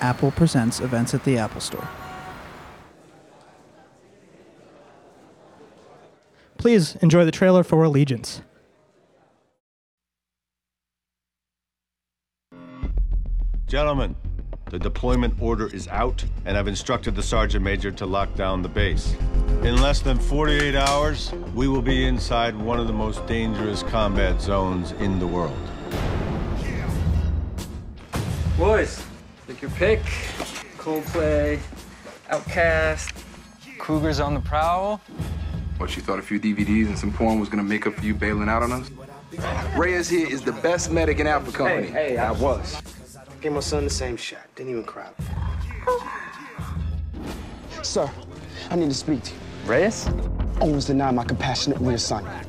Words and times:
Apple 0.00 0.30
presents 0.30 0.80
events 0.80 1.14
at 1.14 1.24
the 1.24 1.38
Apple 1.38 1.60
Store. 1.60 1.88
Please 6.58 6.96
enjoy 6.96 7.24
the 7.24 7.30
trailer 7.30 7.62
for 7.62 7.84
Allegiance. 7.84 8.42
Gentlemen, 13.66 14.16
the 14.70 14.78
deployment 14.80 15.40
order 15.40 15.68
is 15.72 15.86
out, 15.88 16.24
and 16.44 16.58
I've 16.58 16.66
instructed 16.66 17.14
the 17.14 17.22
Sergeant 17.22 17.64
Major 17.64 17.92
to 17.92 18.04
lock 18.04 18.34
down 18.34 18.62
the 18.62 18.68
base. 18.68 19.14
In 19.62 19.80
less 19.80 20.00
than 20.00 20.18
48 20.18 20.74
hours, 20.74 21.32
we 21.54 21.68
will 21.68 21.82
be 21.82 22.06
inside 22.06 22.56
one 22.56 22.80
of 22.80 22.88
the 22.88 22.92
most 22.92 23.24
dangerous 23.26 23.84
combat 23.84 24.42
zones 24.42 24.90
in 24.92 25.20
the 25.20 25.26
world. 25.26 25.56
Boys, 28.58 29.05
pick 29.56 29.62
your 29.62 29.70
pick. 29.72 30.00
Coldplay, 30.76 31.58
OutKast, 32.30 33.12
Cougars 33.78 34.20
on 34.20 34.34
the 34.34 34.40
Prowl. 34.40 35.00
What, 35.78 35.96
you 35.96 36.02
thought 36.02 36.18
a 36.18 36.22
few 36.22 36.38
DVDs 36.38 36.86
and 36.86 36.98
some 36.98 37.12
porn 37.12 37.40
was 37.40 37.48
gonna 37.48 37.62
make 37.62 37.86
up 37.86 37.94
for 37.94 38.04
you 38.04 38.14
bailing 38.14 38.48
out 38.48 38.62
on 38.62 38.72
us? 38.72 38.90
Reyes 39.76 40.08
here 40.08 40.28
is 40.28 40.42
the 40.42 40.52
best 40.52 40.90
medic 40.90 41.20
in 41.20 41.26
Alpha 41.26 41.52
Company. 41.52 41.88
Hey, 41.88 42.10
hey, 42.10 42.18
I 42.18 42.32
was. 42.32 42.80
Gave 43.40 43.52
my 43.52 43.60
son 43.60 43.84
the 43.84 43.90
same 43.90 44.16
shot. 44.16 44.42
Didn't 44.54 44.72
even 44.72 44.84
cry. 44.84 45.08
Sir, 47.82 48.10
I 48.70 48.76
need 48.76 48.88
to 48.88 48.94
speak 48.94 49.22
to 49.24 49.32
you. 49.32 49.38
Reyes? 49.66 50.08
Almost 50.60 50.86
denied 50.88 51.14
my 51.14 51.24
compassionate 51.24 51.78
reassignment. 51.78 52.46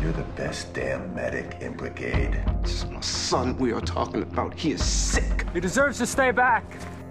You're 0.00 0.12
the 0.12 0.22
best 0.34 0.72
damn 0.72 1.14
medic 1.14 1.58
in 1.60 1.74
brigade. 1.74 2.42
This 2.62 2.72
is 2.72 2.86
my 2.86 3.02
son 3.02 3.58
we 3.58 3.70
are 3.72 3.82
talking 3.82 4.22
about. 4.22 4.54
He 4.54 4.72
is 4.72 4.82
sick. 4.82 5.44
He 5.52 5.60
deserves 5.60 5.98
to 5.98 6.06
stay 6.06 6.30
back. 6.30 6.64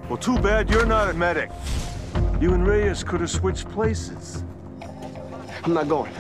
Well, 0.10 0.18
too 0.18 0.40
bad 0.40 0.72
you're 0.72 0.88
not 0.88 1.08
a 1.08 1.14
medic. 1.14 1.52
You 2.42 2.56
and 2.56 2.66
Reyes 2.66 3.04
could 3.04 3.22
have 3.22 3.30
switched 3.30 3.70
places. 3.70 4.44
I'm 5.64 5.76
not 5.76 5.88
going. 5.88 6.12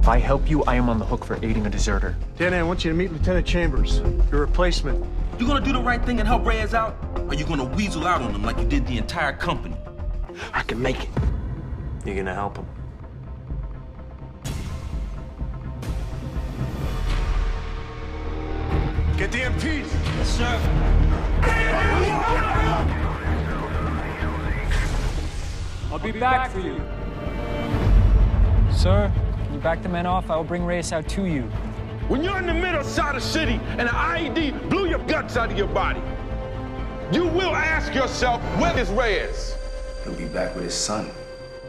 If 0.00 0.08
I 0.08 0.18
help 0.18 0.50
you, 0.50 0.64
I 0.64 0.74
am 0.74 0.88
on 0.88 0.98
the 0.98 1.04
hook 1.04 1.24
for 1.24 1.36
aiding 1.44 1.64
a 1.64 1.70
deserter. 1.70 2.16
Danny, 2.36 2.56
I 2.56 2.64
want 2.64 2.84
you 2.84 2.90
to 2.90 2.96
meet 2.96 3.12
Lieutenant 3.12 3.46
Chambers, 3.46 4.00
your 4.32 4.40
replacement. 4.40 5.04
You 5.38 5.46
gonna 5.46 5.64
do 5.64 5.72
the 5.72 5.80
right 5.80 6.04
thing 6.04 6.18
and 6.18 6.26
help 6.26 6.44
Reyes 6.44 6.74
out? 6.74 6.96
Or 7.28 7.34
you 7.34 7.44
gonna 7.44 7.64
weasel 7.64 8.04
out 8.04 8.20
on 8.20 8.34
him 8.34 8.42
like 8.42 8.58
you 8.58 8.66
did 8.66 8.84
the 8.84 8.98
entire 8.98 9.32
company? 9.32 9.76
I 10.52 10.62
can 10.62 10.82
make 10.82 11.04
it. 11.04 11.10
You're 12.04 12.16
gonna 12.16 12.34
help 12.34 12.56
him. 12.56 12.66
Get 19.20 19.32
the 19.32 19.40
MPs! 19.40 19.84
Yes, 20.16 20.30
sir. 20.30 20.58
I'll 25.92 25.98
be 25.98 26.10
back 26.10 26.50
for 26.50 26.60
you. 26.60 26.80
Sir, 28.72 29.12
can 29.44 29.52
you 29.52 29.60
back 29.60 29.82
the 29.82 29.90
men 29.90 30.06
off? 30.06 30.30
I 30.30 30.36
will 30.36 30.44
bring 30.44 30.64
Reyes 30.64 30.90
out 30.94 31.06
to 31.10 31.26
you. 31.26 31.42
When 32.08 32.24
you're 32.24 32.38
in 32.38 32.46
the 32.46 32.54
middle 32.54 32.82
side 32.82 33.14
of 33.14 33.20
the 33.20 33.28
city 33.28 33.60
and 33.72 33.82
an 33.82 33.88
IED 33.88 34.70
blew 34.70 34.88
your 34.88 35.00
guts 35.00 35.36
out 35.36 35.52
of 35.52 35.58
your 35.58 35.68
body, 35.68 36.00
you 37.12 37.26
will 37.26 37.54
ask 37.54 37.94
yourself, 37.94 38.40
where 38.58 38.78
is 38.78 38.88
Reyes? 38.88 39.54
He'll 40.02 40.14
be 40.14 40.28
back 40.28 40.54
with 40.54 40.64
his 40.64 40.74
son, 40.74 41.10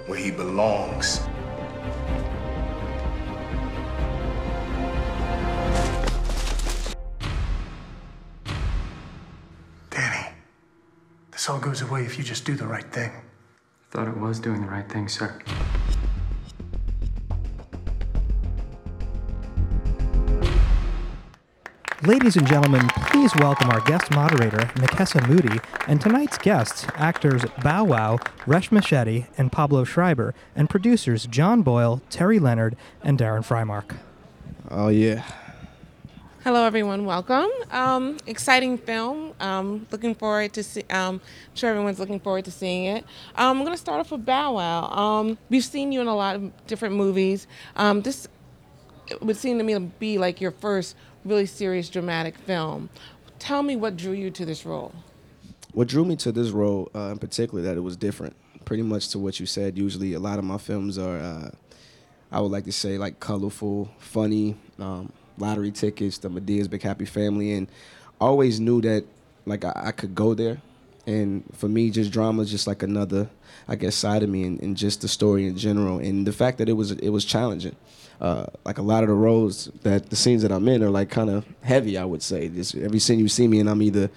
where 0.07 0.17
he 0.17 0.31
belongs. 0.31 1.19
All 11.52 11.59
goes 11.59 11.81
away 11.81 12.05
if 12.05 12.17
you 12.17 12.23
just 12.23 12.45
do 12.45 12.55
the 12.55 12.66
right 12.66 12.89
thing. 12.94 13.11
I 13.11 13.91
Thought 13.91 14.07
it 14.07 14.16
was 14.16 14.39
doing 14.39 14.61
the 14.61 14.67
right 14.67 14.88
thing, 14.88 15.09
sir. 15.09 15.38
Ladies 22.07 22.38
and 22.38 22.47
gentlemen, 22.47 22.88
please 23.07 23.34
welcome 23.35 23.69
our 23.69 23.81
guest 23.81 24.12
moderator, 24.12 24.59
Nikessa 24.75 25.28
Moody, 25.28 25.59
and 25.89 26.00
tonight's 26.00 26.38
guests, 26.38 26.88
actors 26.95 27.44
Bow 27.62 27.83
Wow, 27.83 28.19
Reshma 28.45 28.79
Shetty, 28.81 29.28
and 29.38 29.51
Pablo 29.51 29.83
Schreiber, 29.83 30.33
and 30.56 30.69
producers 30.69 31.25
John 31.25 31.63
Boyle, 31.63 32.01
Terry 32.09 32.39
Leonard, 32.39 32.78
and 33.03 33.19
Darren 33.19 33.45
Frymark. 33.45 33.97
Oh, 34.69 34.88
yeah. 34.88 35.25
Hello, 36.44 36.66
everyone. 36.66 37.06
Welcome. 37.06 37.52
Um, 37.69 38.18
exciting 38.25 38.79
film. 38.79 39.35
Um, 39.40 39.85
looking 39.91 40.16
forward 40.16 40.53
to 40.53 40.63
see. 40.63 40.81
Um, 40.90 41.22
I'm 41.22 41.22
sure 41.53 41.69
everyone's 41.69 42.00
looking 42.00 42.19
forward 42.19 42.46
to 42.46 42.52
seeing 42.52 42.85
it. 42.85 43.06
Um, 43.35 43.59
I'm 43.59 43.63
going 43.63 43.74
to 43.74 43.78
start 43.78 44.00
off 44.00 44.12
with 44.12 44.25
Bow 44.25 44.56
Wow. 44.56 44.90
Um, 44.90 45.38
we've 45.51 45.63
seen 45.63 45.91
you 45.91 46.01
in 46.01 46.07
a 46.07 46.16
lot 46.16 46.38
of 46.38 46.66
different 46.66 46.96
movies. 46.96 47.46
Um, 47.75 48.01
this 48.01 48.28
would 49.22 49.38
seem 49.38 49.59
to 49.59 49.63
me 49.63 49.75
to 49.75 49.81
be 49.81 50.18
like 50.18 50.41
your 50.41 50.50
first 50.50 50.96
really 51.25 51.46
serious 51.46 51.90
dramatic 51.90 52.35
film. 52.40 52.90
Tell 53.38 53.62
me 53.62 53.75
what 53.75 53.96
drew 53.96 54.13
you 54.13 54.31
to 54.31 54.44
this 54.44 54.66
role. 54.66 54.94
What 55.74 55.90
drew 55.90 56.06
me 56.06 56.16
to 56.16 56.31
this 56.31 56.50
role, 56.50 56.90
uh, 56.96 57.12
in 57.12 57.19
particular, 57.19 57.62
that 57.62 57.78
it 57.78 57.81
was 57.81 57.96
different. 57.96 58.35
Pretty 58.66 58.81
much 58.81 59.09
to 59.09 59.19
what 59.19 59.40
you 59.40 59.46
said. 59.46 59.78
Usually, 59.78 60.13
a 60.13 60.19
lot 60.19 60.40
of 60.40 60.46
my 60.46 60.57
films 60.57 60.97
are, 60.97 61.19
uh, 61.19 61.51
I 62.31 62.41
would 62.41 62.51
like 62.51 62.63
to 62.63 62.72
say, 62.72 62.97
like 62.97 63.19
colorful, 63.19 63.91
funny, 64.00 64.56
um, 64.80 65.13
lottery 65.38 65.72
tickets, 65.72 66.18
the 66.18 66.30
Madea's 66.30 66.68
Big 66.68 66.81
Happy 66.81 67.06
Family, 67.06 67.53
and 67.53 67.68
always 68.19 68.59
knew 68.59 68.81
that 68.81 69.06
like 69.46 69.66
I, 69.66 69.74
I 69.75 69.92
could 69.92 70.16
go 70.16 70.34
there. 70.34 70.62
And 71.08 71.44
for 71.56 71.68
me, 71.68 71.90
just 71.90 72.12
drama 72.12 72.44
is 72.44 72.52
just 72.52 72.68
like 72.68 72.84
another, 72.84 73.28
I 73.68 73.75
guess, 73.75 73.96
side 73.96 74.22
of 74.22 74.30
me, 74.30 74.44
and, 74.44 74.62
and 74.62 74.78
just 74.78 75.02
the 75.02 75.08
story 75.08 75.47
in 75.47 75.58
general, 75.58 75.97
and 75.97 76.28
the 76.28 76.31
fact 76.31 76.59
that 76.59 76.69
it 76.69 76.74
was 76.74 76.92
it 76.92 77.09
was 77.09 77.25
challenging. 77.25 77.75
Uh, 78.19 78.46
like 78.66 78.78
a 78.78 78.84
lot 78.84 79.02
of 79.02 79.09
the 79.09 79.16
roles 79.16 79.66
that 79.81 80.12
the 80.12 80.16
scenes 80.16 80.44
that 80.44 80.52
I'm 80.52 80.68
in 80.68 80.84
are 80.84 80.92
like 80.92 81.09
kind 81.09 81.30
of 81.31 81.44
heavy. 81.63 81.98
I 81.98 82.06
would 82.06 82.22
say. 82.22 82.50
Just 82.50 82.75
every 82.75 83.00
scene 83.00 83.18
you 83.18 83.28
see 83.28 83.48
me 83.48 83.59
in, 83.59 83.68
I'm 83.68 83.81
either 83.81 84.12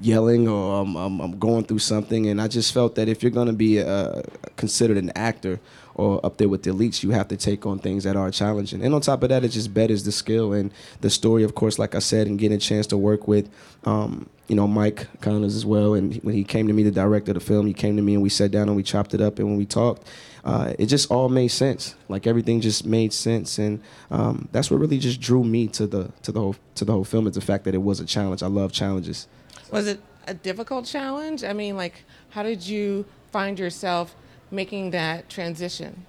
yelling 0.00 0.48
or 0.48 0.80
I'm, 0.80 0.96
I'm, 0.96 1.20
I'm 1.20 1.38
going 1.38 1.64
through 1.64 1.78
something, 1.78 2.26
and 2.28 2.40
I 2.40 2.48
just 2.48 2.72
felt 2.74 2.94
that 2.96 3.08
if 3.08 3.22
you're 3.22 3.32
gonna 3.32 3.52
be 3.54 3.80
uh, 3.80 4.22
considered 4.56 4.98
an 4.98 5.12
actor 5.16 5.60
or 5.94 6.24
up 6.24 6.36
there 6.38 6.48
with 6.48 6.62
the 6.62 6.70
elites, 6.70 7.02
you 7.02 7.10
have 7.10 7.28
to 7.28 7.36
take 7.36 7.66
on 7.66 7.78
things 7.78 8.04
that 8.04 8.16
are 8.16 8.30
challenging. 8.30 8.82
And 8.82 8.94
on 8.94 9.00
top 9.00 9.22
of 9.22 9.28
that, 9.28 9.44
it 9.44 9.48
just 9.48 9.72
betters 9.74 10.04
the 10.04 10.12
skill 10.12 10.52
and 10.52 10.72
the 11.00 11.10
story, 11.10 11.42
of 11.42 11.54
course, 11.54 11.78
like 11.78 11.94
I 11.94 11.98
said, 11.98 12.26
and 12.26 12.38
getting 12.38 12.56
a 12.56 12.60
chance 12.60 12.86
to 12.88 12.96
work 12.96 13.28
with, 13.28 13.48
um, 13.84 14.28
you 14.48 14.56
know, 14.56 14.66
Mike 14.66 15.08
Connors 15.20 15.54
as 15.56 15.66
well. 15.66 15.94
And 15.94 16.14
when 16.16 16.34
he 16.34 16.44
came 16.44 16.66
to 16.66 16.72
me, 16.72 16.82
the 16.82 16.90
director 16.90 17.32
of 17.32 17.34
the 17.34 17.40
film, 17.40 17.66
he 17.66 17.72
came 17.72 17.96
to 17.96 18.02
me 18.02 18.14
and 18.14 18.22
we 18.22 18.28
sat 18.28 18.50
down 18.50 18.68
and 18.68 18.76
we 18.76 18.82
chopped 18.82 19.14
it 19.14 19.20
up. 19.20 19.38
And 19.38 19.48
when 19.48 19.56
we 19.56 19.66
talked, 19.66 20.06
uh, 20.44 20.74
it 20.78 20.86
just 20.86 21.10
all 21.10 21.28
made 21.28 21.48
sense. 21.48 21.94
Like 22.08 22.26
everything 22.26 22.60
just 22.60 22.84
made 22.84 23.12
sense, 23.12 23.58
and 23.58 23.80
um, 24.10 24.48
that's 24.52 24.70
what 24.70 24.80
really 24.80 24.98
just 24.98 25.20
drew 25.20 25.44
me 25.44 25.68
to 25.68 25.86
the 25.86 26.10
to 26.22 26.32
the 26.32 26.40
whole 26.40 26.56
to 26.74 26.84
the 26.84 26.92
whole 26.92 27.04
film 27.04 27.26
is 27.26 27.34
the 27.34 27.40
fact 27.40 27.64
that 27.64 27.74
it 27.74 27.82
was 27.82 28.00
a 28.00 28.04
challenge. 28.04 28.42
I 28.42 28.48
love 28.48 28.72
challenges. 28.72 29.28
Was 29.70 29.86
it 29.86 30.00
a 30.26 30.34
difficult 30.34 30.84
challenge? 30.84 31.44
I 31.44 31.52
mean, 31.52 31.76
like, 31.76 32.04
how 32.30 32.42
did 32.42 32.66
you 32.66 33.04
find 33.30 33.58
yourself 33.58 34.16
making 34.52 34.90
that 34.90 35.28
transition? 35.28 36.06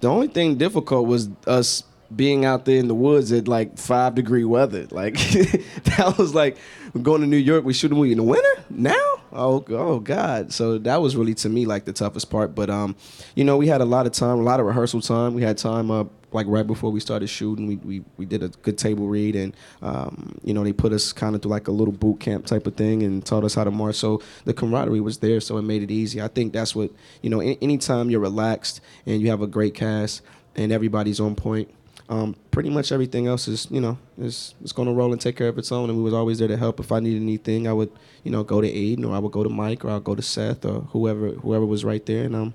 The 0.00 0.08
only 0.08 0.28
thing 0.28 0.56
difficult 0.56 1.06
was 1.06 1.28
us 1.46 1.84
being 2.14 2.44
out 2.44 2.64
there 2.64 2.78
in 2.78 2.88
the 2.88 2.94
woods 2.94 3.32
at 3.32 3.48
like 3.48 3.78
five 3.78 4.14
degree 4.14 4.44
weather. 4.44 4.86
Like 4.90 5.14
that 5.84 6.14
was 6.18 6.34
like 6.34 6.56
we're 6.92 7.02
going 7.02 7.20
to 7.20 7.26
New 7.26 7.36
York. 7.36 7.64
We 7.64 7.72
shoot 7.72 7.92
a 7.92 7.94
movie 7.94 8.12
in 8.12 8.18
the 8.18 8.24
winter 8.24 8.64
now. 8.70 9.13
Oh 9.36 9.64
oh 9.70 9.98
God. 9.98 10.52
So 10.52 10.78
that 10.78 11.02
was 11.02 11.16
really 11.16 11.34
to 11.34 11.48
me 11.48 11.66
like 11.66 11.84
the 11.84 11.92
toughest 11.92 12.30
part. 12.30 12.54
But 12.54 12.70
um, 12.70 12.94
you 13.34 13.42
know, 13.42 13.56
we 13.56 13.66
had 13.66 13.80
a 13.80 13.84
lot 13.84 14.06
of 14.06 14.12
time, 14.12 14.38
a 14.38 14.42
lot 14.42 14.60
of 14.60 14.66
rehearsal 14.66 15.00
time. 15.00 15.34
We 15.34 15.42
had 15.42 15.58
time 15.58 15.90
up 15.90 16.12
like 16.30 16.46
right 16.48 16.66
before 16.66 16.92
we 16.92 17.00
started 17.00 17.26
shooting. 17.26 17.66
We 17.66 17.76
we, 17.76 18.04
we 18.16 18.26
did 18.26 18.44
a 18.44 18.48
good 18.48 18.78
table 18.78 19.08
read, 19.08 19.34
and 19.34 19.56
um, 19.82 20.38
you 20.44 20.54
know 20.54 20.62
they 20.62 20.72
put 20.72 20.92
us 20.92 21.12
kind 21.12 21.34
of 21.34 21.42
through 21.42 21.50
like 21.50 21.66
a 21.66 21.72
little 21.72 21.92
boot 21.92 22.20
camp 22.20 22.46
type 22.46 22.68
of 22.68 22.76
thing 22.76 23.02
and 23.02 23.26
taught 23.26 23.42
us 23.42 23.54
how 23.54 23.64
to 23.64 23.72
march. 23.72 23.96
So 23.96 24.22
the 24.44 24.54
camaraderie 24.54 25.00
was 25.00 25.18
there, 25.18 25.40
so 25.40 25.58
it 25.58 25.62
made 25.62 25.82
it 25.82 25.90
easy. 25.90 26.22
I 26.22 26.28
think 26.28 26.52
that's 26.52 26.76
what 26.76 26.92
you 27.20 27.28
know. 27.28 27.40
Any, 27.40 27.58
anytime 27.60 28.10
you're 28.10 28.20
relaxed 28.20 28.80
and 29.04 29.20
you 29.20 29.30
have 29.30 29.42
a 29.42 29.48
great 29.48 29.74
cast 29.74 30.22
and 30.54 30.70
everybody's 30.70 31.18
on 31.18 31.34
point 31.34 31.68
um, 32.08 32.36
pretty 32.50 32.70
much 32.70 32.92
everything 32.92 33.26
else 33.26 33.48
is 33.48 33.66
you 33.70 33.80
know 33.80 33.98
is 34.18 34.54
is 34.62 34.72
going 34.72 34.88
to 34.88 34.94
roll 34.94 35.12
and 35.12 35.20
take 35.20 35.36
care 35.36 35.48
of 35.48 35.58
its 35.58 35.72
own. 35.72 35.88
And 35.88 35.98
we 35.98 36.04
was 36.04 36.14
always 36.14 36.38
there 36.38 36.48
to 36.48 36.56
help. 36.56 36.80
If 36.80 36.92
I 36.92 37.00
needed 37.00 37.22
anything, 37.22 37.66
I 37.66 37.72
would 37.72 37.90
you 38.22 38.30
know 38.30 38.44
go 38.44 38.60
to 38.60 38.68
Aidan 38.68 39.04
or 39.04 39.14
I 39.14 39.18
would 39.18 39.32
go 39.32 39.42
to 39.42 39.48
Mike 39.48 39.84
or 39.84 39.90
I'll 39.90 40.00
go 40.00 40.14
to 40.14 40.22
Seth 40.22 40.64
or 40.64 40.82
whoever 40.92 41.30
whoever 41.30 41.64
was 41.64 41.84
right 41.84 42.04
there. 42.04 42.24
And 42.24 42.36
um, 42.36 42.54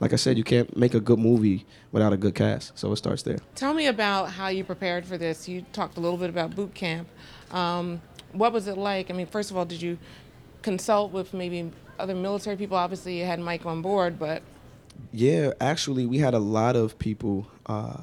like 0.00 0.12
I 0.12 0.16
said, 0.16 0.36
you 0.38 0.44
can't 0.44 0.76
make 0.76 0.94
a 0.94 1.00
good 1.00 1.18
movie 1.18 1.66
without 1.92 2.12
a 2.12 2.16
good 2.16 2.34
cast. 2.34 2.78
So 2.78 2.92
it 2.92 2.96
starts 2.96 3.22
there. 3.22 3.38
Tell 3.54 3.74
me 3.74 3.86
about 3.86 4.30
how 4.30 4.48
you 4.48 4.64
prepared 4.64 5.06
for 5.06 5.16
this. 5.18 5.48
You 5.48 5.64
talked 5.72 5.96
a 5.96 6.00
little 6.00 6.18
bit 6.18 6.30
about 6.30 6.54
boot 6.54 6.74
camp. 6.74 7.08
Um, 7.50 8.00
what 8.32 8.52
was 8.52 8.66
it 8.66 8.76
like? 8.76 9.10
I 9.10 9.14
mean, 9.14 9.26
first 9.26 9.50
of 9.50 9.56
all, 9.56 9.64
did 9.64 9.80
you 9.80 9.98
consult 10.62 11.12
with 11.12 11.32
maybe 11.34 11.70
other 11.98 12.14
military 12.14 12.56
people? 12.56 12.76
Obviously, 12.76 13.18
you 13.18 13.24
had 13.24 13.38
Mike 13.40 13.64
on 13.66 13.82
board, 13.82 14.18
but 14.18 14.42
Yeah, 15.12 15.52
actually, 15.60 16.06
we 16.06 16.18
had 16.18 16.34
a 16.34 16.38
lot 16.38 16.74
of 16.76 16.98
people 16.98 17.46
uh, 17.66 17.98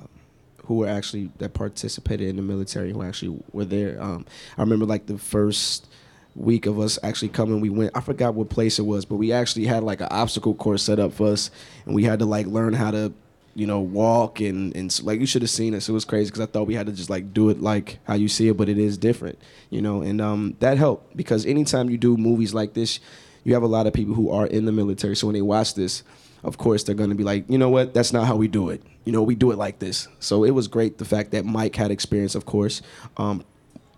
who 0.72 0.78
were 0.78 0.88
actually 0.88 1.30
that 1.40 1.54
participated 1.54 2.30
in 2.30 2.38
the 2.38 2.42
military 2.42 2.94
who 2.94 3.04
actually 3.04 3.38
were 3.52 3.66
there. 3.66 4.02
Um, 4.02 4.26
I 4.58 4.62
remember 4.62 4.86
like 4.86 5.06
the 5.06 5.18
first 5.18 5.86
week 6.34 6.66
of 6.66 6.80
us 6.80 6.98
actually 7.04 7.28
coming, 7.28 7.60
we 7.60 7.70
went. 7.70 7.92
I 7.94 8.00
forgot 8.00 8.36
what 8.36 8.50
place 8.50 8.80
it 8.80 8.84
was, 8.84 9.04
but 9.04 9.18
we 9.18 9.34
actually 9.34 9.66
had 9.66 9.84
like 9.84 10.00
an 10.00 10.08
obstacle 10.12 10.56
course 10.56 10.82
set 10.82 10.98
up 10.98 11.12
for 11.12 11.28
us, 11.28 11.52
and 11.86 11.94
we 11.94 12.06
had 12.06 12.20
to 12.20 12.26
like 12.26 12.48
learn 12.48 12.72
how 12.72 12.90
to, 12.92 13.12
you 13.54 13.68
know, 13.68 13.82
walk 13.82 14.40
and 14.40 14.74
and 14.78 14.98
like 15.04 15.20
you 15.20 15.26
should 15.26 15.42
have 15.42 15.52
seen 15.52 15.76
us. 15.76 15.90
It 15.90 15.92
was 15.92 16.06
crazy 16.06 16.32
because 16.32 16.40
I 16.40 16.46
thought 16.46 16.68
we 16.68 16.76
had 16.76 16.86
to 16.86 16.94
just 16.94 17.10
like 17.10 17.34
do 17.34 17.50
it 17.50 17.60
like 17.60 18.00
how 18.06 18.14
you 18.14 18.30
see 18.30 18.48
it, 18.48 18.56
but 18.56 18.70
it 18.70 18.78
is 18.78 18.98
different, 18.98 19.38
you 19.70 19.82
know. 19.82 20.02
And 20.02 20.22
um, 20.22 20.56
that 20.62 20.78
helped 20.78 21.18
because 21.18 21.46
anytime 21.46 21.90
you 21.90 21.98
do 21.98 22.16
movies 22.16 22.54
like 22.54 22.76
this, 22.76 23.02
you 23.44 23.54
have 23.54 23.64
a 23.64 23.68
lot 23.68 23.88
of 23.88 23.94
people 23.94 24.14
who 24.14 24.30
are 24.30 24.48
in 24.48 24.66
the 24.66 24.72
military. 24.72 25.16
So 25.16 25.28
when 25.28 25.34
they 25.34 25.42
watch 25.42 25.76
this, 25.76 26.04
of 26.44 26.58
course 26.58 26.84
they're 26.84 26.96
going 26.96 27.10
to 27.10 27.16
be 27.16 27.24
like, 27.24 27.50
you 27.50 27.58
know 27.58 27.70
what, 27.70 27.94
that's 27.94 28.14
not 28.14 28.26
how 28.28 28.36
we 28.36 28.48
do 28.48 28.70
it. 28.70 28.82
You 29.06 29.12
know, 29.12 29.24
we 29.24 29.36
do 29.36 29.52
it 29.52 29.58
like 29.58 29.80
this. 29.80 30.08
So 30.20 30.44
it 30.44 30.52
was 30.52 30.68
great 30.68 30.98
the 30.98 31.06
fact 31.06 31.32
that 31.32 31.46
Mike 31.46 31.76
had 31.76 31.92
experience, 31.92 32.36
of 32.36 32.46
course. 32.46 32.82
Um, 33.18 33.44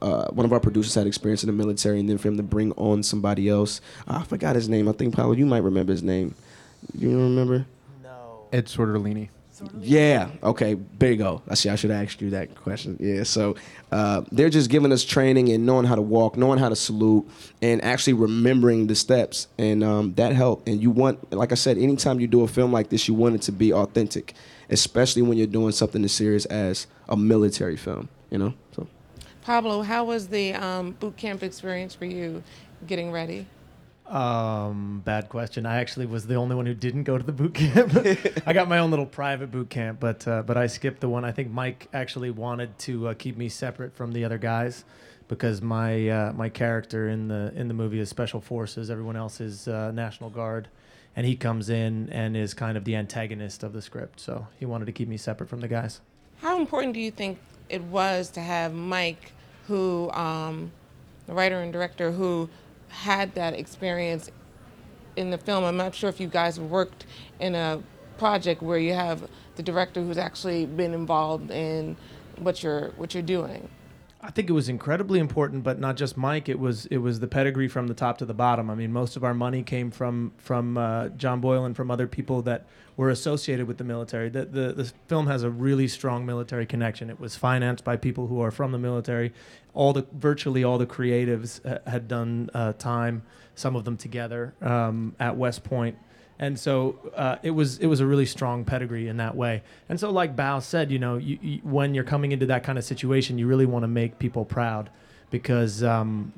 uh, 0.02 0.28
one 0.32 0.46
of 0.46 0.52
our 0.52 0.60
producers 0.60 0.94
had 0.96 1.08
experience 1.08 1.44
in 1.44 1.48
the 1.48 1.54
military, 1.54 2.00
and 2.00 2.10
then 2.10 2.18
for 2.18 2.28
him 2.28 2.36
to 2.36 2.44
bring 2.44 2.74
on 2.74 3.02
somebody 3.04 3.48
else, 3.48 3.80
I 4.06 4.24
forgot 4.24 4.56
his 4.56 4.68
name. 4.68 4.90
I 4.90 4.92
think 4.92 5.16
Paolo, 5.16 5.32
you 5.32 5.46
might 5.46 5.64
remember 5.64 5.94
his 5.94 6.04
name. 6.04 6.36
You 6.94 7.18
remember? 7.18 7.66
No. 8.04 8.48
Ed 8.52 8.68
Yeah. 9.80 10.30
Okay. 10.42 10.76
There 10.98 11.12
you 11.12 11.18
go. 11.18 11.42
I 11.48 11.56
see. 11.56 11.70
I 11.70 11.76
should 11.76 11.92
ask 11.92 12.22
you 12.22 12.30
that 12.32 12.56
question. 12.56 12.98
Yeah. 13.00 13.24
So 13.24 13.56
uh, 13.92 14.24
they're 14.32 14.50
just 14.50 14.70
giving 14.70 14.92
us 14.92 15.04
training 15.04 15.50
and 15.50 15.66
knowing 15.66 15.86
how 15.86 15.96
to 15.96 16.02
walk, 16.02 16.38
knowing 16.38 16.60
how 16.60 16.70
to 16.70 16.76
salute, 16.76 17.30
and 17.62 17.84
actually 17.84 18.14
remembering 18.14 18.88
the 18.88 18.96
steps, 18.96 19.48
and 19.58 19.84
um, 19.84 20.14
that 20.16 20.34
helped. 20.34 20.68
And 20.68 20.82
you 20.82 20.92
want, 20.92 21.34
like 21.34 21.52
I 21.52 21.56
said, 21.56 21.78
anytime 21.78 22.20
you 22.20 22.28
do 22.28 22.42
a 22.42 22.48
film 22.48 22.72
like 22.72 22.90
this, 22.90 23.08
you 23.08 23.14
want 23.14 23.36
it 23.36 23.42
to 23.44 23.52
be 23.52 23.74
authentic, 23.74 24.34
especially 24.70 25.22
when 25.22 25.38
you're 25.38 25.48
doing 25.48 25.72
something 25.72 26.04
as 26.04 26.12
serious 26.12 26.46
as 26.46 26.88
a 27.10 27.18
military 27.18 27.78
film. 27.78 28.10
You 28.30 28.38
know. 28.40 28.54
So. 28.76 28.88
Pablo, 29.42 29.82
how 29.82 30.06
was 30.06 30.30
the 30.30 30.54
um, 30.54 30.92
boot 30.92 31.18
camp 31.18 31.44
experience 31.44 31.94
for 31.94 32.06
you 32.06 32.44
getting 32.88 33.12
ready? 33.12 33.46
Um, 34.06 35.02
bad 35.06 35.30
question. 35.30 35.66
I 35.66 35.78
actually 35.78 36.06
was 36.06 36.28
the 36.28 36.36
only 36.36 36.56
one 36.56 36.66
who 36.66 36.74
didn't 36.74 37.04
go 37.04 37.18
to 37.18 37.24
the 37.24 37.32
boot 37.32 37.54
camp. 37.54 37.96
I 38.46 38.54
got 38.54 38.68
my 38.68 38.80
own 38.80 38.90
little 38.90 39.06
private 39.06 39.50
boot 39.50 39.70
camp, 39.70 40.00
but 40.00 40.28
uh, 40.28 40.44
but 40.44 40.58
I 40.58 40.68
skipped 40.68 41.00
the 41.00 41.10
one. 41.10 41.24
I 41.24 41.32
think 41.32 41.52
Mike 41.52 41.88
actually 41.94 42.30
wanted 42.30 42.78
to 42.80 43.10
uh, 43.10 43.14
keep 43.14 43.38
me 43.38 43.50
separate 43.50 43.96
from 43.96 44.12
the 44.12 44.26
other 44.26 44.38
guys 44.38 44.84
because 45.28 45.62
my 45.62 46.10
uh, 46.10 46.34
my 46.34 46.50
character 46.50 47.08
in 47.10 47.28
the 47.28 47.54
in 47.56 47.68
the 47.68 47.74
movie 47.74 48.00
is 48.00 48.10
special 48.10 48.42
forces. 48.42 48.90
Everyone 48.92 49.16
else 49.16 49.40
is 49.40 49.68
uh, 49.68 49.92
National 49.92 50.30
Guard, 50.30 50.68
and 51.16 51.26
he 51.26 51.36
comes 51.36 51.70
in 51.70 52.10
and 52.10 52.36
is 52.36 52.54
kind 52.54 52.78
of 52.78 52.84
the 52.84 52.96
antagonist 52.96 53.64
of 53.64 53.74
the 53.74 53.82
script. 53.82 54.20
So 54.20 54.48
he 54.60 54.66
wanted 54.66 54.86
to 54.86 54.92
keep 54.92 55.08
me 55.08 55.18
separate 55.18 55.50
from 55.50 55.62
the 55.62 55.68
guys. 55.68 56.02
How 56.38 56.60
important 56.60 56.94
do 56.94 57.00
you 57.00 57.12
think 57.12 57.40
it 57.70 57.82
was 57.84 58.30
to 58.32 58.42
have 58.42 58.74
Mike, 58.74 59.32
who, 59.68 60.12
um, 60.12 60.72
the 61.26 61.34
writer 61.34 61.62
and 61.62 61.72
director, 61.72 62.12
who 62.12 62.50
had 62.94 63.36
that 63.36 63.54
experience 63.54 64.30
in 65.16 65.32
the 65.32 65.38
film? 65.38 65.64
I'm 65.64 65.78
not 65.78 65.96
sure 65.96 66.10
if 66.10 66.20
you 66.20 66.28
guys 66.28 66.60
worked 66.60 67.06
in 67.40 67.56
a 67.56 67.82
project 68.18 68.62
where 68.62 68.78
you 68.78 68.94
have 68.94 69.28
the 69.56 69.64
director 69.64 70.02
who's 70.02 70.18
actually 70.18 70.66
been 70.66 70.94
involved 70.94 71.52
in 71.52 71.98
what 72.38 72.64
you're 72.64 72.90
what 72.92 73.14
you're 73.14 73.24
doing. 73.24 73.70
I 74.26 74.32
think 74.32 74.50
it 74.50 74.54
was 74.54 74.70
incredibly 74.70 75.20
important, 75.20 75.64
but 75.64 75.80
not 75.80 75.98
just 75.98 76.16
Mike. 76.16 76.48
It 76.48 76.58
was 76.58 76.86
it 76.86 76.98
was 76.98 77.20
the 77.20 77.28
pedigree 77.28 77.68
from 77.68 77.88
the 77.88 77.94
top 77.94 78.18
to 78.20 78.26
the 78.26 78.34
bottom. 78.34 78.70
I 78.70 78.76
mean, 78.76 78.92
most 78.94 79.18
of 79.18 79.24
our 79.26 79.34
money 79.34 79.64
came 79.64 79.92
from 79.92 80.32
from 80.38 80.78
uh, 80.78 81.10
John 81.10 81.42
Boyle 81.42 81.66
and 81.66 81.76
from 81.76 81.92
other 81.92 82.08
people 82.08 82.42
that 82.44 82.66
were 82.96 83.10
associated 83.10 83.68
with 83.68 83.78
the 83.78 83.84
military. 83.84 84.30
The, 84.30 84.46
the 84.46 84.74
the 84.74 84.94
film 85.08 85.28
has 85.28 85.44
a 85.44 85.50
really 85.50 85.90
strong 85.90 86.26
military 86.26 86.66
connection. 86.66 87.10
It 87.10 87.20
was 87.20 87.36
financed 87.36 87.84
by 87.84 87.98
people 87.98 88.28
who 88.28 88.40
are 88.40 88.52
from 88.52 88.72
the 88.72 88.80
military. 88.80 89.34
All 89.74 89.92
the 89.92 90.06
virtually 90.14 90.64
all 90.64 90.78
the 90.78 90.88
creatives 90.88 91.60
had 91.86 92.08
done 92.08 92.50
uh, 92.54 92.74
time, 92.74 93.24
some 93.56 93.76
of 93.76 93.84
them 93.84 93.98
together 93.98 94.54
um, 94.62 95.16
at 95.20 95.36
West 95.36 95.66
Point 95.66 95.98
and 96.44 96.60
so 96.60 96.98
uh, 97.16 97.38
it 97.42 97.52
was 97.52 97.78
it 97.78 97.88
was 97.88 98.02
a 98.02 98.06
really 98.06 98.26
strong 98.26 98.66
pedigree 98.66 99.08
in 99.08 99.16
that 99.18 99.34
way. 99.34 99.64
And 99.88 99.98
so, 99.98 100.12
like 100.12 100.36
Bow 100.36 100.60
said, 100.60 100.92
you 100.92 101.00
know, 101.00 101.16
you, 101.16 101.40
you, 101.42 101.60
when 101.64 101.96
you're 101.96 102.04
coming 102.04 102.34
into 102.34 102.46
that 102.48 102.66
kind 102.66 102.78
of 102.78 102.84
situation, 102.84 103.38
you 103.38 103.48
really 103.48 103.66
want 103.66 103.84
to 103.84 103.88
make 103.88 104.20
people 104.20 104.44
proud 104.44 104.90
because 105.32 105.84
um, 105.84 106.34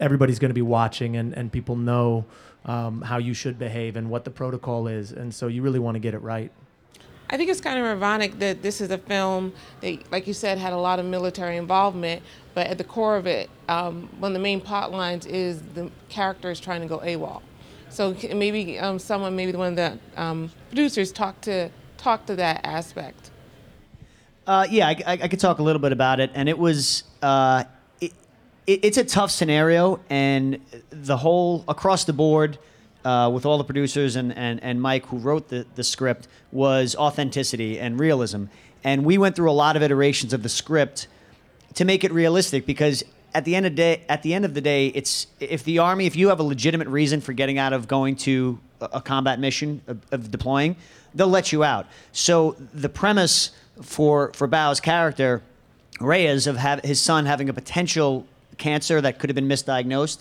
everybody's 0.00 0.40
going 0.40 0.50
to 0.50 0.54
be 0.54 0.62
watching, 0.62 1.16
and 1.16 1.32
and 1.34 1.52
people 1.52 1.76
know 1.76 2.24
um, 2.64 3.02
how 3.02 3.18
you 3.18 3.32
should 3.32 3.56
behave 3.56 3.94
and 3.94 4.10
what 4.10 4.24
the 4.24 4.30
protocol 4.32 4.88
is, 4.88 5.12
and 5.12 5.32
so 5.32 5.46
you 5.46 5.62
really 5.62 5.78
want 5.78 5.94
to 5.94 6.00
get 6.00 6.12
it 6.12 6.22
right. 6.22 6.50
I 7.32 7.36
think 7.36 7.50
it's 7.50 7.60
kind 7.60 7.78
of 7.78 7.84
ironic 7.84 8.40
that 8.40 8.62
this 8.62 8.80
is 8.80 8.90
a 8.90 8.98
film 8.98 9.52
that, 9.80 10.10
like 10.10 10.26
you 10.26 10.34
said, 10.34 10.58
had 10.58 10.72
a 10.72 10.76
lot 10.76 10.98
of 10.98 11.06
military 11.06 11.56
involvement, 11.56 12.24
but 12.54 12.66
at 12.66 12.78
the 12.78 12.82
core 12.82 13.16
of 13.16 13.28
it, 13.28 13.48
um, 13.68 14.08
one 14.18 14.32
of 14.32 14.34
the 14.34 14.42
main 14.42 14.60
plot 14.60 14.90
lines 14.90 15.26
is 15.26 15.62
the 15.74 15.88
character 16.08 16.50
is 16.50 16.58
trying 16.58 16.80
to 16.80 16.88
go 16.88 16.98
AWOL. 16.98 17.42
So 17.90 18.16
maybe 18.34 18.78
um, 18.78 18.98
someone, 18.98 19.36
maybe 19.36 19.52
one 19.52 19.68
of 19.68 19.76
the 19.76 19.98
um, 20.20 20.50
producers, 20.68 21.12
talk 21.12 21.40
to 21.42 21.70
talk 21.96 22.26
to 22.26 22.36
that 22.36 22.64
aspect. 22.64 23.30
Uh, 24.46 24.66
yeah, 24.70 24.88
I, 24.88 24.96
I, 25.06 25.12
I 25.12 25.28
could 25.28 25.40
talk 25.40 25.58
a 25.58 25.62
little 25.62 25.82
bit 25.82 25.92
about 25.92 26.18
it, 26.20 26.30
and 26.34 26.48
it 26.48 26.58
was 26.58 27.04
uh, 27.22 27.64
it, 28.00 28.12
it, 28.66 28.84
it's 28.84 28.96
a 28.96 29.04
tough 29.04 29.30
scenario, 29.30 30.00
and 30.08 30.60
the 30.90 31.16
whole 31.16 31.64
across 31.68 32.04
the 32.04 32.12
board 32.12 32.58
uh, 33.04 33.30
with 33.32 33.44
all 33.46 33.58
the 33.58 33.64
producers 33.64 34.16
and, 34.16 34.36
and, 34.36 34.62
and 34.62 34.80
Mike 34.80 35.06
who 35.06 35.18
wrote 35.18 35.48
the, 35.48 35.66
the 35.74 35.84
script 35.84 36.28
was 36.52 36.94
authenticity 36.96 37.78
and 37.78 37.98
realism, 37.98 38.44
and 38.84 39.04
we 39.04 39.18
went 39.18 39.36
through 39.36 39.50
a 39.50 39.52
lot 39.52 39.76
of 39.76 39.82
iterations 39.82 40.32
of 40.32 40.42
the 40.42 40.48
script 40.48 41.08
to 41.74 41.84
make 41.84 42.04
it 42.04 42.12
realistic 42.12 42.66
because 42.66 43.04
at 43.34 43.44
the 43.44 43.54
end 43.54 43.66
of 43.66 43.74
day 43.74 44.02
at 44.08 44.22
the 44.22 44.34
end 44.34 44.44
of 44.44 44.54
the 44.54 44.60
day 44.60 44.88
it's 44.88 45.26
if 45.38 45.64
the 45.64 45.78
army 45.78 46.06
if 46.06 46.16
you 46.16 46.28
have 46.28 46.40
a 46.40 46.42
legitimate 46.42 46.88
reason 46.88 47.20
for 47.20 47.32
getting 47.32 47.58
out 47.58 47.72
of 47.72 47.88
going 47.88 48.16
to 48.16 48.58
a, 48.80 49.00
combat 49.00 49.38
mission 49.38 49.80
of, 49.86 50.00
of 50.12 50.30
deploying 50.30 50.76
they'll 51.14 51.28
let 51.28 51.52
you 51.52 51.64
out. 51.64 51.86
So 52.12 52.56
the 52.72 52.88
premise 52.88 53.50
for 53.82 54.32
for 54.34 54.46
Bow's 54.46 54.80
character 54.80 55.42
Reyes 56.00 56.46
of 56.46 56.56
have, 56.56 56.80
his 56.82 57.00
son 57.00 57.26
having 57.26 57.48
a 57.48 57.52
potential 57.52 58.26
cancer 58.56 59.00
that 59.00 59.18
could 59.18 59.28
have 59.30 59.34
been 59.34 59.48
misdiagnosed 59.48 60.18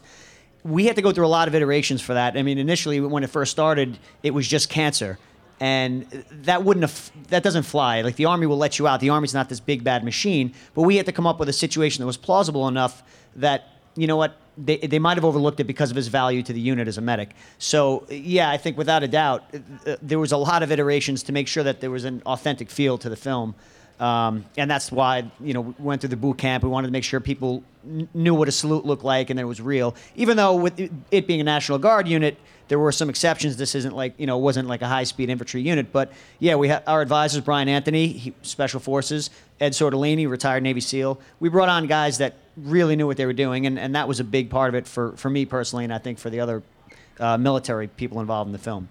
we 0.63 0.85
had 0.85 0.97
to 0.97 1.01
go 1.01 1.13
through 1.13 1.25
a 1.25 1.27
lot 1.27 1.47
of 1.47 1.55
iterations 1.55 2.01
for 2.01 2.13
that. 2.13 2.37
I 2.37 2.43
mean 2.43 2.57
initially 2.57 2.99
when 2.99 3.23
it 3.23 3.29
first 3.29 3.51
started 3.51 3.97
it 4.23 4.31
was 4.31 4.47
just 4.47 4.69
cancer 4.69 5.17
and 5.59 6.03
that 6.31 6.63
wouldn't 6.63 6.83
have 6.83 7.11
that 7.29 7.43
doesn't 7.43 7.63
fly 7.63 8.01
like 8.01 8.15
the 8.15 8.25
army 8.25 8.45
will 8.45 8.57
let 8.57 8.79
you 8.79 8.87
out 8.87 8.99
the 8.99 9.09
army's 9.09 9.33
not 9.33 9.49
this 9.49 9.59
big 9.59 9.83
bad 9.83 10.03
machine 10.03 10.53
but 10.73 10.83
we 10.83 10.95
had 10.97 11.05
to 11.05 11.11
come 11.11 11.27
up 11.27 11.39
with 11.39 11.49
a 11.49 11.53
situation 11.53 12.01
that 12.01 12.07
was 12.07 12.17
plausible 12.17 12.67
enough 12.67 13.03
that 13.35 13.67
you 13.95 14.07
know 14.07 14.15
what 14.15 14.37
they, 14.57 14.77
they 14.77 14.99
might 14.99 15.15
have 15.17 15.25
overlooked 15.25 15.59
it 15.59 15.65
because 15.65 15.89
of 15.89 15.95
his 15.95 16.07
value 16.07 16.41
to 16.43 16.53
the 16.53 16.59
unit 16.61 16.87
as 16.87 16.97
a 16.97 17.01
medic 17.01 17.31
so 17.57 18.05
yeah 18.09 18.49
i 18.49 18.57
think 18.57 18.77
without 18.77 19.03
a 19.03 19.07
doubt 19.07 19.43
uh, 19.85 19.95
there 20.01 20.19
was 20.19 20.31
a 20.31 20.37
lot 20.37 20.63
of 20.63 20.71
iterations 20.71 21.23
to 21.23 21.31
make 21.33 21.47
sure 21.47 21.63
that 21.63 21.81
there 21.81 21.91
was 21.91 22.05
an 22.05 22.21
authentic 22.25 22.69
feel 22.69 22.97
to 22.97 23.09
the 23.09 23.17
film 23.17 23.53
um, 23.99 24.45
and 24.55 24.71
that's 24.71 24.93
why 24.93 25.29
you 25.41 25.53
know 25.53 25.59
we 25.61 25.73
went 25.79 25.99
through 25.99 26.07
the 26.11 26.15
boot 26.15 26.37
camp. 26.37 26.63
We 26.63 26.69
wanted 26.69 26.87
to 26.87 26.93
make 26.93 27.03
sure 27.03 27.19
people 27.19 27.65
kn- 27.83 28.07
knew 28.13 28.33
what 28.33 28.47
a 28.47 28.51
salute 28.53 28.85
looked 28.85 29.03
like 29.03 29.29
and 29.29 29.37
that 29.37 29.43
it 29.43 29.45
was 29.45 29.59
real. 29.59 29.93
Even 30.15 30.37
though 30.37 30.55
with 30.55 30.79
it- 30.79 30.89
it 31.11 31.27
being 31.27 31.41
a 31.41 31.43
National 31.43 31.77
Guard 31.79 32.07
unit, 32.07 32.37
there 32.69 32.79
were 32.79 32.91
some 32.91 33.09
exceptions. 33.09 33.57
This 33.57 33.75
isn't 33.75 33.95
like 33.95 34.13
you 34.17 34.25
know 34.25 34.37
wasn't 34.37 34.69
like 34.69 34.81
a 34.81 34.87
high 34.87 35.03
speed 35.03 35.29
infantry 35.29 35.61
unit. 35.61 35.91
But 35.91 36.13
yeah, 36.39 36.55
we 36.55 36.69
had 36.69 36.83
our 36.87 37.01
advisors 37.01 37.41
Brian 37.41 37.67
Anthony, 37.67 38.07
he, 38.07 38.33
Special 38.43 38.79
Forces, 38.79 39.29
Ed 39.59 39.73
Sortolini, 39.73 40.29
retired 40.29 40.63
Navy 40.63 40.79
SEAL. 40.79 41.19
We 41.39 41.49
brought 41.49 41.69
on 41.69 41.87
guys 41.87 42.19
that 42.19 42.35
really 42.55 42.95
knew 42.95 43.07
what 43.07 43.17
they 43.17 43.25
were 43.25 43.33
doing, 43.33 43.65
and, 43.65 43.77
and 43.77 43.95
that 43.95 44.07
was 44.07 44.19
a 44.19 44.23
big 44.23 44.49
part 44.49 44.69
of 44.69 44.75
it 44.75 44.87
for 44.87 45.11
for 45.17 45.29
me 45.29 45.45
personally, 45.45 45.83
and 45.83 45.93
I 45.93 45.97
think 45.97 46.19
for 46.19 46.29
the 46.29 46.39
other 46.39 46.63
uh, 47.19 47.37
military 47.37 47.87
people 47.87 48.21
involved 48.21 48.47
in 48.47 48.53
the 48.53 48.59
film. 48.59 48.87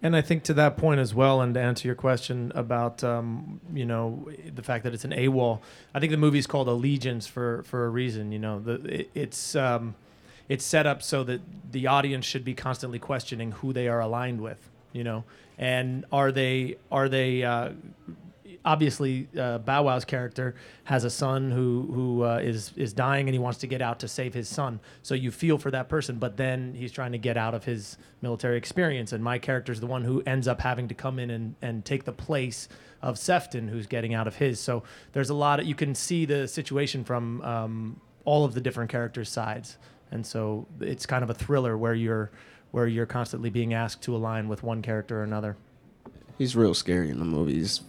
And 0.00 0.14
I 0.14 0.20
think 0.20 0.44
to 0.44 0.54
that 0.54 0.76
point 0.76 1.00
as 1.00 1.12
well, 1.12 1.40
and 1.40 1.54
to 1.54 1.60
answer 1.60 1.88
your 1.88 1.96
question 1.96 2.52
about 2.54 3.02
um, 3.02 3.60
you 3.72 3.86
know 3.86 4.28
the 4.54 4.62
fact 4.62 4.84
that 4.84 4.94
it's 4.94 5.04
an 5.04 5.12
AWOL, 5.12 5.60
I 5.94 6.00
think 6.00 6.10
the 6.10 6.18
movie's 6.18 6.46
called 6.46 6.68
Allegiance 6.68 7.26
for 7.28 7.62
for 7.62 7.86
a 7.86 7.88
reason. 7.88 8.32
You 8.32 8.38
know, 8.40 8.60
the, 8.60 9.00
it, 9.00 9.10
it's 9.14 9.54
um, 9.54 9.94
it's 10.48 10.64
set 10.64 10.86
up 10.86 11.02
so 11.02 11.24
that 11.24 11.40
the 11.72 11.86
audience 11.86 12.24
should 12.24 12.44
be 12.44 12.54
constantly 12.54 12.98
questioning 12.98 13.52
who 13.52 13.72
they 13.72 13.88
are 13.88 14.00
aligned 14.00 14.40
with. 14.40 14.70
You 14.92 15.04
know, 15.04 15.24
and 15.58 16.04
are 16.10 16.32
they 16.32 16.76
are 16.90 17.08
they 17.08 17.44
uh, 17.44 17.70
obviously 18.64 19.28
uh, 19.38 19.58
Bow 19.58 19.84
Wow's 19.84 20.04
character 20.04 20.54
has 20.84 21.04
a 21.04 21.10
son 21.10 21.50
who 21.50 21.90
who 21.92 22.24
uh, 22.24 22.38
is 22.42 22.72
is 22.76 22.92
dying 22.92 23.28
and 23.28 23.34
he 23.34 23.38
wants 23.38 23.58
to 23.60 23.66
get 23.66 23.82
out 23.82 24.00
to 24.00 24.08
save 24.08 24.34
his 24.34 24.48
son. 24.48 24.80
So 25.02 25.14
you 25.14 25.30
feel 25.30 25.58
for 25.58 25.70
that 25.70 25.88
person, 25.88 26.18
but 26.18 26.36
then 26.36 26.74
he's 26.74 26.92
trying 26.92 27.12
to 27.12 27.18
get 27.18 27.36
out 27.36 27.54
of 27.54 27.64
his 27.64 27.98
military 28.22 28.56
experience. 28.56 29.12
And 29.12 29.22
my 29.22 29.38
character 29.38 29.72
is 29.72 29.80
the 29.80 29.86
one 29.86 30.04
who 30.04 30.22
ends 30.26 30.48
up 30.48 30.60
having 30.60 30.88
to 30.88 30.94
come 30.94 31.18
in 31.18 31.30
and, 31.30 31.54
and 31.62 31.84
take 31.84 32.04
the 32.04 32.12
place 32.12 32.68
of 33.00 33.18
Sefton, 33.18 33.68
who's 33.68 33.86
getting 33.86 34.14
out 34.14 34.26
of 34.26 34.36
his. 34.36 34.60
So 34.60 34.82
there's 35.12 35.30
a 35.30 35.34
lot 35.34 35.60
of 35.60 35.66
you 35.66 35.74
can 35.74 35.94
see 35.94 36.24
the 36.24 36.48
situation 36.48 37.04
from 37.04 37.40
um, 37.42 38.00
all 38.24 38.44
of 38.44 38.54
the 38.54 38.60
different 38.60 38.90
characters' 38.90 39.30
sides, 39.30 39.78
and 40.10 40.24
so 40.26 40.66
it's 40.80 41.06
kind 41.06 41.22
of 41.22 41.30
a 41.30 41.34
thriller 41.34 41.76
where 41.78 41.94
you're 41.94 42.30
where 42.70 42.86
you're 42.86 43.06
constantly 43.06 43.50
being 43.50 43.72
asked 43.74 44.02
to 44.02 44.14
align 44.14 44.48
with 44.48 44.62
one 44.62 44.82
character 44.82 45.20
or 45.20 45.22
another. 45.24 45.56
He's 46.36 46.54
real 46.54 46.74
scary 46.74 47.08
in 47.10 47.18
the 47.18 47.24
movie. 47.24 47.54
He's 47.54 47.80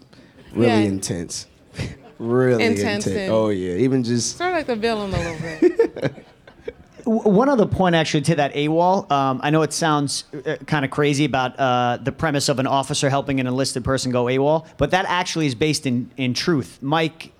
really 0.53 0.83
Yeah. 0.83 0.89
intense. 0.89 1.47
really 2.19 2.63
Intense 2.63 3.05
intense. 3.07 3.29
Oh 3.31 3.49
yeah, 3.49 3.73
even 3.75 4.03
just 4.03 4.37
Sort 4.37 4.49
of 4.51 4.55
like 4.55 4.65
the 4.67 4.75
villain 4.75 5.13
a 5.13 5.17
little 5.17 5.39
bit. 5.39 6.25
One 7.05 7.49
other 7.49 7.65
point, 7.65 7.95
actually, 7.95 8.21
to 8.23 8.35
that 8.35 8.53
AWOL. 8.53 9.09
Um, 9.11 9.39
I 9.41 9.49
know 9.49 9.63
it 9.63 9.73
sounds 9.73 10.25
uh, 10.45 10.57
kind 10.67 10.85
of 10.85 10.91
crazy 10.91 11.25
about 11.25 11.57
uh, 11.59 11.97
the 12.03 12.11
premise 12.11 12.49
of 12.49 12.59
an 12.59 12.67
officer 12.67 13.09
helping 13.09 13.39
an 13.39 13.47
enlisted 13.47 13.83
person 13.83 14.11
go 14.11 14.25
AWOL, 14.25 14.67
but 14.77 14.91
that 14.91 15.05
actually 15.07 15.47
is 15.47 15.55
based 15.55 15.87
in, 15.87 16.11
in 16.17 16.35
truth. 16.35 16.77
Mike, 16.81 17.31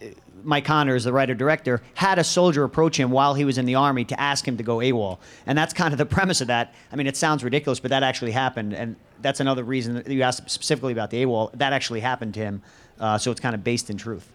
Mike 0.49 0.65
Connors, 0.65 1.03
the 1.03 1.13
writer 1.13 1.35
director, 1.35 1.81
had 1.93 2.17
a 2.17 2.23
soldier 2.23 2.63
approach 2.63 2.99
him 2.99 3.11
while 3.11 3.35
he 3.35 3.45
was 3.45 3.59
in 3.59 3.65
the 3.65 3.75
army 3.75 4.03
to 4.05 4.19
ask 4.19 4.47
him 4.47 4.57
to 4.57 4.63
go 4.63 4.77
AWOL, 4.77 5.19
and 5.45 5.55
that's 5.55 5.73
kind 5.73 5.93
of 5.93 5.99
the 5.99 6.05
premise 6.17 6.41
of 6.41 6.47
that. 6.47 6.73
I 6.91 6.95
mean, 6.95 7.05
it 7.05 7.15
sounds 7.15 7.43
ridiculous, 7.43 7.79
but 7.79 7.89
that 7.89 8.01
actually 8.01 8.31
happened, 8.31 8.73
and 8.73 8.95
that's 9.21 9.39
another 9.39 9.63
reason 9.63 9.93
that 9.93 10.07
you 10.07 10.23
asked 10.23 10.49
specifically 10.49 10.91
about 10.91 11.11
the 11.11 11.23
AWOL. 11.23 11.51
That 11.53 11.71
actually 11.71 11.99
happened 11.99 12.33
to 12.33 12.39
him, 12.39 12.61
uh, 12.99 13.19
so 13.19 13.29
it's 13.31 13.39
kind 13.39 13.53
of 13.53 13.63
based 13.63 13.91
in 13.91 13.97
truth. 13.97 14.27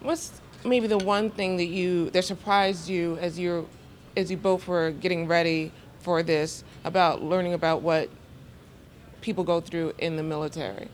What's 0.00 0.40
maybe 0.64 0.88
the 0.88 0.98
one 0.98 1.30
thing 1.30 1.56
that 1.56 1.66
you 1.66 2.10
that 2.10 2.24
surprised 2.24 2.88
you 2.88 3.16
as 3.20 3.38
you 3.38 3.68
as 4.16 4.28
you 4.28 4.36
both 4.36 4.66
were 4.66 4.90
getting 4.90 5.28
ready 5.28 5.70
for 6.00 6.24
this 6.24 6.64
about 6.84 7.22
learning 7.22 7.54
about 7.54 7.82
what 7.82 8.10
people 9.20 9.44
go 9.44 9.60
through 9.60 9.92
in 9.98 10.16
the 10.16 10.22
military? 10.24 10.88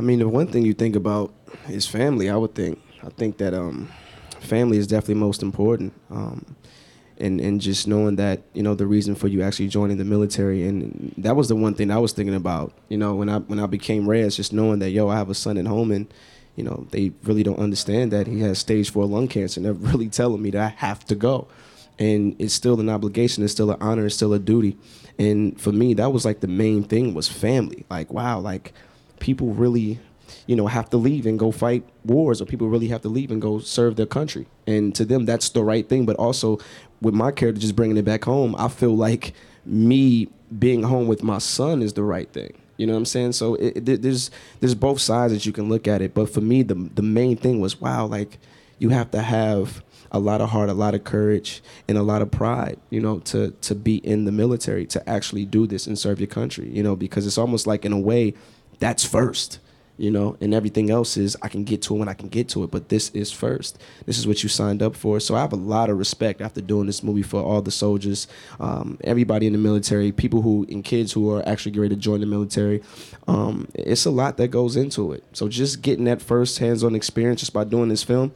I 0.00 0.02
mean, 0.02 0.18
the 0.18 0.28
one 0.28 0.46
thing 0.46 0.64
you 0.64 0.72
think 0.72 0.96
about 0.96 1.32
is 1.70 1.86
family. 1.86 2.28
I 2.28 2.36
would 2.36 2.54
think. 2.54 2.80
I 3.02 3.08
think 3.08 3.38
that 3.38 3.54
um, 3.54 3.88
family 4.40 4.78
is 4.78 4.86
definitely 4.86 5.14
most 5.14 5.42
important. 5.42 5.92
Um, 6.10 6.56
and, 7.20 7.40
and 7.40 7.60
just 7.60 7.86
knowing 7.86 8.16
that 8.16 8.42
you 8.54 8.62
know 8.62 8.74
the 8.74 8.86
reason 8.86 9.14
for 9.14 9.28
you 9.28 9.42
actually 9.42 9.68
joining 9.68 9.98
the 9.98 10.04
military 10.04 10.66
and 10.66 11.14
that 11.18 11.36
was 11.36 11.48
the 11.48 11.56
one 11.56 11.74
thing 11.74 11.90
I 11.90 11.98
was 11.98 12.12
thinking 12.12 12.34
about 12.34 12.72
you 12.88 12.96
know 12.96 13.14
when 13.14 13.28
I 13.28 13.38
when 13.38 13.60
I 13.60 13.66
became 13.66 14.08
Reyes 14.08 14.36
just 14.36 14.52
knowing 14.52 14.78
that 14.78 14.90
yo 14.90 15.08
I 15.08 15.16
have 15.16 15.28
a 15.28 15.34
son 15.34 15.58
at 15.58 15.66
home 15.66 15.90
and 15.90 16.12
you 16.56 16.64
know 16.64 16.86
they 16.90 17.12
really 17.24 17.42
don't 17.42 17.58
understand 17.58 18.10
that 18.12 18.26
he 18.26 18.40
has 18.40 18.58
stage 18.58 18.90
four 18.90 19.04
lung 19.04 19.28
cancer 19.28 19.60
and 19.60 19.66
they're 19.66 19.72
really 19.92 20.08
telling 20.08 20.40
me 20.40 20.50
that 20.50 20.62
I 20.62 20.68
have 20.78 21.04
to 21.06 21.14
go 21.14 21.46
and 21.98 22.34
it's 22.38 22.54
still 22.54 22.80
an 22.80 22.88
obligation 22.88 23.44
it's 23.44 23.52
still 23.52 23.70
an 23.70 23.80
honor 23.82 24.06
it's 24.06 24.16
still 24.16 24.32
a 24.32 24.38
duty 24.38 24.78
and 25.18 25.60
for 25.60 25.72
me 25.72 25.92
that 25.94 26.12
was 26.12 26.24
like 26.24 26.40
the 26.40 26.48
main 26.48 26.82
thing 26.82 27.12
was 27.12 27.28
family 27.28 27.84
like 27.90 28.10
wow 28.10 28.38
like 28.38 28.72
people 29.18 29.52
really 29.52 30.00
you 30.46 30.56
know 30.56 30.66
have 30.66 30.90
to 30.90 30.96
leave 30.96 31.26
and 31.26 31.38
go 31.38 31.50
fight 31.50 31.84
wars 32.04 32.40
or 32.40 32.46
people 32.46 32.68
really 32.68 32.88
have 32.88 33.02
to 33.02 33.08
leave 33.08 33.30
and 33.30 33.40
go 33.40 33.58
serve 33.58 33.96
their 33.96 34.06
country. 34.06 34.46
And 34.66 34.94
to 34.94 35.04
them 35.04 35.24
that's 35.24 35.48
the 35.50 35.64
right 35.64 35.88
thing. 35.88 36.06
But 36.06 36.16
also 36.16 36.58
with 37.00 37.14
my 37.14 37.30
character 37.32 37.60
just 37.60 37.76
bringing 37.76 37.96
it 37.96 38.04
back 38.04 38.24
home 38.24 38.54
i 38.58 38.68
feel 38.68 38.94
like 38.94 39.32
me 39.64 40.28
being 40.58 40.82
home 40.82 41.06
with 41.06 41.22
my 41.22 41.38
son 41.38 41.82
is 41.82 41.94
the 41.94 42.02
right 42.02 42.30
thing. 42.32 42.52
You 42.76 42.86
know 42.86 42.94
what 42.94 43.00
i'm 43.00 43.04
saying? 43.06 43.32
So 43.32 43.54
it, 43.56 43.88
it, 43.88 44.02
there's 44.02 44.30
there's 44.60 44.74
both 44.74 45.00
sides 45.00 45.32
that 45.32 45.46
you 45.46 45.52
can 45.52 45.68
look 45.68 45.86
at 45.86 46.02
it. 46.02 46.14
But 46.14 46.30
for 46.30 46.40
me 46.40 46.62
the 46.62 46.74
the 46.74 47.02
main 47.02 47.36
thing 47.36 47.60
was 47.60 47.80
wow 47.80 48.06
like 48.06 48.38
you 48.78 48.88
have 48.88 49.10
to 49.12 49.22
have 49.22 49.82
a 50.12 50.18
lot 50.18 50.40
of 50.40 50.50
heart, 50.50 50.68
a 50.68 50.74
lot 50.74 50.94
of 50.94 51.04
courage, 51.04 51.62
and 51.86 51.96
a 51.96 52.02
lot 52.02 52.22
of 52.22 52.30
pride, 52.30 52.78
you 52.90 53.00
know, 53.00 53.20
to 53.20 53.52
to 53.62 53.74
be 53.74 53.96
in 53.98 54.24
the 54.24 54.32
military, 54.32 54.86
to 54.86 55.08
actually 55.08 55.44
do 55.44 55.66
this 55.66 55.86
and 55.86 55.98
serve 55.98 56.18
your 56.18 56.26
country, 56.26 56.68
you 56.68 56.82
know, 56.82 56.96
because 56.96 57.26
it's 57.26 57.38
almost 57.38 57.66
like 57.66 57.84
in 57.84 57.92
a 57.92 57.98
way, 57.98 58.34
that's 58.80 59.04
first, 59.04 59.60
you 60.00 60.10
know, 60.10 60.34
and 60.40 60.54
everything 60.54 60.90
else 60.90 61.18
is 61.18 61.36
I 61.42 61.48
can 61.48 61.62
get 61.62 61.82
to 61.82 61.94
it 61.94 61.98
when 61.98 62.08
I 62.08 62.14
can 62.14 62.28
get 62.28 62.48
to 62.50 62.64
it, 62.64 62.70
but 62.70 62.88
this 62.88 63.10
is 63.10 63.30
first. 63.30 63.78
This 64.06 64.16
is 64.16 64.26
what 64.26 64.42
you 64.42 64.48
signed 64.48 64.82
up 64.82 64.96
for. 64.96 65.20
So 65.20 65.34
I 65.34 65.40
have 65.40 65.52
a 65.52 65.56
lot 65.56 65.90
of 65.90 65.98
respect 65.98 66.40
after 66.40 66.62
doing 66.62 66.86
this 66.86 67.02
movie 67.02 67.22
for 67.22 67.42
all 67.42 67.60
the 67.60 67.70
soldiers, 67.70 68.26
um, 68.58 68.98
everybody 69.04 69.46
in 69.46 69.52
the 69.52 69.58
military, 69.58 70.10
people 70.10 70.40
who 70.40 70.64
and 70.70 70.82
kids 70.82 71.12
who 71.12 71.30
are 71.34 71.46
actually 71.46 71.78
ready 71.78 71.94
to 71.94 72.00
join 72.00 72.20
the 72.20 72.26
military. 72.26 72.82
Um, 73.28 73.68
it's 73.74 74.06
a 74.06 74.10
lot 74.10 74.38
that 74.38 74.48
goes 74.48 74.74
into 74.74 75.12
it. 75.12 75.22
So 75.34 75.48
just 75.48 75.82
getting 75.82 76.06
that 76.06 76.22
first 76.22 76.58
hands-on 76.58 76.94
experience 76.94 77.40
just 77.40 77.52
by 77.52 77.64
doing 77.64 77.90
this 77.90 78.02
film. 78.02 78.32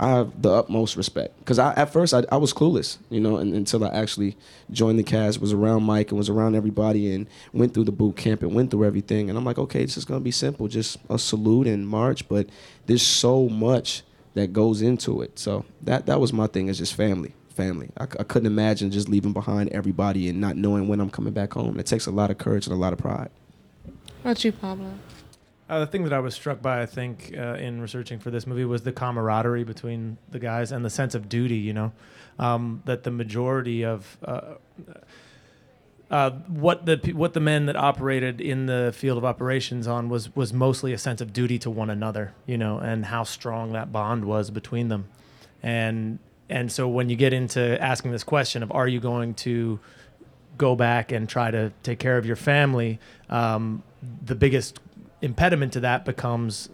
I 0.00 0.08
have 0.08 0.42
the 0.42 0.50
utmost 0.50 0.96
respect 0.96 1.38
because 1.38 1.58
I 1.58 1.74
at 1.74 1.92
first 1.92 2.12
I, 2.14 2.24
I 2.30 2.36
was 2.36 2.52
clueless, 2.52 2.98
you 3.10 3.20
know, 3.20 3.36
and, 3.36 3.54
until 3.54 3.84
I 3.84 3.88
actually 3.88 4.36
joined 4.70 4.98
the 4.98 5.04
cast, 5.04 5.40
was 5.40 5.52
around 5.52 5.84
Mike 5.84 6.10
and 6.10 6.18
was 6.18 6.28
around 6.28 6.54
everybody 6.54 7.14
and 7.14 7.26
went 7.52 7.74
through 7.74 7.84
the 7.84 7.92
boot 7.92 8.16
camp 8.16 8.42
and 8.42 8.54
went 8.54 8.70
through 8.70 8.84
everything, 8.84 9.28
and 9.28 9.38
I'm 9.38 9.44
like, 9.44 9.58
okay, 9.58 9.84
this 9.84 9.96
is 9.96 10.04
gonna 10.04 10.20
be 10.20 10.30
simple, 10.30 10.68
just 10.68 10.98
a 11.08 11.18
salute 11.18 11.66
and 11.66 11.86
march, 11.86 12.28
but 12.28 12.48
there's 12.86 13.02
so 13.06 13.48
much 13.48 14.02
that 14.34 14.52
goes 14.52 14.82
into 14.82 15.22
it. 15.22 15.38
So 15.38 15.64
that 15.82 16.06
that 16.06 16.20
was 16.20 16.32
my 16.32 16.46
thing 16.46 16.68
is 16.68 16.78
just 16.78 16.94
family, 16.94 17.34
family. 17.54 17.90
I, 17.98 18.04
I 18.04 18.24
couldn't 18.24 18.46
imagine 18.46 18.90
just 18.90 19.08
leaving 19.08 19.32
behind 19.32 19.70
everybody 19.70 20.28
and 20.28 20.40
not 20.40 20.56
knowing 20.56 20.88
when 20.88 21.00
I'm 21.00 21.10
coming 21.10 21.32
back 21.32 21.52
home. 21.52 21.78
It 21.78 21.86
takes 21.86 22.06
a 22.06 22.10
lot 22.10 22.30
of 22.30 22.38
courage 22.38 22.66
and 22.66 22.74
a 22.74 22.78
lot 22.78 22.92
of 22.92 22.98
pride. 22.98 23.30
What 24.22 24.32
about 24.32 24.44
you, 24.44 24.52
Pablo? 24.52 24.92
Uh, 25.72 25.80
the 25.80 25.86
thing 25.86 26.04
that 26.04 26.12
I 26.12 26.20
was 26.20 26.34
struck 26.34 26.60
by, 26.60 26.82
I 26.82 26.86
think, 26.86 27.32
uh, 27.34 27.54
in 27.54 27.80
researching 27.80 28.18
for 28.18 28.30
this 28.30 28.46
movie 28.46 28.66
was 28.66 28.82
the 28.82 28.92
camaraderie 28.92 29.64
between 29.64 30.18
the 30.30 30.38
guys 30.38 30.70
and 30.70 30.84
the 30.84 30.90
sense 30.90 31.14
of 31.14 31.30
duty. 31.30 31.56
You 31.56 31.72
know, 31.72 31.92
um, 32.38 32.82
that 32.84 33.04
the 33.04 33.10
majority 33.10 33.82
of 33.82 34.18
uh, 34.22 34.56
uh, 36.10 36.30
what 36.46 36.84
the 36.84 37.14
what 37.14 37.32
the 37.32 37.40
men 37.40 37.64
that 37.64 37.76
operated 37.76 38.38
in 38.38 38.66
the 38.66 38.92
field 38.94 39.16
of 39.16 39.24
operations 39.24 39.86
on 39.86 40.10
was 40.10 40.36
was 40.36 40.52
mostly 40.52 40.92
a 40.92 40.98
sense 40.98 41.22
of 41.22 41.32
duty 41.32 41.58
to 41.60 41.70
one 41.70 41.88
another. 41.88 42.34
You 42.44 42.58
know, 42.58 42.76
and 42.76 43.06
how 43.06 43.22
strong 43.22 43.72
that 43.72 43.90
bond 43.90 44.26
was 44.26 44.50
between 44.50 44.88
them, 44.88 45.08
and 45.62 46.18
and 46.50 46.70
so 46.70 46.86
when 46.86 47.08
you 47.08 47.16
get 47.16 47.32
into 47.32 47.82
asking 47.82 48.12
this 48.12 48.24
question 48.24 48.62
of 48.62 48.70
are 48.72 48.88
you 48.88 49.00
going 49.00 49.32
to 49.36 49.80
go 50.58 50.76
back 50.76 51.12
and 51.12 51.30
try 51.30 51.50
to 51.50 51.72
take 51.82 51.98
care 51.98 52.18
of 52.18 52.26
your 52.26 52.36
family, 52.36 53.00
um, 53.30 53.82
the 54.22 54.34
biggest 54.34 54.78
impediment 55.22 55.72
to 55.74 55.80
that 55.80 56.04
becomes 56.04 56.68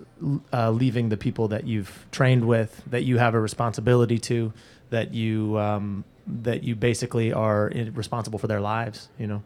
uh, 0.52 0.70
leaving 0.70 1.08
the 1.10 1.16
people 1.16 1.48
that 1.48 1.64
you've 1.66 2.06
trained 2.10 2.44
with, 2.46 2.82
that 2.86 3.04
you 3.04 3.18
have 3.18 3.34
a 3.34 3.40
responsibility 3.40 4.18
to, 4.18 4.52
that 4.90 5.14
you 5.14 5.56
um, 5.58 6.04
that 6.26 6.62
you 6.64 6.74
basically 6.74 7.32
are 7.32 7.70
responsible 7.92 8.38
for 8.38 8.46
their 8.48 8.60
lives. 8.60 9.08
You 9.18 9.26
know. 9.28 9.42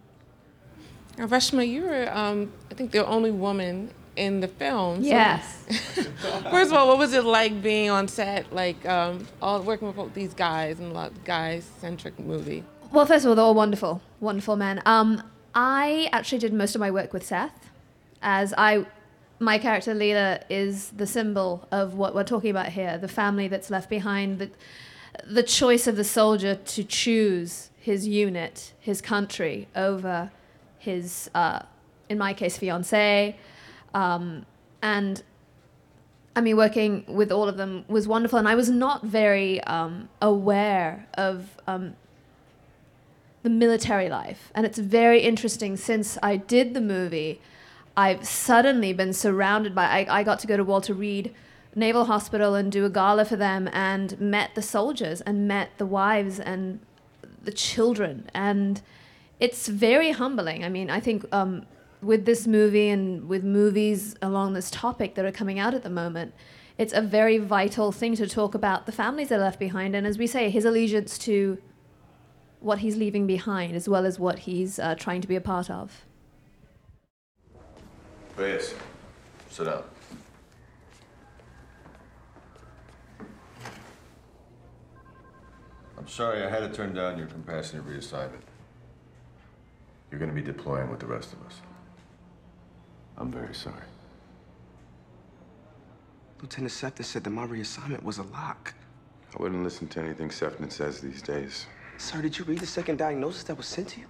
Now, 1.18 1.26
Reshma, 1.26 1.68
you 1.68 1.82
were, 1.82 2.09
um, 2.16 2.50
I 2.71 2.75
think, 2.75 2.90
the 2.92 3.06
only 3.06 3.30
woman 3.30 3.90
in 4.16 4.40
the 4.40 4.49
film. 4.49 5.02
So- 5.02 5.09
Yes. 5.09 5.64
First 6.50 6.71
of 6.71 6.73
all, 6.73 6.88
what 6.88 6.99
was 6.99 7.12
it 7.12 7.25
like 7.25 7.62
being 7.62 7.90
on 7.90 8.09
set, 8.09 8.52
like 8.52 8.85
um, 8.88 9.26
all 9.42 9.61
working 9.62 9.88
with 9.88 9.99
all 9.99 10.09
these 10.09 10.32
guys 10.35 10.80
and 10.80 10.90
a 10.90 10.94
lot 10.94 11.11
of 11.11 11.25
guy-centric 11.25 12.18
movie? 12.18 12.64
Well, 12.90 13.06
first 13.06 13.25
of 13.25 13.30
all, 13.30 13.35
they're 13.35 13.44
all 13.44 13.54
wonderful, 13.54 14.02
wonderful 14.21 14.56
men. 14.56 14.82
Um, 14.87 15.23
I 15.54 16.09
actually 16.12 16.38
did 16.38 16.52
most 16.52 16.75
of 16.75 16.80
my 16.80 16.90
work 16.90 17.12
with 17.14 17.25
Seth, 17.26 17.71
as 18.23 18.55
I, 18.57 18.87
my 19.38 19.59
character 19.59 19.95
Leela 19.95 20.43
is 20.49 20.91
the 20.91 21.07
symbol 21.07 21.67
of 21.71 21.95
what 21.95 22.14
we're 22.14 22.25
talking 22.25 22.50
about 22.50 22.69
here: 22.69 22.99
the 22.99 23.09
family 23.09 23.49
that's 23.49 23.71
left 23.71 23.91
behind, 23.91 24.38
the, 24.38 24.50
the 25.26 25.43
choice 25.43 25.87
of 25.87 25.97
the 25.97 26.05
soldier 26.05 26.55
to 26.55 26.85
choose 26.85 27.71
his 27.76 28.07
unit, 28.07 28.73
his 28.79 29.00
country 29.00 29.69
over 29.75 30.31
his, 30.79 31.31
uh, 31.35 31.61
in 32.09 32.19
my 32.19 32.33
case, 32.33 32.57
fiance, 32.57 33.37
um, 33.95 34.47
and 34.83 35.23
I 36.35 36.41
mean, 36.41 36.57
working 36.57 37.05
with 37.07 37.31
all 37.31 37.49
of 37.49 37.57
them 37.57 37.85
was 37.88 38.09
wonderful, 38.09 38.38
and 38.38 38.49
I 38.49 38.55
was 38.55 38.71
not 38.71 39.05
very 39.05 39.62
um, 39.64 40.09
aware 40.21 41.07
of 41.14 41.61
um, 41.67 41.95
the 43.43 43.50
military 43.50 44.09
life. 44.09 44.50
And 44.55 44.64
it's 44.64 44.79
very 44.79 45.21
interesting 45.21 45.76
since 45.76 46.17
I 46.23 46.37
did 46.37 46.73
the 46.73 46.81
movie, 46.81 47.41
I've 47.97 48.27
suddenly 48.27 48.93
been 48.93 49.13
surrounded 49.13 49.75
by. 49.75 49.85
I, 49.85 50.21
I 50.21 50.23
got 50.23 50.39
to 50.41 50.47
go 50.47 50.57
to 50.57 50.65
Walter 50.65 50.95
Reed 50.95 51.35
Naval 51.75 52.07
Hospital 52.07 52.55
and 52.55 52.71
do 52.71 52.85
a 52.85 52.91
gala 52.91 53.25
for 53.25 53.37
them 53.37 53.69
and 53.73 54.19
met 54.21 54.55
the 54.55 54.63
soldiers 54.63 55.21
and 55.21 55.49
met 55.49 55.71
the 55.79 55.87
wives 55.87 56.41
and 56.41 56.81
the 57.43 57.53
children. 57.53 58.29
And 58.35 58.81
it's 59.41 59.69
very 59.69 60.13
humbling. 60.13 60.65
I 60.65 60.69
mean, 60.69 60.91
I 60.91 61.01
think 61.01 61.25
um, 61.33 61.67
with 62.01 62.25
this 62.25 62.47
movie 62.47 62.89
and 62.89 63.29
with 63.29 63.45
movies 63.45 64.17
along 64.23 64.53
this 64.53 64.71
topic 64.71 65.15
that 65.15 65.25
are 65.25 65.33
coming 65.33 65.59
out 65.59 65.75
at 65.75 65.83
the 65.83 65.91
moment, 65.91 66.35
it's 66.79 66.93
a 66.93 67.03
very 67.03 67.39
vital 67.39 67.93
thing 67.93 68.17
to 68.17 68.27
talk 68.27 68.55
about 68.55 68.87
the 68.87 68.93
families 68.93 69.29
that 69.29 69.39
are 69.39 69.43
left 69.43 69.59
behind. 69.59 69.95
And 69.95 70.07
as 70.07 70.19
we 70.19 70.27
say, 70.27 70.51
his 70.51 70.65
allegiance 70.65 71.19
to 71.19 71.59
what 72.61 72.79
he's 72.79 72.97
leaving 72.97 73.27
behind 73.27 73.75
as 73.75 73.89
well 73.89 74.07
as 74.07 74.19
what 74.19 74.41
he's 74.41 74.79
uh, 74.79 74.95
trying 74.95 75.21
to 75.21 75.29
be 75.29 75.37
a 75.37 75.41
part 75.41 75.69
of. 75.69 76.05
Reyes, 78.43 78.75
sit 79.51 79.67
down. 79.67 79.85
I'm 85.97 86.09
sorry 86.09 86.43
I 86.43 86.51
had 86.51 86.59
to 86.59 86.69
turn 86.69 86.93
down 86.93 87.19
your 87.19 87.29
compassionate 87.29 87.87
reassignment. 87.87 88.43
You're 90.11 90.19
going 90.19 90.29
to 90.29 90.35
be 90.35 90.43
deploying 90.43 90.91
with 90.91 90.99
the 90.99 91.07
rest 91.07 91.33
of 91.33 91.47
us. 91.47 91.61
I'm 93.17 93.31
very 93.31 93.55
sorry. 93.55 93.87
Lieutenant 96.41 96.73
Sefton 96.73 97.05
said 97.05 97.23
that 97.23 97.31
my 97.31 97.47
reassignment 97.47 98.03
was 98.03 98.19
a 98.19 98.25
lock. 98.25 98.75
I 99.39 99.41
wouldn't 99.41 99.63
listen 99.63 99.87
to 99.87 100.01
anything 100.01 100.33
Sefton 100.33 100.69
says 100.69 101.01
these 101.01 101.23
days. 101.23 101.67
Sir, 101.97 102.21
did 102.21 102.37
you 102.37 102.45
read 102.45 102.59
the 102.59 102.67
second 102.67 102.97
diagnosis 102.99 103.45
that 103.45 103.57
was 103.57 103.67
sent 103.67 103.91
to 103.91 104.01
you? 104.01 104.07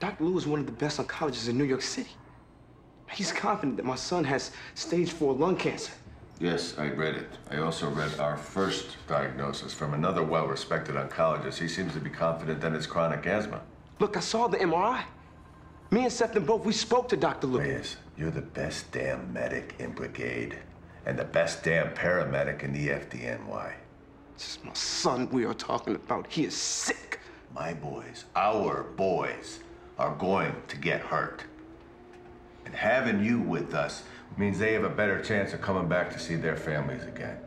Dr. 0.00 0.24
Lou 0.24 0.36
is 0.36 0.48
one 0.48 0.58
of 0.58 0.66
the 0.66 0.72
best 0.72 0.98
oncologists 0.98 1.48
in 1.48 1.56
New 1.56 1.62
York 1.62 1.82
City. 1.82 2.10
He's 3.12 3.32
confident 3.32 3.76
that 3.76 3.86
my 3.86 3.96
son 3.96 4.24
has 4.24 4.50
stage 4.74 5.10
four 5.12 5.32
lung 5.34 5.56
cancer. 5.56 5.92
Yes, 6.40 6.78
I 6.78 6.88
read 6.90 7.16
it. 7.16 7.28
I 7.50 7.58
also 7.58 7.90
read 7.90 8.18
our 8.20 8.36
first 8.36 8.96
diagnosis 9.08 9.74
from 9.74 9.94
another 9.94 10.22
well 10.22 10.46
respected 10.46 10.94
oncologist. 10.94 11.58
He 11.58 11.66
seems 11.66 11.92
to 11.94 12.00
be 12.00 12.10
confident 12.10 12.60
that 12.60 12.72
it's 12.74 12.86
chronic 12.86 13.26
asthma. 13.26 13.60
Look, 13.98 14.16
I 14.16 14.20
saw 14.20 14.46
the 14.46 14.58
MRI. 14.58 15.02
Me 15.90 16.02
and 16.02 16.12
Sefton 16.12 16.44
both, 16.44 16.64
we 16.64 16.72
spoke 16.72 17.08
to 17.08 17.16
Dr. 17.16 17.46
Lou. 17.46 17.60
Reyes, 17.60 17.96
you're 18.16 18.30
the 18.30 18.42
best 18.42 18.92
damn 18.92 19.32
medic 19.32 19.74
in 19.78 19.92
Brigade 19.92 20.58
and 21.06 21.18
the 21.18 21.24
best 21.24 21.64
damn 21.64 21.88
paramedic 21.94 22.62
in 22.62 22.72
the 22.72 22.88
FDNY. 22.88 23.72
This 24.34 24.50
is 24.50 24.58
my 24.62 24.74
son 24.74 25.28
we 25.30 25.46
are 25.46 25.54
talking 25.54 25.94
about. 25.94 26.26
He 26.28 26.44
is 26.44 26.54
sick. 26.54 27.18
My 27.54 27.72
boys, 27.72 28.26
our 28.36 28.84
boys, 28.96 29.60
are 29.98 30.14
going 30.14 30.54
to 30.68 30.76
get 30.76 31.00
hurt. 31.00 31.42
And 32.68 32.76
having 32.76 33.24
you 33.24 33.40
with 33.40 33.72
us 33.72 34.02
means 34.36 34.58
they 34.58 34.74
have 34.74 34.84
a 34.84 34.90
better 34.90 35.22
chance 35.22 35.54
of 35.54 35.62
coming 35.62 35.88
back 35.88 36.12
to 36.12 36.18
see 36.18 36.36
their 36.36 36.54
families 36.54 37.02
again. 37.04 37.38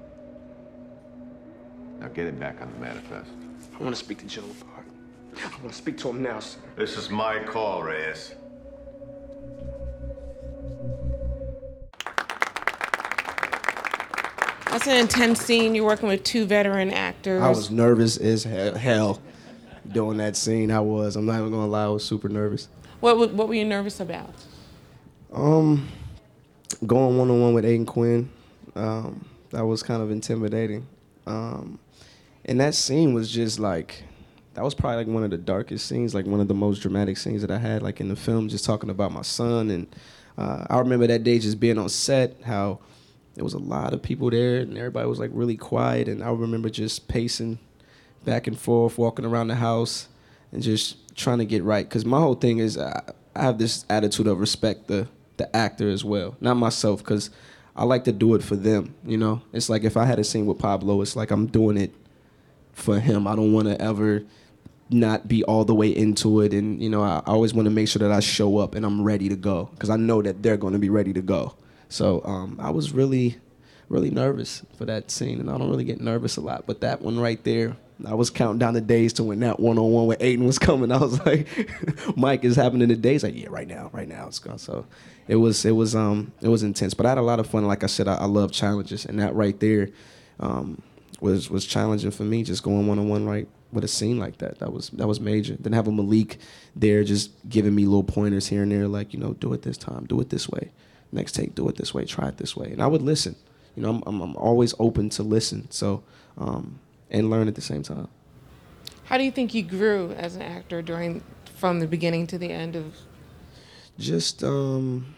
Now 2.00 2.08
get 2.08 2.26
it 2.26 2.40
back 2.40 2.60
on 2.60 2.74
the 2.74 2.80
manifest. 2.80 3.30
I 3.80 3.84
want 3.84 3.96
to 3.96 4.04
speak 4.04 4.18
to 4.18 4.26
Joe 4.26 4.42
Bart. 4.66 4.88
I 5.38 5.62
want 5.62 5.74
to 5.74 5.78
speak 5.78 6.00
to 6.00 6.10
him 6.10 6.24
now, 6.24 6.40
sir. 6.40 6.58
This 6.76 6.98
is 6.98 7.12
my 7.12 7.38
call, 7.44 7.84
Reyes. 7.84 8.34
That's 14.72 14.88
an 14.88 14.98
intense 14.98 15.40
scene. 15.40 15.76
You're 15.76 15.86
working 15.86 16.10
with 16.10 16.24
two 16.24 16.48
veteran 16.48 16.90
actors. 16.90 17.44
I 17.44 17.50
was 17.50 17.70
nervous 17.70 18.18
as 18.18 18.44
hell 18.44 19.22
doing 19.88 20.18
that 20.18 20.36
scene. 20.36 20.72
I 20.72 20.80
was. 20.80 21.16
I'm 21.16 21.28
not 21.28 21.38
even 21.38 21.52
gonna 21.52 21.68
lie. 21.68 21.84
I 21.84 21.90
was 21.90 22.04
super 22.04 22.28
nervous. 22.28 22.70
What 23.02 23.34
What 23.36 23.48
were 23.48 23.54
you 23.54 23.66
nervous 23.66 24.00
about? 24.00 24.34
Um, 25.32 25.88
going 26.86 27.18
one 27.18 27.30
on 27.30 27.42
one 27.42 27.54
with 27.54 27.66
Aidan 27.66 27.86
Quinn, 27.86 28.30
um, 28.76 29.26
that 29.52 29.66
was 29.66 29.84
kind 29.84 30.02
of 30.02 30.12
intimidating. 30.12 30.88
Um, 31.26 31.80
and 32.46 32.60
that 32.60 32.76
scene 32.76 33.14
was 33.14 33.32
just 33.32 33.60
like, 33.60 34.04
that 34.56 34.64
was 34.64 34.74
probably 34.74 34.98
like 34.98 35.08
one 35.08 35.24
of 35.24 35.30
the 35.32 35.38
darkest 35.38 35.88
scenes, 35.88 36.14
like 36.14 36.26
one 36.26 36.40
of 36.40 36.48
the 36.48 36.54
most 36.54 36.82
dramatic 36.82 37.18
scenes 37.18 37.42
that 37.42 37.52
I 37.52 37.58
had, 37.58 37.82
like 37.82 38.02
in 38.02 38.10
the 38.10 38.16
film, 38.16 38.50
just 38.50 38.66
talking 38.66 38.90
about 38.90 39.12
my 39.12 39.22
son. 39.22 39.70
And 39.70 39.96
uh, 40.38 40.66
I 40.70 40.80
remember 40.80 41.08
that 41.08 41.24
day 41.24 41.40
just 41.40 41.60
being 41.60 41.78
on 41.78 41.90
set, 41.90 42.42
how 42.44 42.80
there 43.36 43.44
was 43.44 43.54
a 43.54 43.60
lot 43.60 43.94
of 43.94 44.02
people 44.02 44.30
there, 44.30 44.60
and 44.60 44.78
everybody 44.78 45.08
was 45.08 45.20
like 45.20 45.32
really 45.34 45.56
quiet. 45.56 46.08
And 46.08 46.24
I 46.24 46.32
remember 46.32 46.70
just 46.70 47.08
pacing 47.08 47.60
back 48.26 48.48
and 48.48 48.60
forth, 48.60 48.98
walking 48.98 49.26
around 49.26 49.48
the 49.48 49.56
house, 49.56 50.10
and 50.52 50.62
just 50.62 51.16
trying 51.16 51.38
to 51.38 51.46
get 51.46 51.64
right. 51.64 51.90
Cause 51.90 52.04
my 52.04 52.20
whole 52.20 52.36
thing 52.36 52.58
is 52.58 52.78
I, 52.78 53.02
I 53.36 53.44
have 53.44 53.58
this 53.58 53.86
attitude 53.90 54.28
of 54.28 54.40
respect 54.40 54.88
the 54.88 55.08
the 55.42 55.56
actor 55.56 55.90
as 55.90 56.06
well, 56.06 56.36
not 56.40 56.56
myself, 56.56 57.04
cause 57.04 57.30
I 57.76 57.84
like 57.84 58.04
to 58.04 58.12
do 58.12 58.36
it 58.36 58.44
for 58.44 58.56
them. 58.56 58.94
You 59.06 59.18
know, 59.18 59.42
it's 59.54 59.70
like 59.70 59.84
if 59.84 59.98
I 59.98 60.06
had 60.06 60.20
a 60.20 60.24
scene 60.24 60.46
with 60.46 60.60
Pablo, 60.60 61.02
it's 61.02 61.16
like 61.16 61.32
I'm 61.32 61.48
doing 61.48 61.78
it 61.78 61.94
for 62.74 63.00
him. 63.00 63.28
I 63.28 63.36
don't 63.36 63.54
want 63.54 63.68
to 63.68 63.82
ever 63.82 64.24
not 64.90 65.28
be 65.28 65.44
all 65.46 65.64
the 65.66 65.74
way 65.74 65.90
into 65.90 66.42
it, 66.42 66.54
and 66.54 66.82
you 66.82 66.90
know, 66.90 67.02
I, 67.02 67.18
I 67.26 67.32
always 67.32 67.54
want 67.54 67.66
to 67.66 67.72
make 67.72 67.88
sure 67.88 68.02
that 68.02 68.12
I 68.12 68.20
show 68.20 68.58
up 68.58 68.76
and 68.76 68.86
I'm 68.86 69.04
ready 69.04 69.30
to 69.30 69.36
go, 69.36 69.70
cause 69.80 69.90
I 69.90 69.96
know 69.96 70.22
that 70.22 70.44
they're 70.44 70.58
going 70.58 70.74
to 70.74 70.80
be 70.80 70.90
ready 70.90 71.14
to 71.14 71.22
go. 71.22 71.56
So 71.90 72.22
um, 72.24 72.58
I 72.62 72.70
was 72.70 72.92
really, 72.94 73.38
really 73.90 74.12
nervous 74.12 74.64
for 74.78 74.86
that 74.86 75.10
scene, 75.10 75.40
and 75.40 75.50
I 75.50 75.58
don't 75.58 75.70
really 75.70 75.86
get 75.86 76.02
nervous 76.02 76.38
a 76.38 76.42
lot, 76.42 76.66
but 76.68 76.82
that 76.82 77.02
one 77.02 77.20
right 77.20 77.44
there, 77.44 77.78
I 78.08 78.14
was 78.14 78.30
counting 78.30 78.60
down 78.60 78.74
the 78.74 78.82
days 78.82 79.14
to 79.14 79.24
when 79.24 79.40
that 79.42 79.60
one 79.60 79.78
on 79.78 79.92
one 79.92 80.08
with 80.08 80.22
Aidan 80.22 80.46
was 80.46 80.60
coming. 80.60 80.92
I 80.92 80.98
was 80.98 81.20
like, 81.26 81.48
Mike 82.18 82.44
is 82.44 82.56
happening 82.56 82.88
today. 82.88 83.14
He's 83.14 83.24
like, 83.24 83.36
yeah, 83.36 83.48
right 83.50 83.68
now, 83.68 83.90
right 83.94 84.08
now 84.08 84.28
it's 84.28 84.40
gone. 84.40 84.58
So 84.58 84.86
it 85.28 85.36
was, 85.36 85.66
it 85.66 85.72
was, 85.72 85.96
um, 85.96 86.32
it 86.42 86.48
was 86.48 86.64
intense, 86.64 86.94
but 86.94 87.06
I 87.06 87.10
had 87.10 87.18
a 87.18 87.24
lot 87.24 87.40
of 87.40 87.48
fun. 87.48 87.66
Like 87.66 87.84
I 87.84 87.88
said, 87.88 88.08
I, 88.08 88.16
I 88.16 88.26
love 88.26 88.52
challenges, 88.52 89.06
and 89.06 89.20
that 89.20 89.36
right 89.36 89.60
there, 89.60 89.90
um, 90.40 90.82
was 91.22 91.50
was 91.50 91.66
challenging 91.66 92.12
for 92.12 92.24
me. 92.24 92.44
Just 92.44 92.64
going 92.64 92.88
one 92.88 93.00
on 93.00 93.08
one 93.08 93.26
right 93.26 93.48
with 93.72 93.84
a 93.84 93.88
scene 93.88 94.20
like 94.20 94.40
that. 94.40 94.60
That 94.60 94.74
was 94.74 94.90
that 94.90 95.08
was 95.08 95.20
major. 95.20 95.56
Then 95.58 95.72
having 95.72 95.96
Malik 95.96 96.38
there, 96.76 97.04
just 97.04 97.32
giving 97.48 97.74
me 97.74 97.86
little 97.86 98.04
pointers 98.04 98.48
here 98.48 98.64
and 98.64 98.72
there, 98.72 98.88
like 98.88 99.14
you 99.14 99.20
know, 99.20 99.34
do 99.34 99.54
it 99.54 99.62
this 99.62 99.78
time, 99.78 100.06
do 100.06 100.20
it 100.20 100.30
this 100.30 100.50
way, 100.50 100.72
next 101.12 101.34
take, 101.34 101.56
do 101.56 101.70
it 101.70 101.78
this 101.78 101.94
way, 101.94 102.06
try 102.06 102.28
it 102.28 102.38
this 102.38 102.58
way, 102.58 102.72
and 102.72 102.82
I 102.82 102.88
would 102.88 103.02
listen. 103.02 103.36
You 103.76 103.84
know, 103.84 103.90
I'm 103.90 104.04
I'm, 104.06 104.22
I'm 104.22 104.36
always 104.36 104.74
open 104.80 105.10
to 105.12 105.24
listen. 105.24 105.70
So. 105.72 106.04
Um, 106.38 106.80
and 107.12 107.30
learn 107.30 107.48
at 107.48 107.56
the 107.56 107.62
same 107.62 107.84
time. 107.84 108.08
How 109.06 109.18
do 109.18 109.24
you 109.24 109.32
think 109.32 109.54
you 109.54 109.62
grew 109.62 110.12
as 110.14 110.36
an 110.36 110.42
actor 110.42 110.82
during 110.82 111.24
from 111.56 111.80
the 111.80 111.88
beginning 111.88 112.28
to 112.28 112.38
the 112.38 112.52
end 112.52 112.76
of? 112.76 112.96
Just, 114.00 114.44
um, 114.44 115.14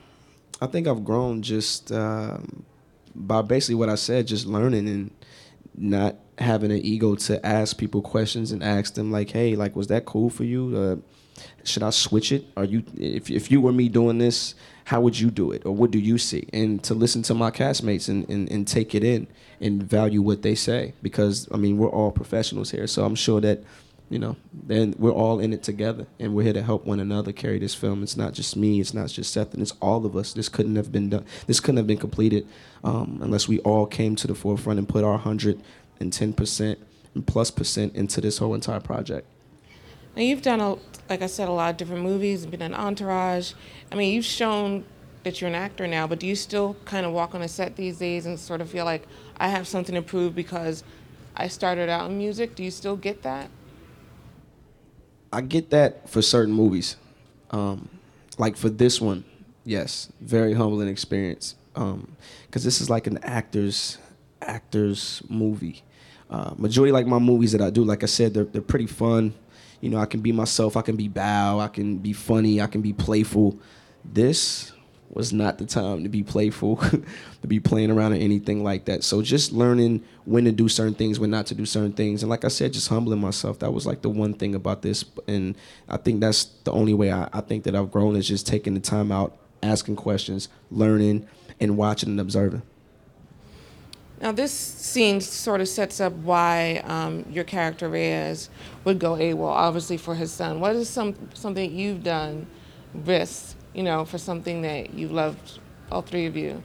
I 0.60 0.68
think 0.68 0.88
I've 0.88 1.06
grown 1.06 1.42
just 1.42 1.92
um, 1.92 2.66
by 3.16 3.42
basically 3.42 3.76
what 3.76 3.90
I 3.90 3.96
said, 3.96 4.28
just 4.28 4.46
learning 4.46 4.90
and 4.90 5.12
not 5.76 6.16
having 6.38 6.72
an 6.72 6.80
ego 6.80 7.16
to 7.16 7.46
ask 7.46 7.78
people 7.78 8.02
questions 8.02 8.52
and 8.52 8.64
ask 8.64 8.96
them 8.96 9.12
like, 9.12 9.30
hey, 9.30 9.56
like, 9.56 9.76
was 9.76 9.88
that 9.88 10.06
cool 10.06 10.30
for 10.30 10.44
you? 10.44 10.76
Uh, 10.76 11.42
should 11.64 11.84
I 11.84 11.92
switch 11.92 12.32
it? 12.32 12.46
Are 12.58 12.66
you 12.66 12.84
if 12.98 13.30
if 13.30 13.52
you 13.52 13.62
were 13.62 13.72
me 13.72 13.90
doing 13.90 14.18
this, 14.18 14.56
how 14.86 15.02
would 15.02 15.20
you 15.20 15.32
do 15.32 15.52
it, 15.52 15.66
or 15.66 15.74
what 15.74 15.92
do 15.92 16.00
you 16.00 16.18
see? 16.18 16.48
And 16.52 16.84
to 16.84 16.94
listen 16.94 17.22
to 17.24 17.34
my 17.34 17.52
castmates 17.52 18.10
and, 18.10 18.28
and, 18.30 18.52
and 18.52 18.68
take 18.68 18.94
it 18.94 19.04
in 19.04 19.28
and 19.62 19.82
value 19.82 20.22
what 20.22 20.42
they 20.42 20.56
say 20.56 20.94
because 21.02 21.48
I 21.52 21.58
mean 21.58 21.78
we're 21.78 21.90
all 21.90 22.12
professionals 22.12 22.72
here, 22.72 22.88
so 22.88 23.06
I'm 23.06 23.16
sure 23.16 23.40
that 23.42 23.64
you 24.10 24.20
know 24.20 24.36
then 24.52 24.94
we're 24.98 25.12
all 25.12 25.40
in 25.40 25.54
it 25.54 25.64
together 25.64 26.06
and 26.20 26.36
we're 26.36 26.44
here 26.44 26.54
to 26.54 26.62
help 26.62 26.86
one 26.86 27.00
another 27.00 27.32
carry 27.32 27.60
this 27.60 27.74
film. 27.74 28.04
It's 28.04 28.18
not 28.18 28.34
just 28.34 28.58
me, 28.58 28.80
it's 28.82 28.94
not 28.94 29.10
just 29.10 29.32
Seth, 29.32 29.54
and 29.54 29.62
it's 29.62 29.74
all 29.82 30.06
of 30.06 30.16
us. 30.16 30.34
This 30.34 30.50
couldn't 30.50 30.76
have 30.76 30.92
been 30.92 31.10
done. 31.10 31.26
This 31.48 31.60
couldn't 31.60 31.78
have 31.78 31.88
been 31.88 31.98
completed 31.98 32.48
um, 32.84 33.20
unless 33.22 33.48
we 33.48 33.60
all 33.60 33.86
came 33.86 34.16
to 34.18 34.28
the 34.28 34.36
forefront 34.36 34.80
and 34.80 34.90
put 34.90 35.04
our 35.04 35.18
hundred 35.18 35.62
and 36.00 36.12
ten 36.12 36.34
percent 36.34 36.80
and 37.16 37.26
plus 37.26 37.52
percent 37.52 37.96
into 37.96 38.20
this 38.20 38.40
whole 38.40 38.54
entire 38.54 38.80
project. 38.80 39.28
Now 40.16 40.22
you've 40.22 40.42
done 40.42 40.60
a, 40.60 40.76
like 41.10 41.22
I 41.22 41.28
said, 41.28 41.48
a 41.48 41.52
lot 41.52 41.72
of 41.72 41.78
different 41.78 42.04
movies. 42.04 42.46
Been 42.46 42.62
in 42.62 42.74
Entourage. 42.74 43.54
I 43.92 43.96
mean, 43.96 44.14
you've 44.14 44.26
shown 44.26 44.86
that 45.24 45.42
you're 45.42 45.48
an 45.48 45.56
actor 45.56 45.88
now, 45.88 46.06
but 46.06 46.20
do 46.20 46.28
you 46.28 46.36
still 46.36 46.76
kind 46.86 47.06
of 47.06 47.14
walk 47.14 47.34
on 47.34 47.42
a 47.42 47.48
set 47.48 47.76
these 47.76 47.98
days 47.98 48.26
and 48.26 48.40
sort 48.40 48.62
of 48.62 48.70
feel 48.70 48.86
like 48.86 49.08
I 49.38 49.48
have 49.48 49.68
something 49.68 49.96
to 49.96 50.02
prove 50.02 50.36
because 50.36 50.84
I 51.36 51.48
started 51.48 51.90
out 51.90 52.10
in 52.10 52.18
music? 52.18 52.56
Do 52.56 52.64
you 52.64 52.72
still 52.72 52.96
get 52.96 53.24
that? 53.24 53.50
I 55.32 55.42
get 55.42 55.72
that 55.72 56.08
for 56.10 56.22
certain 56.22 56.54
movies. 56.54 56.98
Um, 57.50 57.90
like 58.38 58.56
for 58.56 58.70
this 58.70 59.02
one, 59.02 59.24
yes, 59.66 60.10
very 60.22 60.54
humbling 60.54 60.90
experience. 60.90 61.56
Because 61.74 61.94
um, 61.94 62.16
this 62.52 62.82
is 62.82 62.90
like 62.90 63.08
an 63.08 63.18
actor's 63.24 63.98
actor's 64.42 65.24
movie. 65.30 65.82
Uh, 66.30 66.54
majority 66.58 66.92
like 66.92 67.08
my 67.08 67.20
movies 67.20 67.52
that 67.54 67.62
I 67.62 67.70
do, 67.70 67.84
like 67.84 68.04
I 68.04 68.08
said, 68.08 68.34
they're 68.34 68.44
they're 68.44 68.62
pretty 68.62 68.88
fun. 68.88 69.34
You 69.84 69.90
know, 69.90 69.98
I 69.98 70.06
can 70.06 70.22
be 70.22 70.32
myself. 70.32 70.78
I 70.78 70.82
can 70.82 70.96
be 70.96 71.10
bow. 71.10 71.60
I 71.60 71.68
can 71.68 71.98
be 71.98 72.14
funny. 72.14 72.62
I 72.62 72.68
can 72.68 72.82
be 72.82 72.94
playful. 72.94 73.60
This 74.06 74.72
was 75.10 75.34
not 75.34 75.58
the 75.58 75.66
time 75.66 76.04
to 76.04 76.10
be 76.10 76.24
playful, 76.24 76.78
to 77.42 77.48
be 77.50 77.60
playing 77.60 77.92
around 77.92 78.14
or 78.14 78.16
anything 78.16 78.64
like 78.64 78.86
that. 78.86 79.04
So 79.04 79.22
just 79.22 79.52
learning 79.52 80.02
when 80.24 80.46
to 80.46 80.54
do 80.54 80.70
certain 80.70 80.94
things, 80.94 81.20
when 81.20 81.32
not 81.32 81.48
to 81.48 81.54
do 81.54 81.66
certain 81.66 81.92
things, 81.92 82.24
and 82.24 82.30
like 82.30 82.46
I 82.46 82.48
said, 82.48 82.72
just 82.72 82.88
humbling 82.88 83.20
myself. 83.20 83.60
That 83.60 83.74
was 83.74 83.86
like 83.86 84.02
the 84.02 84.10
one 84.10 84.34
thing 84.34 84.56
about 84.56 84.84
this, 84.84 85.04
and 85.28 85.54
I 85.90 85.98
think 85.98 86.22
that's 86.22 86.46
the 86.64 86.72
only 86.72 86.94
way 86.94 87.12
I, 87.12 87.28
I 87.34 87.42
think 87.42 87.66
that 87.66 87.76
I've 87.76 87.92
grown 87.92 88.16
is 88.16 88.26
just 88.26 88.48
taking 88.48 88.76
the 88.76 88.80
time 88.80 89.12
out, 89.12 89.38
asking 89.62 89.98
questions, 89.98 90.48
learning, 90.72 91.28
and 91.60 91.76
watching 91.76 92.08
and 92.08 92.22
observing. 92.22 92.62
Now, 94.24 94.32
this 94.32 94.54
scene 94.54 95.20
sort 95.20 95.60
of 95.60 95.68
sets 95.68 96.00
up 96.00 96.14
why 96.14 96.82
um, 96.86 97.26
your 97.30 97.44
character 97.44 97.90
Reyes 97.90 98.50
would 98.86 98.98
go 98.98 99.16
AWOL, 99.16 99.50
obviously 99.50 99.98
for 99.98 100.16
his 100.16 100.32
son. 100.32 100.62
What 100.62 100.78
is 100.78 100.88
some 100.88 101.14
something 101.34 101.76
you've 101.76 102.04
done, 102.04 102.48
risk, 102.94 103.58
you 103.74 103.84
know, 103.84 104.06
for 104.06 104.18
something 104.18 104.62
that 104.62 104.94
you 104.94 105.10
loved, 105.10 105.60
all 105.92 106.02
three 106.02 106.26
of 106.26 106.38
you? 106.38 106.64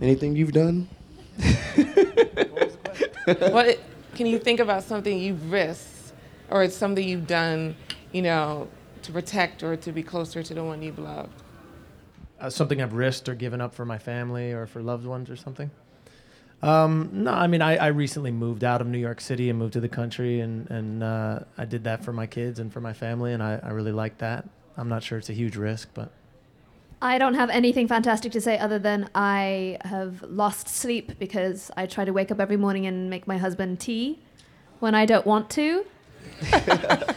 Anything 0.00 0.36
you've 0.36 0.52
done? 0.52 0.88
what 3.50 3.80
can 4.14 4.26
you 4.26 4.38
think 4.38 4.60
about 4.60 4.84
something 4.84 5.18
you've 5.18 5.50
risked, 5.50 6.12
or 6.50 6.62
it's 6.62 6.76
something 6.76 7.02
you've 7.02 7.26
done, 7.26 7.74
you 8.12 8.22
know, 8.22 8.68
to 9.02 9.10
protect 9.10 9.64
or 9.64 9.76
to 9.76 9.90
be 9.90 10.04
closer 10.04 10.40
to 10.44 10.54
the 10.54 10.62
one 10.62 10.82
you've 10.82 11.00
loved? 11.00 11.42
Uh, 12.38 12.48
something 12.48 12.80
I've 12.80 12.92
risked 12.92 13.28
or 13.28 13.34
given 13.34 13.60
up 13.60 13.74
for 13.74 13.84
my 13.84 13.98
family 13.98 14.52
or 14.52 14.68
for 14.68 14.82
loved 14.82 15.04
ones 15.04 15.28
or 15.28 15.34
something. 15.34 15.72
Um, 16.64 17.10
no, 17.12 17.30
I 17.30 17.46
mean, 17.46 17.60
I, 17.60 17.76
I, 17.76 17.86
recently 17.88 18.30
moved 18.30 18.64
out 18.64 18.80
of 18.80 18.86
New 18.86 18.96
York 18.96 19.20
City 19.20 19.50
and 19.50 19.58
moved 19.58 19.74
to 19.74 19.80
the 19.80 19.88
country, 19.88 20.40
and, 20.40 20.70
and 20.70 21.02
uh, 21.02 21.40
I 21.58 21.66
did 21.66 21.84
that 21.84 22.02
for 22.02 22.14
my 22.14 22.26
kids 22.26 22.58
and 22.58 22.72
for 22.72 22.80
my 22.80 22.94
family, 22.94 23.34
and 23.34 23.42
I, 23.42 23.60
I 23.62 23.68
really 23.72 23.92
like 23.92 24.16
that. 24.18 24.48
I'm 24.78 24.88
not 24.88 25.02
sure 25.02 25.18
it's 25.18 25.28
a 25.28 25.34
huge 25.34 25.56
risk, 25.56 25.90
but. 25.92 26.10
I 27.02 27.18
don't 27.18 27.34
have 27.34 27.50
anything 27.50 27.86
fantastic 27.86 28.32
to 28.32 28.40
say 28.40 28.56
other 28.56 28.78
than 28.78 29.10
I 29.14 29.76
have 29.84 30.22
lost 30.22 30.68
sleep 30.68 31.18
because 31.18 31.70
I 31.76 31.84
try 31.84 32.06
to 32.06 32.14
wake 32.14 32.30
up 32.30 32.40
every 32.40 32.56
morning 32.56 32.86
and 32.86 33.10
make 33.10 33.26
my 33.26 33.36
husband 33.36 33.78
tea 33.78 34.20
when 34.80 34.94
I 34.94 35.04
don't 35.04 35.26
want 35.26 35.50
to. 35.50 35.84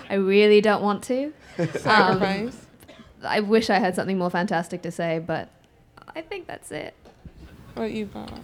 I 0.10 0.16
really 0.16 0.60
don't 0.60 0.82
want 0.82 1.04
to. 1.06 1.32
Sacrifice. 1.56 2.66
Um, 2.84 2.98
I 3.24 3.40
wish 3.40 3.70
I 3.70 3.80
had 3.80 3.96
something 3.96 4.18
more 4.18 4.30
fantastic 4.30 4.82
to 4.82 4.92
say, 4.92 5.20
but 5.20 5.48
I 6.14 6.22
think 6.22 6.48
that's 6.48 6.70
it. 6.70 6.94
What 7.76 7.84
about 7.84 7.92
you, 7.94 8.08
Bob? 8.08 8.42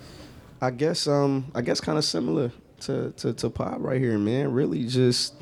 I 0.64 0.72
guess 0.72 1.08
um 1.08 1.52
I 1.54 1.62
guess 1.62 1.82
kind 1.82 1.98
of 1.98 2.06
similar 2.06 2.50
to, 2.82 3.12
to 3.18 3.34
to 3.34 3.50
Pop 3.50 3.78
right 3.80 4.00
here, 4.00 4.18
man. 4.18 4.54
Really 4.54 4.86
just 4.86 5.36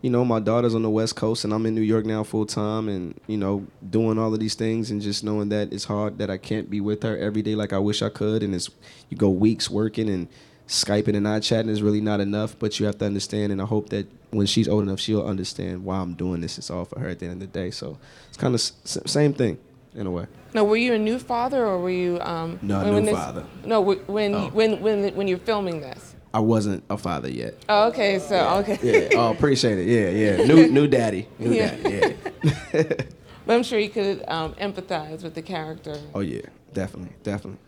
you 0.00 0.08
know, 0.08 0.24
my 0.24 0.40
daughter's 0.40 0.74
on 0.74 0.82
the 0.82 0.88
West 0.88 1.16
Coast 1.16 1.44
and 1.44 1.52
I'm 1.52 1.66
in 1.66 1.74
New 1.74 1.82
York 1.82 2.06
now 2.06 2.22
full 2.22 2.46
time 2.46 2.88
and, 2.88 3.20
you 3.26 3.36
know, 3.36 3.66
doing 3.90 4.16
all 4.16 4.32
of 4.32 4.38
these 4.38 4.54
things 4.54 4.92
and 4.92 5.02
just 5.02 5.24
knowing 5.24 5.48
that 5.48 5.72
it's 5.72 5.84
hard 5.84 6.18
that 6.18 6.30
I 6.30 6.38
can't 6.38 6.70
be 6.70 6.80
with 6.80 7.02
her 7.02 7.18
every 7.18 7.42
day 7.42 7.56
like 7.56 7.72
I 7.72 7.78
wish 7.78 8.00
I 8.00 8.08
could 8.08 8.42
and 8.42 8.54
it's 8.54 8.70
you 9.10 9.18
go 9.18 9.28
weeks 9.28 9.68
working 9.68 10.08
and 10.08 10.28
Skyping 10.66 11.14
and 11.14 11.24
not 11.24 11.42
chatting 11.42 11.70
is 11.70 11.82
really 11.82 12.00
not 12.00 12.20
enough, 12.20 12.58
but 12.58 12.78
you 12.78 12.86
have 12.86 12.98
to 12.98 13.06
understand 13.06 13.52
and 13.52 13.60
I 13.60 13.64
hope 13.64 13.88
that 13.90 14.06
when 14.30 14.46
she's 14.46 14.68
old 14.68 14.82
enough 14.82 15.00
she'll 15.00 15.26
understand 15.26 15.84
why 15.84 15.98
I'm 15.98 16.14
doing 16.14 16.40
this. 16.40 16.56
It's 16.58 16.70
all 16.70 16.84
for 16.86 17.00
her 17.00 17.08
at 17.08 17.18
the 17.18 17.26
end 17.26 17.42
of 17.42 17.52
the 17.52 17.58
day. 17.58 17.70
So 17.70 17.98
it's 18.28 18.38
kind 18.38 18.54
of 18.54 18.60
s- 18.60 18.72
same 19.04 19.34
thing 19.34 19.58
in 19.94 20.06
a 20.06 20.10
way. 20.10 20.26
Now, 20.54 20.64
were 20.64 20.76
you 20.76 20.94
a 20.94 20.98
new 20.98 21.18
father 21.18 21.64
or 21.66 21.78
were 21.80 21.90
you? 21.90 22.20
Um, 22.20 22.58
No, 22.62 22.78
when, 22.78 22.86
new 22.86 22.94
when 22.94 23.04
this- 23.04 23.14
father. 23.14 23.44
No, 23.64 23.80
when 23.80 24.34
Oh. 24.34 24.48
when 24.52 24.80
when 24.80 25.14
when 25.14 25.28
you're 25.28 25.38
filming 25.38 25.80
this. 25.80 26.14
I 26.34 26.40
wasn't 26.40 26.84
a 26.90 26.98
father 26.98 27.30
yet. 27.30 27.54
Oh, 27.68 27.88
okay, 27.88 28.18
so 28.18 28.36
okay. 28.58 28.78
Yeah. 28.82 29.18
Oh, 29.18 29.30
appreciate 29.36 29.78
it. 29.78 29.86
Yeah, 29.88 30.10
yeah. 30.40 30.44
New 30.46 30.68
new 30.68 30.86
daddy. 30.86 31.26
New 31.38 31.52
Yeah. 31.52 31.74
daddy. 31.76 32.14
Yeah. 32.74 32.92
But 33.46 33.54
I'm 33.54 33.62
sure 33.62 33.78
you 33.78 33.88
could 33.88 34.22
um, 34.28 34.52
empathize 34.56 35.22
with 35.22 35.34
the 35.34 35.40
character. 35.40 35.96
Oh 36.14 36.20
yeah. 36.20 36.42
Definitely. 36.74 37.14
Definitely. 37.22 37.58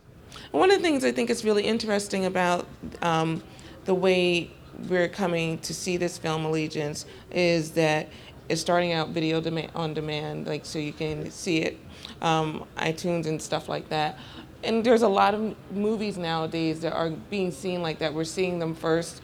One 0.50 0.70
of 0.70 0.76
the 0.76 0.82
things 0.82 1.04
I 1.06 1.10
think 1.12 1.30
is 1.30 1.42
really 1.42 1.62
interesting 1.64 2.26
about 2.26 2.66
um, 3.00 3.42
the 3.86 3.94
way 3.94 4.50
we're 4.90 5.08
coming 5.08 5.56
to 5.60 5.72
see 5.72 5.96
this 5.96 6.18
film, 6.18 6.44
Allegiance, 6.44 7.06
is 7.30 7.70
that 7.72 8.08
it's 8.50 8.60
starting 8.60 8.92
out 8.92 9.08
video 9.08 9.40
dema- 9.40 9.70
on 9.74 9.94
demand, 9.94 10.46
like 10.46 10.66
so 10.66 10.78
you 10.78 10.92
can 10.92 11.30
see 11.30 11.62
it, 11.62 11.78
um, 12.22 12.64
iTunes 12.76 13.26
and 13.26 13.40
stuff 13.40 13.68
like 13.68 13.88
that. 13.88 14.18
And 14.62 14.84
there's 14.84 15.02
a 15.02 15.08
lot 15.08 15.34
of 15.34 15.56
movies 15.72 16.18
nowadays 16.18 16.80
that 16.80 16.92
are 16.92 17.10
being 17.10 17.50
seen 17.50 17.82
like 17.82 17.98
that. 18.00 18.12
We're 18.12 18.24
seeing 18.24 18.58
them 18.58 18.74
first, 18.74 19.22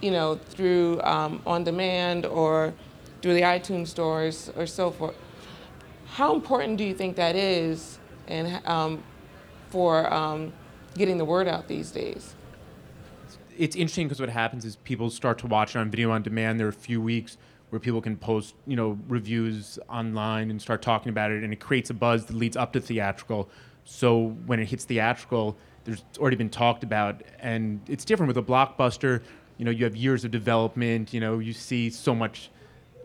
you 0.00 0.10
know, 0.10 0.36
through 0.36 1.00
um, 1.02 1.42
on 1.46 1.64
demand 1.64 2.26
or 2.26 2.74
through 3.22 3.34
the 3.34 3.42
iTunes 3.42 3.88
stores 3.88 4.50
or 4.56 4.66
so 4.66 4.90
forth. 4.90 5.16
How 6.06 6.34
important 6.34 6.76
do 6.76 6.84
you 6.84 6.94
think 6.94 7.16
that 7.16 7.36
is, 7.36 7.98
and 8.26 8.64
um, 8.66 9.02
for 9.70 10.12
um, 10.12 10.52
getting 10.94 11.16
the 11.18 11.24
word 11.24 11.48
out 11.48 11.68
these 11.68 11.90
days? 11.90 12.34
it's 13.58 13.74
interesting 13.74 14.06
because 14.06 14.20
what 14.20 14.28
happens 14.28 14.64
is 14.64 14.76
people 14.76 15.10
start 15.10 15.38
to 15.38 15.46
watch 15.46 15.74
it 15.74 15.78
on 15.78 15.90
video 15.90 16.10
on 16.10 16.22
demand. 16.22 16.60
There 16.60 16.66
are 16.66 16.70
a 16.70 16.72
few 16.72 17.02
weeks 17.02 17.36
where 17.70 17.80
people 17.80 18.00
can 18.00 18.16
post, 18.16 18.54
you 18.66 18.76
know, 18.76 18.98
reviews 19.08 19.78
online 19.88 20.50
and 20.50 20.60
start 20.60 20.82
talking 20.82 21.10
about 21.10 21.30
it, 21.30 21.44
and 21.44 21.52
it 21.52 21.60
creates 21.60 21.90
a 21.90 21.94
buzz 21.94 22.24
that 22.26 22.36
leads 22.36 22.56
up 22.56 22.72
to 22.72 22.80
theatrical. 22.80 23.48
So 23.84 24.36
when 24.46 24.60
it 24.60 24.66
hits 24.66 24.84
theatrical, 24.84 25.56
there's 25.84 26.04
already 26.18 26.36
been 26.36 26.50
talked 26.50 26.84
about, 26.84 27.22
and 27.40 27.80
it's 27.88 28.04
different 28.04 28.28
with 28.28 28.36
a 28.36 28.42
blockbuster. 28.42 29.22
You 29.56 29.64
know, 29.64 29.70
you 29.70 29.84
have 29.84 29.96
years 29.96 30.24
of 30.24 30.30
development. 30.30 31.12
You 31.12 31.20
know, 31.20 31.38
you 31.38 31.52
see 31.52 31.90
so 31.90 32.14
much. 32.14 32.50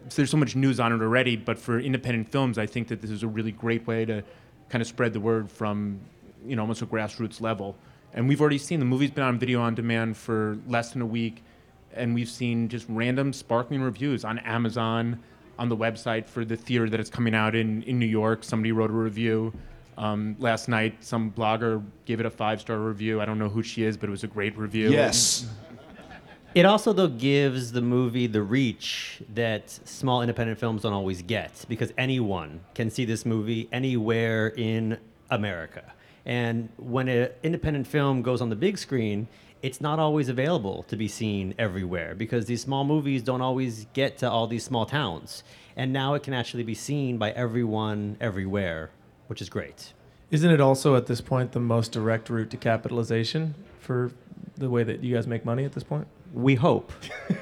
So 0.10 0.18
there's 0.18 0.30
so 0.30 0.38
much 0.38 0.56
news 0.56 0.80
on 0.80 0.92
it 0.92 1.02
already. 1.02 1.36
But 1.38 1.58
for 1.58 1.80
independent 1.80 2.30
films, 2.30 2.58
I 2.58 2.66
think 2.66 2.90
that 2.90 3.02
this 3.02 3.10
is 3.10 3.24
a 3.24 3.28
really 3.28 3.52
great 3.52 3.88
way 3.88 4.06
to 4.06 4.24
kind 4.70 4.82
of 4.82 4.88
spread 4.88 5.14
the 5.14 5.20
word 5.20 5.50
from, 5.50 6.00
you 6.46 6.56
know, 6.56 6.62
almost 6.62 6.82
a 6.82 6.86
grassroots 6.86 7.40
level. 7.42 7.76
And 8.14 8.28
we've 8.28 8.42
already 8.42 8.58
seen 8.58 8.80
the 8.80 8.86
movie's 8.86 9.12
been 9.12 9.24
on 9.24 9.40
video 9.40 9.62
on 9.62 9.76
demand 9.76 10.18
for 10.18 10.58
less 10.68 10.92
than 10.92 11.02
a 11.02 11.06
week, 11.06 11.44
and 11.96 12.14
we've 12.14 12.30
seen 12.30 12.70
just 12.70 12.86
random 12.90 13.34
sparkling 13.34 13.82
reviews 13.82 14.24
on 14.26 14.40
Amazon, 14.40 15.20
on 15.60 15.70
the 15.70 15.78
website 15.78 16.28
for 16.28 16.46
the 16.46 16.56
theater 16.56 16.90
that 16.90 17.00
it's 17.00 17.10
coming 17.10 17.36
out 17.36 17.56
in 17.56 17.84
in 17.84 18.00
New 18.00 18.06
York. 18.06 18.44
Somebody 18.44 18.72
wrote 18.72 18.90
a 18.90 18.94
review. 18.94 19.54
Um, 19.98 20.36
last 20.40 20.70
night, 20.70 21.04
some 21.04 21.32
blogger 21.32 21.84
gave 22.06 22.20
it 22.20 22.26
a 22.26 22.30
five 22.30 22.60
star 22.60 22.80
review. 22.80 23.22
I 23.22 23.26
don't 23.26 23.38
know 23.38 23.50
who 23.50 23.62
she 23.62 23.84
is, 23.84 23.96
but 23.98 24.10
it 24.10 24.12
was 24.12 24.24
a 24.24 24.28
great 24.28 24.58
review. 24.58 24.90
Yes. 24.90 25.48
It 26.56 26.66
also 26.66 26.94
though 26.94 27.08
gives 27.08 27.72
the 27.72 27.82
movie 27.82 28.28
the 28.28 28.44
reach 28.44 29.24
that 29.34 29.72
small 29.72 30.22
independent 30.22 30.60
films 30.60 30.84
don't 30.84 30.94
always 30.94 31.24
get 31.24 31.66
because 31.68 31.92
anyone 31.98 32.60
can 32.76 32.92
see 32.92 33.06
this 33.06 33.26
movie 33.26 33.68
anywhere 33.72 34.50
in 34.50 35.00
America. 35.32 35.94
And 36.26 36.70
when 36.78 37.08
an 37.08 37.30
independent 37.42 37.88
film 37.88 38.22
goes 38.22 38.40
on 38.40 38.50
the 38.50 38.56
big 38.56 38.78
screen, 38.78 39.28
it's 39.64 39.82
not 39.82 39.98
always 39.98 40.30
available 40.30 40.84
to 40.90 40.96
be 40.96 41.08
seen 41.08 41.56
everywhere 41.58 42.14
because 42.14 42.46
these 42.46 42.62
small 42.62 42.84
movies 42.84 43.24
don't 43.24 43.42
always 43.42 43.88
get 43.94 44.18
to 44.20 44.30
all 44.30 44.46
these 44.46 44.64
small 44.64 44.86
towns. 44.86 45.44
And 45.76 45.92
now 45.92 46.14
it 46.14 46.22
can 46.22 46.34
actually 46.36 46.64
be 46.64 46.76
seen 46.76 47.18
by 47.18 47.32
everyone 47.32 48.18
everywhere, 48.22 48.92
which 49.28 49.42
is 49.42 49.50
great. 49.50 49.94
Isn't 50.30 50.52
it 50.52 50.60
also 50.62 50.96
at 50.96 51.08
this 51.08 51.22
point 51.22 51.54
the 51.54 51.60
most 51.60 51.92
direct 51.94 52.30
route 52.30 52.50
to 52.52 52.58
capitalization 52.58 53.56
for 53.80 54.12
the 54.58 54.70
way 54.70 54.84
that 54.84 55.04
you 55.04 55.16
guys 55.16 55.26
make 55.28 55.46
money 55.46 55.64
at 55.64 55.72
this 55.72 55.84
point? 55.84 56.08
We 56.34 56.56
hope. 56.56 56.92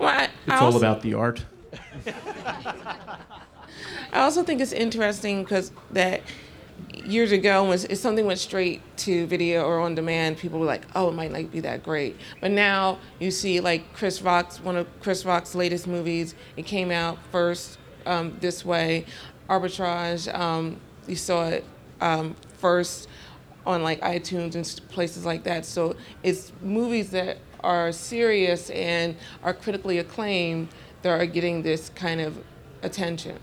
Well, 0.00 0.08
I, 0.08 0.24
It's 0.24 0.32
I 0.48 0.56
all 0.58 0.64
also- 0.66 0.78
about 0.78 1.00
the 1.02 1.14
art. 1.14 1.44
I 4.12 4.20
also 4.20 4.42
think 4.42 4.60
it's 4.60 4.72
interesting 4.72 5.42
because 5.44 5.70
that 5.92 6.22
years 6.92 7.32
ago 7.32 7.68
when 7.68 7.78
if 7.90 7.98
something 7.98 8.26
went 8.26 8.38
straight 8.38 8.80
to 8.98 9.26
video 9.26 9.64
or 9.64 9.80
on 9.80 9.94
demand, 9.94 10.38
people 10.38 10.58
were 10.58 10.66
like, 10.66 10.86
"Oh, 10.94 11.08
it 11.08 11.14
might 11.14 11.32
not 11.32 11.50
be 11.50 11.60
that 11.60 11.82
great." 11.82 12.16
But 12.40 12.50
now 12.50 12.98
you 13.18 13.30
see, 13.30 13.60
like 13.60 13.92
Chris 13.92 14.22
Rock's 14.22 14.60
one 14.60 14.76
of 14.76 14.86
Chris 15.00 15.24
Rock's 15.24 15.54
latest 15.54 15.86
movies. 15.86 16.34
It 16.56 16.66
came 16.66 16.90
out 16.90 17.18
first 17.30 17.78
um, 18.06 18.36
this 18.40 18.64
way. 18.64 19.06
Arbitrage. 19.48 20.32
Um, 20.36 20.80
you 21.06 21.16
saw 21.16 21.48
it 21.48 21.64
um, 22.00 22.34
first 22.58 23.08
on 23.64 23.82
like 23.82 24.00
iTunes 24.00 24.54
and 24.54 24.80
places 24.90 25.24
like 25.24 25.44
that. 25.44 25.64
So 25.64 25.96
it's 26.22 26.52
movies 26.62 27.10
that 27.10 27.38
are 27.60 27.90
serious 27.92 28.70
and 28.70 29.16
are 29.42 29.52
critically 29.54 29.98
acclaimed 29.98 30.68
that 31.02 31.20
are 31.20 31.26
getting 31.26 31.62
this 31.62 31.90
kind 31.90 32.20
of 32.20 32.38
attention. 32.82 33.38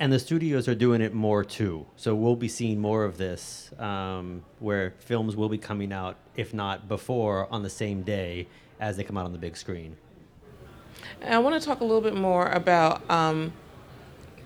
And 0.00 0.10
the 0.10 0.18
studios 0.18 0.66
are 0.66 0.74
doing 0.74 1.02
it 1.02 1.12
more 1.12 1.44
too. 1.44 1.84
So 1.96 2.14
we'll 2.14 2.34
be 2.34 2.48
seeing 2.48 2.80
more 2.80 3.04
of 3.04 3.18
this, 3.18 3.70
um, 3.78 4.42
where 4.58 4.94
films 4.98 5.36
will 5.36 5.50
be 5.50 5.58
coming 5.58 5.92
out, 5.92 6.16
if 6.34 6.54
not 6.54 6.88
before, 6.88 7.46
on 7.52 7.62
the 7.62 7.68
same 7.68 8.00
day 8.00 8.48
as 8.80 8.96
they 8.96 9.04
come 9.04 9.18
out 9.18 9.26
on 9.26 9.32
the 9.32 9.38
big 9.38 9.58
screen. 9.58 9.98
And 11.20 11.34
I 11.34 11.38
want 11.38 11.60
to 11.60 11.68
talk 11.68 11.80
a 11.80 11.84
little 11.84 12.00
bit 12.00 12.14
more 12.14 12.48
about 12.48 13.08
um, 13.10 13.52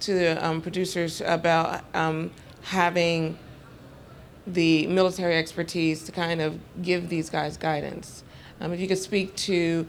to 0.01 0.13
the 0.13 0.45
um, 0.45 0.61
producers 0.61 1.21
about 1.21 1.85
um, 1.95 2.33
having 2.63 3.39
the 4.49 4.89
military 4.89 5.37
expertise 5.37 6.03
to 6.03 6.11
kind 6.11 6.41
of 6.41 6.59
give 6.83 7.09
these 7.09 7.31
guys 7.31 7.57
guidance. 7.57 8.25
Um, 8.61 8.73
if 8.73 8.81
you 8.81 8.89
could 8.89 8.99
speak 8.99 9.37
to 9.37 9.87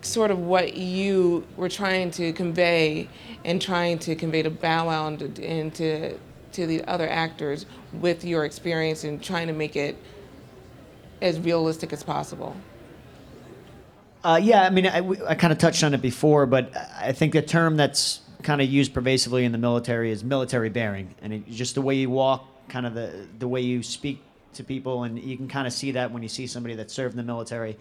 sort 0.00 0.30
of 0.30 0.38
what 0.38 0.74
you 0.74 1.46
were 1.56 1.68
trying 1.68 2.10
to 2.12 2.32
convey 2.32 3.08
and 3.44 3.60
trying 3.60 3.98
to 4.00 4.14
convey 4.14 4.42
to 4.42 4.50
Bow 4.50 4.86
Wow 4.86 5.08
and 5.08 5.38
and 5.38 5.74
to, 5.74 6.18
to 6.52 6.66
the 6.66 6.84
other 6.84 7.08
actors 7.08 7.66
with 7.92 8.24
your 8.24 8.44
experience 8.44 9.04
and 9.04 9.22
trying 9.22 9.46
to 9.46 9.52
make 9.52 9.76
it 9.76 9.96
as 11.20 11.38
realistic 11.40 11.92
as 11.92 12.02
possible. 12.02 12.56
Uh, 14.22 14.40
yeah, 14.42 14.62
I 14.62 14.70
mean, 14.70 14.86
I, 14.86 15.06
I 15.28 15.34
kind 15.34 15.52
of 15.52 15.58
touched 15.58 15.84
on 15.84 15.92
it 15.92 16.00
before, 16.00 16.46
but 16.46 16.74
I 16.98 17.12
think 17.12 17.34
the 17.34 17.42
term 17.42 17.76
that's 17.76 18.20
kind 18.42 18.62
of 18.62 18.68
used 18.68 18.94
pervasively 18.94 19.44
in 19.44 19.52
the 19.52 19.58
military 19.58 20.10
is 20.10 20.24
military 20.24 20.70
bearing, 20.70 21.14
and 21.20 21.32
it, 21.32 21.50
just 21.50 21.74
the 21.74 21.82
way 21.82 21.94
you 21.94 22.08
walk, 22.08 22.46
kind 22.68 22.86
of 22.86 22.94
the 22.94 23.26
the 23.38 23.48
way 23.48 23.60
you 23.60 23.82
speak 23.82 24.22
to 24.54 24.64
people, 24.64 25.02
and 25.04 25.18
you 25.18 25.36
can 25.36 25.48
kind 25.48 25.66
of 25.66 25.72
see 25.72 25.92
that 25.92 26.10
when 26.10 26.22
you 26.22 26.28
see 26.28 26.46
somebody 26.46 26.74
that 26.76 26.90
served 26.90 27.12
in 27.12 27.18
the 27.18 27.22
military. 27.22 27.76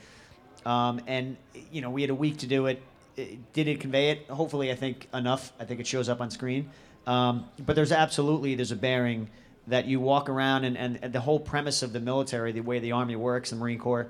Um, 0.65 1.01
and 1.07 1.37
you 1.71 1.81
know, 1.81 1.89
we 1.89 2.01
had 2.01 2.09
a 2.09 2.15
week 2.15 2.37
to 2.39 2.47
do 2.47 2.65
it. 2.65 2.81
Did 3.15 3.67
it 3.67 3.79
convey 3.79 4.09
it? 4.09 4.27
Hopefully, 4.29 4.71
I 4.71 4.75
think 4.75 5.07
enough. 5.13 5.53
I 5.59 5.65
think 5.65 5.79
it 5.79 5.87
shows 5.87 6.09
up 6.09 6.21
on 6.21 6.31
screen. 6.31 6.69
Um, 7.05 7.49
but 7.65 7.75
there's 7.75 7.91
absolutely 7.91 8.55
there's 8.55 8.71
a 8.71 8.75
bearing 8.75 9.29
that 9.67 9.85
you 9.85 9.99
walk 9.99 10.29
around, 10.29 10.65
and, 10.65 10.77
and, 10.77 10.99
and 11.01 11.13
the 11.13 11.21
whole 11.21 11.39
premise 11.39 11.83
of 11.83 11.93
the 11.93 11.99
military, 11.99 12.51
the 12.51 12.61
way 12.61 12.79
the 12.79 12.91
Army 12.91 13.15
works, 13.15 13.49
the 13.51 13.55
Marine 13.55 13.79
Corps 13.79 14.07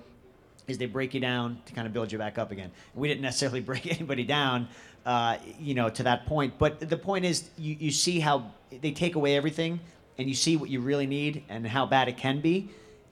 is 0.67 0.77
they 0.77 0.85
break 0.85 1.13
you 1.13 1.19
down 1.19 1.61
to 1.65 1.73
kind 1.73 1.85
of 1.85 1.93
build 1.93 2.11
you 2.11 2.17
back 2.17 2.37
up 2.37 2.51
again. 2.51 2.71
We 2.95 3.07
didn't 3.07 3.21
necessarily 3.21 3.59
break 3.61 3.85
anybody 3.87 4.23
down, 4.23 4.67
uh, 5.05 5.37
you 5.59 5.73
know, 5.73 5.89
to 5.89 6.03
that 6.03 6.25
point. 6.25 6.57
But 6.57 6.89
the 6.89 6.97
point 6.97 7.25
is, 7.25 7.49
you, 7.57 7.75
you 7.79 7.91
see 7.91 8.19
how 8.19 8.51
they 8.71 8.91
take 8.91 9.15
away 9.15 9.35
everything, 9.35 9.79
and 10.17 10.27
you 10.27 10.35
see 10.35 10.57
what 10.57 10.69
you 10.69 10.79
really 10.79 11.07
need 11.07 11.43
and 11.49 11.67
how 11.67 11.85
bad 11.85 12.07
it 12.07 12.17
can 12.17 12.39
be, 12.39 12.69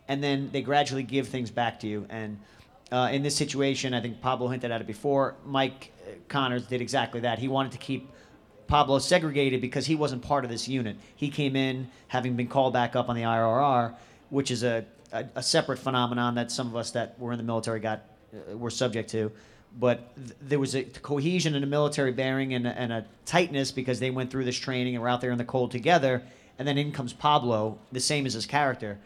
and 0.07 0.23
then 0.23 0.49
they 0.51 0.61
gradually 0.61 1.03
give 1.03 1.27
things 1.27 1.51
back 1.51 1.79
to 1.81 1.87
you. 1.87 2.05
And 2.09 2.39
uh, 2.91 3.09
in 3.11 3.23
this 3.23 3.35
situation, 3.35 3.93
I 3.93 4.01
think 4.01 4.21
Pablo 4.21 4.49
hinted 4.49 4.71
at 4.71 4.81
it 4.81 4.87
before. 4.87 5.35
Mike 5.45 5.91
uh, 6.05 6.11
Connors 6.27 6.67
did 6.67 6.81
exactly 6.81 7.21
that. 7.21 7.39
He 7.39 7.47
wanted 7.47 7.71
to 7.71 7.77
keep 7.77 8.09
Pablo 8.67 8.99
segregated 8.99 9.61
because 9.61 9.85
he 9.85 9.95
wasn't 9.95 10.21
part 10.21 10.43
of 10.43 10.51
this 10.51 10.67
unit. 10.67 10.97
He 11.15 11.29
came 11.29 11.55
in 11.55 11.89
having 12.07 12.35
been 12.35 12.47
called 12.47 12.73
back 12.73 12.95
up 12.95 13.09
on 13.09 13.15
the 13.15 13.23
IRR, 13.23 13.95
which 14.29 14.51
is 14.51 14.63
a, 14.63 14.85
a, 15.11 15.25
a 15.35 15.43
separate 15.43 15.77
phenomenon 15.77 16.35
that 16.35 16.51
some 16.51 16.67
of 16.67 16.75
us 16.75 16.91
that 16.91 17.17
were 17.19 17.31
in 17.31 17.37
the 17.37 17.43
military 17.43 17.79
got 17.79 18.03
uh, 18.33 18.57
were 18.57 18.69
subject 18.69 19.09
to. 19.11 19.31
But 19.79 20.13
th- 20.15 20.37
there 20.41 20.59
was 20.59 20.75
a 20.75 20.83
cohesion 20.83 21.55
and 21.55 21.63
a 21.63 21.67
military 21.67 22.11
bearing 22.11 22.53
and, 22.53 22.67
and 22.67 22.91
a 22.91 23.05
tightness 23.25 23.71
because 23.71 23.99
they 23.99 24.09
went 24.09 24.29
through 24.29 24.43
this 24.43 24.57
training 24.57 24.95
and 24.95 25.01
were 25.01 25.09
out 25.09 25.21
there 25.21 25.31
in 25.31 25.37
the 25.37 25.45
cold 25.45 25.71
together. 25.71 26.23
And 26.59 26.67
then 26.67 26.77
in 26.77 26.91
comes 26.91 27.13
Pablo, 27.13 27.79
the 27.91 28.01
same 28.01 28.25
as 28.25 28.33
his 28.33 28.45
character. 28.45 28.99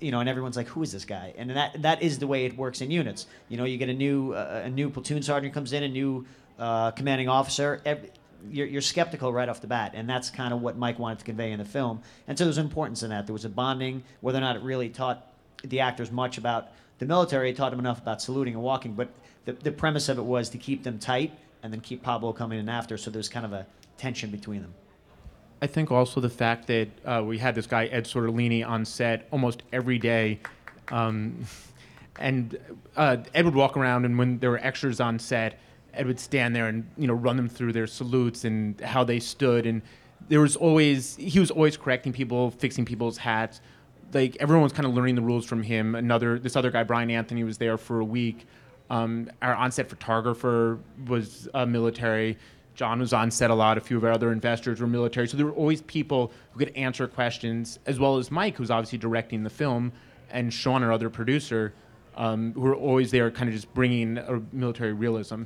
You 0.00 0.10
know, 0.10 0.20
and 0.20 0.28
everyone's 0.28 0.56
like, 0.56 0.68
"Who 0.68 0.82
is 0.82 0.92
this 0.92 1.04
guy?" 1.04 1.34
And 1.36 1.50
that 1.50 1.82
that 1.82 2.02
is 2.02 2.18
the 2.18 2.26
way 2.26 2.46
it 2.46 2.56
works 2.56 2.80
in 2.80 2.90
units. 2.90 3.26
You 3.48 3.56
know, 3.56 3.64
you 3.64 3.76
get 3.76 3.88
a 3.88 3.94
new 3.94 4.32
uh, 4.32 4.62
a 4.64 4.70
new 4.70 4.90
platoon 4.90 5.22
sergeant 5.22 5.54
comes 5.54 5.72
in, 5.72 5.82
a 5.82 5.88
new 5.88 6.26
uh, 6.58 6.90
commanding 6.92 7.28
officer. 7.28 7.80
Every, 7.84 8.10
you're, 8.50 8.66
you're 8.66 8.82
skeptical 8.82 9.32
right 9.32 9.48
off 9.48 9.60
the 9.60 9.66
bat, 9.66 9.92
and 9.94 10.08
that's 10.08 10.30
kind 10.30 10.54
of 10.54 10.62
what 10.62 10.76
Mike 10.76 10.98
wanted 10.98 11.18
to 11.18 11.24
convey 11.24 11.50
in 11.50 11.58
the 11.58 11.64
film. 11.64 12.00
And 12.28 12.38
so 12.38 12.44
there's 12.44 12.58
importance 12.58 13.02
in 13.02 13.10
that. 13.10 13.26
There 13.26 13.32
was 13.32 13.44
a 13.44 13.48
bonding, 13.48 14.04
whether 14.20 14.38
or 14.38 14.42
not 14.42 14.56
it 14.56 14.62
really 14.62 14.88
taught 14.88 15.26
the 15.64 15.80
actors 15.80 16.12
much 16.12 16.38
about 16.38 16.68
the 16.98 17.06
military, 17.06 17.50
it 17.50 17.56
taught 17.56 17.70
them 17.70 17.80
enough 17.80 18.00
about 18.00 18.20
saluting 18.22 18.54
and 18.54 18.62
walking. 18.62 18.94
But 18.94 19.08
the, 19.44 19.52
the 19.52 19.72
premise 19.72 20.08
of 20.08 20.18
it 20.18 20.24
was 20.24 20.50
to 20.50 20.58
keep 20.58 20.82
them 20.82 20.98
tight 20.98 21.32
and 21.62 21.72
then 21.72 21.80
keep 21.80 22.02
Pablo 22.02 22.32
coming 22.32 22.58
in 22.58 22.68
after. 22.68 22.96
So 22.96 23.10
there's 23.10 23.28
kind 23.28 23.46
of 23.46 23.52
a 23.52 23.66
tension 23.96 24.30
between 24.30 24.62
them. 24.62 24.74
I 25.60 25.66
think 25.66 25.90
also 25.90 26.20
the 26.20 26.30
fact 26.30 26.66
that 26.68 26.88
uh, 27.04 27.22
we 27.24 27.38
had 27.38 27.54
this 27.54 27.66
guy 27.66 27.86
Ed 27.86 28.04
Sortolini 28.04 28.66
on 28.66 28.84
set 28.84 29.26
almost 29.30 29.62
every 29.72 29.98
day, 29.98 30.40
um, 30.88 31.44
and 32.18 32.58
uh, 32.96 33.18
Ed 33.34 33.44
would 33.44 33.54
walk 33.54 33.76
around, 33.76 34.04
and 34.04 34.18
when 34.18 34.38
there 34.38 34.50
were 34.50 34.58
extras 34.58 35.00
on 35.00 35.18
set, 35.18 35.58
Ed 35.94 36.06
would 36.06 36.20
stand 36.20 36.54
there 36.54 36.68
and 36.68 36.88
you 36.96 37.06
know 37.06 37.14
run 37.14 37.36
them 37.36 37.48
through 37.48 37.72
their 37.72 37.86
salutes 37.86 38.44
and 38.44 38.80
how 38.80 39.02
they 39.02 39.18
stood, 39.18 39.66
and 39.66 39.82
there 40.28 40.40
was 40.40 40.54
always 40.56 41.16
he 41.16 41.40
was 41.40 41.50
always 41.50 41.76
correcting 41.76 42.12
people, 42.12 42.50
fixing 42.52 42.84
people's 42.84 43.18
hats. 43.18 43.60
Like 44.12 44.36
everyone 44.40 44.62
was 44.62 44.72
kind 44.72 44.86
of 44.86 44.94
learning 44.94 45.16
the 45.16 45.22
rules 45.22 45.44
from 45.44 45.62
him. 45.62 45.94
Another 45.94 46.38
this 46.38 46.54
other 46.54 46.70
guy 46.70 46.84
Brian 46.84 47.10
Anthony 47.10 47.42
was 47.44 47.58
there 47.58 47.76
for 47.76 48.00
a 48.00 48.04
week. 48.04 48.46
Um, 48.90 49.30
our 49.42 49.54
on-set 49.54 49.90
photographer 49.90 50.78
was 51.06 51.46
uh, 51.52 51.66
military. 51.66 52.38
John 52.78 53.00
was 53.00 53.12
on 53.12 53.32
set 53.32 53.50
a 53.50 53.54
lot. 53.56 53.76
A 53.76 53.80
few 53.80 53.96
of 53.96 54.04
our 54.04 54.12
other 54.12 54.30
investors 54.30 54.80
were 54.80 54.86
military. 54.86 55.26
So 55.26 55.36
there 55.36 55.46
were 55.46 55.52
always 55.52 55.82
people 55.82 56.30
who 56.52 56.60
could 56.60 56.74
answer 56.76 57.08
questions, 57.08 57.80
as 57.86 57.98
well 57.98 58.18
as 58.18 58.30
Mike, 58.30 58.56
who's 58.56 58.70
obviously 58.70 58.98
directing 58.98 59.42
the 59.42 59.50
film, 59.50 59.90
and 60.30 60.54
Sean, 60.54 60.84
our 60.84 60.92
other 60.92 61.10
producer, 61.10 61.74
um, 62.16 62.52
who 62.52 62.60
were 62.60 62.76
always 62.76 63.10
there, 63.10 63.32
kind 63.32 63.48
of 63.48 63.54
just 63.56 63.74
bringing 63.74 64.16
a 64.18 64.40
military 64.52 64.92
realism. 64.92 65.42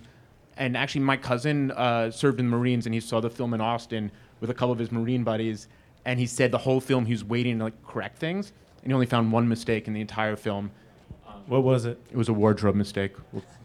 And 0.58 0.76
actually, 0.76 1.00
my 1.00 1.16
cousin 1.16 1.70
uh, 1.70 2.10
served 2.10 2.38
in 2.38 2.50
the 2.50 2.54
Marines, 2.54 2.84
and 2.84 2.94
he 2.94 3.00
saw 3.00 3.18
the 3.18 3.30
film 3.30 3.54
in 3.54 3.62
Austin 3.62 4.12
with 4.40 4.50
a 4.50 4.54
couple 4.54 4.72
of 4.72 4.78
his 4.78 4.92
Marine 4.92 5.24
buddies. 5.24 5.68
And 6.04 6.20
he 6.20 6.26
said 6.26 6.50
the 6.50 6.58
whole 6.58 6.82
film 6.82 7.06
he 7.06 7.14
was 7.14 7.24
waiting 7.24 7.56
to 7.58 7.64
like 7.64 7.82
correct 7.86 8.18
things, 8.18 8.52
and 8.82 8.90
he 8.90 8.92
only 8.92 9.06
found 9.06 9.32
one 9.32 9.48
mistake 9.48 9.88
in 9.88 9.94
the 9.94 10.02
entire 10.02 10.36
film. 10.36 10.70
What 11.46 11.62
was 11.62 11.86
it? 11.86 11.98
It 12.10 12.16
was 12.18 12.28
a 12.28 12.34
wardrobe 12.34 12.74
mistake. 12.74 13.12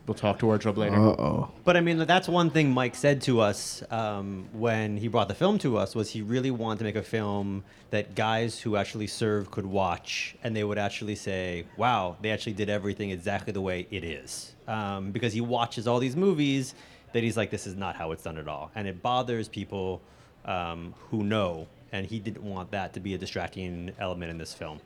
We'll, 0.08 0.14
we'll 0.14 0.20
talk 0.20 0.40
to 0.40 0.46
wardrobe 0.46 0.78
later. 0.78 0.96
Uh-oh. 0.96 1.52
But 1.66 1.76
I 1.76 1.82
mean, 1.82 1.98
that's 1.98 2.30
one 2.30 2.50
thing 2.50 2.72
Mike 2.72 2.96
said 2.96 3.22
to 3.24 3.42
us 3.42 3.84
um, 3.92 4.48
when 4.54 4.96
he 4.96 5.10
brought 5.10 5.28
the 5.28 5.36
film 5.36 5.58
to 5.60 5.78
us 5.78 5.96
was 5.96 6.10
he 6.10 6.22
really 6.22 6.50
wanted 6.50 6.80
to 6.80 6.86
make 6.86 6.96
a 6.96 7.04
film 7.04 7.64
that 7.92 8.16
guys 8.16 8.60
who 8.60 8.78
actually 8.78 9.08
serve 9.08 9.52
could 9.52 9.66
watch, 9.66 10.36
and 10.44 10.56
they 10.56 10.64
would 10.64 10.78
actually 10.78 11.16
say, 11.16 11.66
"Wow, 11.76 12.16
they 12.22 12.32
actually 12.32 12.54
did 12.54 12.70
everything 12.70 13.12
exactly 13.12 13.52
the 13.52 13.62
way 13.62 13.86
it 13.92 14.04
is." 14.04 14.54
Um, 14.68 15.12
because 15.12 15.34
he 15.34 15.42
watches 15.42 15.88
all 15.88 16.00
these 16.00 16.16
movies 16.16 16.74
that 17.14 17.24
he's 17.24 17.36
like, 17.36 17.50
"This 17.50 17.68
is 17.68 17.76
not 17.76 17.96
how 17.96 18.12
it's 18.14 18.24
done 18.24 18.38
at 18.38 18.48
all," 18.48 18.72
and 18.76 18.88
it 18.88 19.02
bothers 19.02 19.50
people 19.50 20.02
um, 20.46 20.94
who 21.12 21.24
know. 21.24 21.68
And 21.94 22.06
he 22.06 22.20
didn't 22.20 22.44
want 22.44 22.72
that 22.72 22.94
to 22.94 23.00
be 23.00 23.14
a 23.14 23.18
distracting 23.18 23.92
element 23.98 24.30
in 24.30 24.38
this 24.38 24.54
film. 24.54 24.80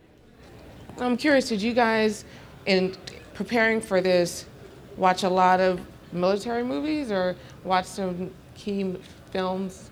I'm 0.99 1.17
curious, 1.17 1.49
did 1.49 1.61
you 1.61 1.73
guys, 1.73 2.25
in 2.67 2.95
preparing 3.33 3.81
for 3.81 4.01
this, 4.01 4.45
watch 5.01 5.23
a 5.23 5.29
lot 5.29 5.59
of 5.59 5.81
military 6.13 6.63
movies 6.63 7.11
or 7.11 7.35
watch 7.63 7.85
some 7.85 8.29
key 8.53 8.95
films? 9.31 9.89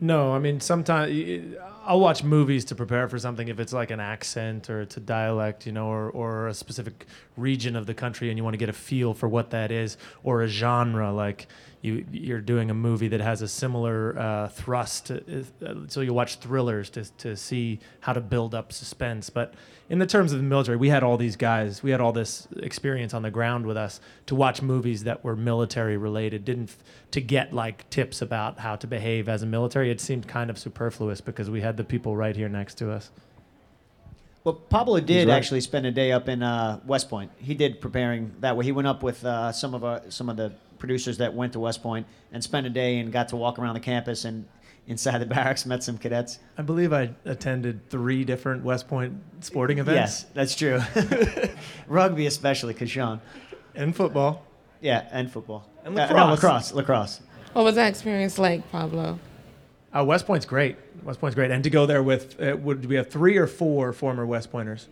No, 0.00 0.32
I 0.32 0.38
mean 0.38 0.60
sometimes 0.60 1.56
I'll 1.84 2.00
watch 2.00 2.22
movies 2.22 2.66
to 2.66 2.74
prepare 2.74 3.08
for 3.08 3.18
something 3.18 3.48
if 3.48 3.58
it's 3.58 3.72
like 3.72 3.90
an 3.90 3.98
accent 3.98 4.68
or 4.68 4.82
it's 4.82 4.98
a 4.98 5.00
dialect, 5.00 5.64
you 5.64 5.72
know, 5.72 5.86
or, 5.86 6.10
or 6.10 6.48
a 6.48 6.54
specific 6.54 7.06
region 7.38 7.74
of 7.74 7.86
the 7.86 7.94
country, 7.94 8.28
and 8.28 8.36
you 8.36 8.44
want 8.44 8.52
to 8.52 8.58
get 8.58 8.68
a 8.68 8.74
feel 8.74 9.14
for 9.14 9.26
what 9.26 9.48
that 9.50 9.72
is, 9.72 9.96
or 10.22 10.42
a 10.42 10.48
genre 10.48 11.10
like 11.10 11.48
you 11.80 12.04
you're 12.10 12.40
doing 12.40 12.70
a 12.70 12.74
movie 12.74 13.08
that 13.08 13.20
has 13.20 13.42
a 13.42 13.48
similar 13.48 14.18
uh, 14.18 14.48
thrust. 14.48 15.06
To, 15.06 15.44
uh, 15.64 15.74
so 15.88 16.00
you 16.00 16.12
watch 16.12 16.36
thrillers 16.36 16.90
to 16.90 17.04
to 17.18 17.36
see 17.36 17.80
how 18.00 18.12
to 18.12 18.20
build 18.20 18.54
up 18.54 18.72
suspense. 18.72 19.30
But 19.30 19.54
in 19.88 19.98
the 19.98 20.06
terms 20.06 20.32
of 20.32 20.38
the 20.38 20.44
military, 20.44 20.76
we 20.76 20.88
had 20.88 21.02
all 21.02 21.16
these 21.16 21.36
guys, 21.36 21.82
we 21.82 21.90
had 21.90 22.00
all 22.00 22.12
this 22.12 22.48
experience 22.58 23.14
on 23.14 23.22
the 23.22 23.30
ground 23.30 23.66
with 23.66 23.76
us 23.76 24.00
to 24.26 24.34
watch 24.34 24.60
movies 24.60 25.04
that 25.04 25.22
were 25.22 25.36
military 25.36 25.96
related. 25.96 26.44
Didn't 26.44 26.70
f- 26.70 26.78
to 27.12 27.20
get 27.20 27.52
like 27.52 27.88
tips 27.90 28.20
about 28.20 28.58
how 28.58 28.76
to 28.76 28.86
behave 28.86 29.28
as 29.28 29.42
a 29.42 29.46
military. 29.46 29.90
It 29.90 30.00
seemed 30.00 30.26
kind 30.26 30.50
of 30.50 30.58
superfluous 30.58 31.20
because 31.20 31.48
we 31.48 31.60
had 31.60 31.76
the 31.76 31.84
people 31.84 32.16
right 32.16 32.34
here 32.34 32.48
next 32.48 32.74
to 32.78 32.90
us. 32.90 33.10
Well, 34.44 34.54
Pablo 34.54 35.00
did 35.00 35.28
right. 35.28 35.36
actually 35.36 35.60
spend 35.60 35.84
a 35.84 35.90
day 35.90 36.10
up 36.10 36.28
in 36.28 36.42
uh, 36.42 36.80
West 36.86 37.10
Point. 37.10 37.30
He 37.38 37.54
did 37.54 37.80
preparing 37.80 38.34
that 38.40 38.56
way. 38.56 38.64
He 38.64 38.72
went 38.72 38.88
up 38.88 39.02
with 39.02 39.24
uh, 39.24 39.52
some 39.52 39.74
of 39.74 39.84
our, 39.84 40.02
some 40.08 40.28
of 40.28 40.36
the 40.36 40.52
producers 40.78 41.18
that 41.18 41.34
went 41.34 41.52
to 41.54 41.60
West 41.60 41.82
Point 41.82 42.06
and 42.32 42.42
spent 42.42 42.66
a 42.66 42.70
day 42.70 42.98
and 42.98 43.12
got 43.12 43.28
to 43.28 43.36
walk 43.36 43.58
around 43.58 43.74
the 43.74 43.80
campus 43.80 44.24
and 44.24 44.46
inside 44.86 45.18
the 45.18 45.26
barracks 45.26 45.66
met 45.66 45.82
some 45.82 45.98
cadets. 45.98 46.38
I 46.56 46.62
believe 46.62 46.92
I 46.92 47.10
attended 47.24 47.88
three 47.90 48.24
different 48.24 48.64
West 48.64 48.88
Point 48.88 49.14
sporting 49.40 49.78
events. 49.78 50.24
Yes, 50.24 50.26
that's 50.34 50.54
true. 50.54 50.80
Rugby 51.88 52.26
especially, 52.26 52.74
cause 52.74 52.90
Sean. 52.90 53.20
And 53.74 53.94
football. 53.94 54.44
Yeah, 54.80 55.06
and 55.10 55.30
football. 55.30 55.68
And 55.84 55.98
Uh, 55.98 56.06
no, 56.08 56.30
lacrosse. 56.30 56.72
lacrosse. 56.72 56.72
Lacrosse. 56.72 57.20
What 57.52 57.64
was 57.64 57.74
that 57.76 57.88
experience 57.88 58.38
like, 58.38 58.70
Pablo? 58.70 59.18
Uh, 59.96 60.04
West 60.04 60.26
Point's 60.26 60.46
great. 60.46 60.76
West 61.02 61.20
Point's 61.20 61.34
great, 61.34 61.50
and 61.50 61.64
to 61.64 61.70
go 61.70 61.86
there 61.86 62.02
with 62.02 62.40
uh, 62.40 62.56
would 62.58 62.84
we 62.86 62.96
have 62.96 63.08
three 63.08 63.36
or 63.36 63.46
four 63.46 63.92
former 63.92 64.26
West 64.26 64.50
Pointers? 64.52 64.88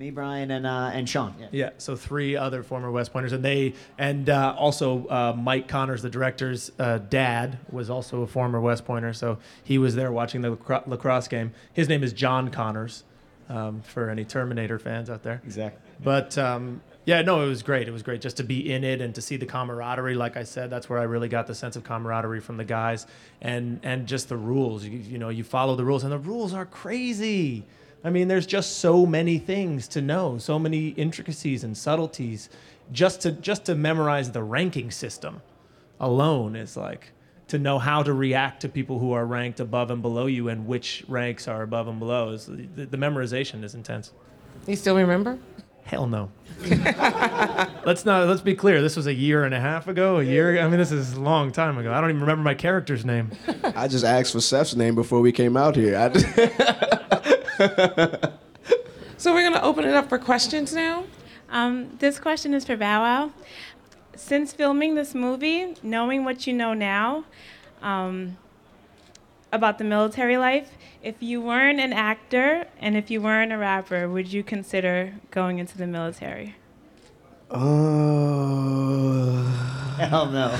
Me, 0.00 0.08
Brian, 0.10 0.50
and 0.50 0.66
uh, 0.66 0.90
and 0.94 1.06
Sean. 1.06 1.34
Yeah. 1.38 1.46
Yeah, 1.52 1.70
so 1.76 1.94
three 1.94 2.34
other 2.34 2.62
former 2.62 2.90
West 2.90 3.12
Pointers, 3.12 3.32
and 3.34 3.44
they 3.44 3.74
and 3.98 4.30
uh, 4.30 4.54
also 4.56 5.06
uh, 5.08 5.34
Mike 5.36 5.68
Connors, 5.68 6.00
the 6.00 6.08
director's 6.08 6.72
uh, 6.78 6.96
dad, 6.96 7.58
was 7.70 7.90
also 7.90 8.22
a 8.22 8.26
former 8.26 8.62
West 8.62 8.86
Pointer, 8.86 9.12
so 9.12 9.36
he 9.62 9.76
was 9.76 9.96
there 9.96 10.10
watching 10.10 10.40
the 10.40 10.52
lacro- 10.52 10.82
lacrosse 10.86 11.28
game. 11.28 11.52
His 11.74 11.86
name 11.86 12.02
is 12.02 12.14
John 12.14 12.48
Connors, 12.50 13.04
um, 13.50 13.82
for 13.82 14.08
any 14.08 14.24
Terminator 14.24 14.78
fans 14.78 15.10
out 15.10 15.22
there. 15.22 15.42
Exactly. 15.44 15.82
But 16.02 16.38
um, 16.38 16.80
yeah, 17.04 17.20
no, 17.20 17.44
it 17.44 17.48
was 17.48 17.62
great. 17.62 17.86
It 17.86 17.90
was 17.92 18.02
great 18.02 18.22
just 18.22 18.38
to 18.38 18.42
be 18.42 18.72
in 18.72 18.84
it 18.84 19.02
and 19.02 19.14
to 19.16 19.20
see 19.20 19.36
the 19.36 19.44
camaraderie. 19.44 20.14
Like 20.14 20.38
I 20.38 20.44
said, 20.44 20.70
that's 20.70 20.88
where 20.88 20.98
I 20.98 21.02
really 21.02 21.28
got 21.28 21.46
the 21.46 21.54
sense 21.54 21.76
of 21.76 21.84
camaraderie 21.84 22.40
from 22.40 22.56
the 22.56 22.64
guys, 22.64 23.06
and 23.42 23.78
and 23.82 24.06
just 24.06 24.30
the 24.30 24.38
rules. 24.38 24.82
You, 24.82 24.98
you 24.98 25.18
know, 25.18 25.28
you 25.28 25.44
follow 25.44 25.76
the 25.76 25.84
rules, 25.84 26.04
and 26.04 26.12
the 26.12 26.18
rules 26.18 26.54
are 26.54 26.64
crazy. 26.64 27.66
I 28.02 28.10
mean, 28.10 28.28
there's 28.28 28.46
just 28.46 28.78
so 28.78 29.04
many 29.04 29.38
things 29.38 29.86
to 29.88 30.00
know, 30.00 30.38
so 30.38 30.58
many 30.58 30.88
intricacies 30.88 31.64
and 31.64 31.76
subtleties. 31.76 32.48
Just 32.92 33.20
to 33.22 33.32
just 33.32 33.66
to 33.66 33.74
memorize 33.74 34.32
the 34.32 34.42
ranking 34.42 34.90
system 34.90 35.42
alone 36.00 36.56
is 36.56 36.76
like 36.76 37.12
to 37.48 37.58
know 37.58 37.78
how 37.78 38.02
to 38.02 38.12
react 38.12 38.62
to 38.62 38.68
people 38.68 38.98
who 38.98 39.12
are 39.12 39.26
ranked 39.26 39.60
above 39.60 39.90
and 39.90 40.02
below 40.02 40.26
you 40.26 40.48
and 40.48 40.66
which 40.66 41.04
ranks 41.08 41.46
are 41.46 41.62
above 41.62 41.88
and 41.88 41.98
below. 41.98 42.30
Is 42.30 42.46
the, 42.46 42.86
the 42.86 42.96
memorization 42.96 43.62
is 43.62 43.74
intense. 43.74 44.12
You 44.66 44.76
still 44.76 44.96
remember? 44.96 45.38
Hell 45.84 46.06
no. 46.06 46.30
let's 47.84 48.04
not. 48.04 48.28
Let's 48.28 48.42
be 48.42 48.54
clear. 48.54 48.80
This 48.80 48.96
was 48.96 49.06
a 49.06 49.14
year 49.14 49.44
and 49.44 49.54
a 49.54 49.60
half 49.60 49.88
ago. 49.88 50.18
A 50.18 50.22
year. 50.22 50.60
I 50.60 50.68
mean, 50.68 50.78
this 50.78 50.92
is 50.92 51.14
a 51.14 51.20
long 51.20 51.52
time 51.52 51.78
ago. 51.78 51.92
I 51.92 52.00
don't 52.00 52.10
even 52.10 52.20
remember 52.20 52.42
my 52.42 52.54
character's 52.54 53.04
name. 53.04 53.30
I 53.74 53.88
just 53.88 54.04
asked 54.04 54.32
for 54.32 54.40
Seth's 54.40 54.76
name 54.76 54.94
before 54.94 55.20
we 55.20 55.32
came 55.32 55.56
out 55.56 55.76
here. 55.76 55.96
I 57.60 57.66
just 57.66 58.32
So 59.18 59.34
we're 59.34 59.42
going 59.42 59.52
to 59.54 59.62
open 59.62 59.84
it 59.84 59.94
up 59.94 60.08
for 60.08 60.18
questions 60.18 60.74
now. 60.74 61.04
Um, 61.50 61.96
this 61.98 62.18
question 62.18 62.54
is 62.54 62.64
for 62.64 62.76
Bow 62.76 63.02
Wow. 63.02 63.32
Since 64.16 64.52
filming 64.52 64.94
this 64.94 65.14
movie, 65.14 65.74
knowing 65.82 66.24
what 66.24 66.46
you 66.46 66.52
know 66.52 66.72
now 66.74 67.24
um, 67.82 68.38
about 69.52 69.78
the 69.78 69.84
military 69.84 70.36
life, 70.38 70.70
if 71.02 71.22
you 71.22 71.40
weren't 71.40 71.80
an 71.80 71.92
actor 71.92 72.66
and 72.78 72.96
if 72.96 73.10
you 73.10 73.20
weren't 73.20 73.52
a 73.52 73.58
rapper, 73.58 74.08
would 74.08 74.32
you 74.32 74.42
consider 74.42 75.14
going 75.30 75.58
into 75.58 75.76
the 75.76 75.86
military? 75.86 76.56
Uh, 77.50 77.60
Hell 79.98 80.26
no. 80.26 80.58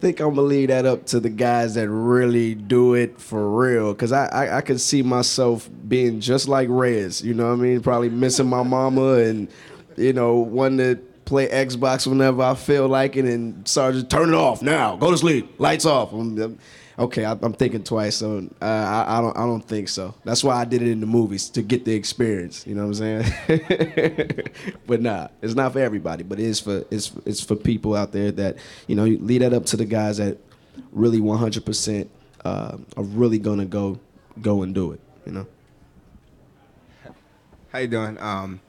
Think 0.00 0.20
I'm 0.20 0.28
gonna 0.36 0.42
leave 0.42 0.68
that 0.68 0.86
up 0.86 1.06
to 1.06 1.18
the 1.18 1.28
guys 1.28 1.74
that 1.74 1.88
really 1.88 2.54
do 2.54 2.94
it 2.94 3.20
for 3.20 3.50
real. 3.50 3.92
Cause 3.96 4.12
I, 4.12 4.26
I, 4.26 4.58
I 4.58 4.60
could 4.60 4.80
see 4.80 5.02
myself 5.02 5.68
being 5.88 6.20
just 6.20 6.46
like 6.46 6.68
Rez, 6.70 7.20
you 7.20 7.34
know 7.34 7.48
what 7.48 7.54
I 7.54 7.62
mean? 7.62 7.80
Probably 7.80 8.08
missing 8.08 8.46
my 8.46 8.62
mama 8.62 9.14
and, 9.14 9.48
you 9.96 10.12
know, 10.12 10.36
wanting 10.36 10.78
to 10.78 11.02
play 11.24 11.48
Xbox 11.48 12.06
whenever 12.06 12.42
I 12.42 12.54
feel 12.54 12.86
like 12.86 13.16
it 13.16 13.24
and 13.24 13.66
Sergeant, 13.66 14.08
turn 14.08 14.28
it 14.28 14.34
off 14.36 14.62
now. 14.62 14.94
Go 14.96 15.10
to 15.10 15.18
sleep. 15.18 15.58
Lights 15.58 15.84
off. 15.84 16.12
I'm- 16.12 16.38
I'm- 16.38 16.58
okay, 16.98 17.24
I, 17.24 17.32
I'm 17.32 17.52
thinking 17.52 17.84
twice, 17.84 18.16
so 18.16 18.48
uh, 18.60 18.64
I, 18.64 19.18
I 19.18 19.20
don't 19.20 19.36
I 19.36 19.46
don't 19.46 19.62
think 19.62 19.88
so. 19.88 20.14
That's 20.24 20.42
why 20.42 20.56
I 20.56 20.64
did 20.64 20.82
it 20.82 20.88
in 20.88 21.00
the 21.00 21.06
movies 21.06 21.48
to 21.50 21.62
get 21.62 21.84
the 21.84 21.94
experience. 21.94 22.66
You 22.66 22.74
know 22.74 22.86
what 22.86 23.00
I'm 23.00 23.22
saying? 23.46 24.42
but 24.86 25.00
nah, 25.00 25.28
it's 25.40 25.54
not 25.54 25.72
for 25.72 25.80
everybody. 25.80 26.24
But 26.24 26.40
it 26.40 26.46
is 26.46 26.60
for 26.60 26.84
it's 26.90 27.12
it's 27.24 27.42
for 27.42 27.56
people 27.56 27.94
out 27.94 28.12
there 28.12 28.32
that 28.32 28.56
you 28.86 28.96
know 28.96 29.04
leave 29.04 29.40
that 29.40 29.52
up 29.52 29.66
to 29.66 29.76
the 29.76 29.84
guys 29.84 30.18
that 30.18 30.38
really 30.92 31.20
100% 31.20 32.08
uh, 32.44 32.78
are 32.96 33.02
really 33.02 33.38
gonna 33.38 33.66
go 33.66 33.98
go 34.40 34.62
and 34.62 34.74
do 34.74 34.92
it. 34.92 35.00
You 35.24 35.32
know. 35.32 35.46
How 37.70 37.80
you 37.80 37.88
doing? 37.88 38.18
Um, 38.18 38.60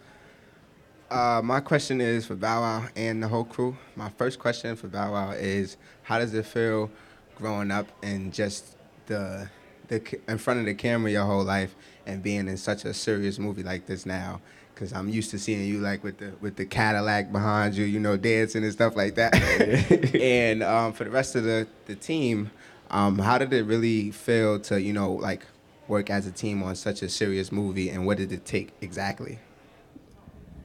uh, 1.10 1.42
my 1.44 1.60
question 1.60 2.02
is 2.02 2.26
for 2.26 2.36
Bow 2.36 2.62
Wow 2.62 2.88
and 2.96 3.24
the 3.24 3.28
whole 3.28 3.46
crew. 3.46 3.78
My 3.96 4.10
first 4.10 4.38
question 4.40 4.76
for 4.76 4.88
Bow 4.88 5.14
Wow 5.14 5.32
is, 5.32 5.78
how 6.04 6.20
does 6.20 6.34
it 6.34 6.46
feel 6.46 6.92
growing 7.40 7.72
up 7.72 7.88
and 8.04 8.34
just 8.34 8.76
the 9.08 9.50
the 9.88 10.20
in 10.28 10.38
front 10.38 10.60
of 10.60 10.66
the 10.66 10.76
camera 10.76 11.12
your 11.12 11.26
whole 11.26 11.44
life 11.44 11.76
and 12.06 12.22
being 12.22 12.48
in 12.48 12.58
such 12.58 12.86
a 12.86 12.94
serious 12.94 13.40
movie 13.40 13.64
like 13.64 13.88
this 13.88 14.06
now? 14.06 14.42
Because 14.74 14.94
I'm 14.94 15.10
used 15.10 15.32
to 15.32 15.40
seeing 15.40 15.66
you 15.68 15.80
like 15.80 16.04
with 16.04 16.20
the 16.20 16.34
with 16.42 16.56
the 16.56 16.66
Cadillac 16.66 17.32
behind 17.32 17.76
you, 17.76 17.86
you 17.86 18.00
know, 18.00 18.16
dancing 18.18 18.64
and 18.64 18.72
stuff 18.72 18.96
like 18.96 19.16
that. 19.16 19.36
and 20.16 20.64
um, 20.64 20.94
for 20.94 21.04
the 21.04 21.12
rest 21.12 21.36
of 21.36 21.44
the 21.44 21.68
the 21.86 21.96
team, 21.96 22.52
um, 22.92 23.20
how 23.20 23.38
did 23.38 23.52
it 23.54 23.64
really 23.64 24.12
feel 24.12 24.60
to 24.62 24.80
you 24.80 24.94
know 24.94 25.14
like 25.14 25.46
work 25.88 26.10
as 26.10 26.28
a 26.28 26.32
team 26.32 26.62
on 26.64 26.76
such 26.76 27.02
a 27.02 27.10
serious 27.10 27.52
movie, 27.52 27.90
and 27.90 28.06
what 28.06 28.18
did 28.18 28.32
it 28.32 28.46
take 28.46 28.72
exactly? 28.82 29.40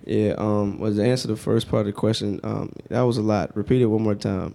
Yeah. 0.04 0.34
Um. 0.36 0.78
Was 0.78 0.96
to 0.96 1.04
answer 1.04 1.28
the 1.28 1.36
first 1.36 1.68
part 1.68 1.80
of 1.80 1.86
the 1.86 1.92
question? 1.92 2.40
Um. 2.44 2.72
That 2.88 3.02
was 3.02 3.16
a 3.16 3.22
lot. 3.22 3.56
Repeat 3.56 3.82
it 3.82 3.86
one 3.86 4.02
more 4.02 4.14
time. 4.14 4.54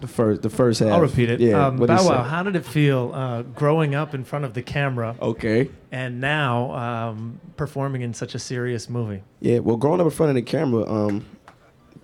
The 0.00 0.06
first. 0.06 0.42
The 0.42 0.50
first 0.50 0.80
half. 0.80 0.92
I'll 0.92 1.00
repeat 1.00 1.30
it. 1.30 1.40
Yeah. 1.40 1.66
Um, 1.66 1.76
Bow 1.78 2.08
Wow, 2.08 2.22
how 2.22 2.42
did 2.42 2.54
it 2.54 2.64
feel 2.64 3.10
uh, 3.14 3.42
growing 3.42 3.94
up 3.94 4.14
in 4.14 4.24
front 4.24 4.44
of 4.44 4.54
the 4.54 4.62
camera? 4.62 5.16
Okay. 5.20 5.70
And 5.90 6.20
now 6.20 6.72
um, 6.72 7.40
performing 7.56 8.02
in 8.02 8.14
such 8.14 8.34
a 8.34 8.38
serious 8.38 8.88
movie. 8.88 9.22
Yeah, 9.40 9.58
well, 9.60 9.76
growing 9.76 10.00
up 10.00 10.06
in 10.06 10.10
front 10.10 10.30
of 10.30 10.36
the 10.36 10.42
camera, 10.42 10.88
um, 10.90 11.24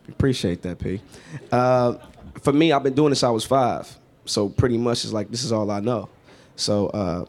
appreciate 0.09 0.63
that, 0.63 0.79
P. 0.79 1.01
Uh, 1.51 1.95
for 2.41 2.53
me, 2.53 2.73
I've 2.73 2.83
been 2.83 2.95
doing 2.95 3.11
this 3.11 3.21
since 3.21 3.29
I 3.29 3.31
was 3.31 3.45
five, 3.45 3.97
so 4.25 4.49
pretty 4.49 4.79
much 4.79 5.05
it's 5.05 5.13
like 5.13 5.31
this 5.31 5.45
is 5.45 5.53
all 5.53 5.71
I 5.71 5.81
know. 5.81 6.09
So 6.57 6.89
uh, 6.89 7.25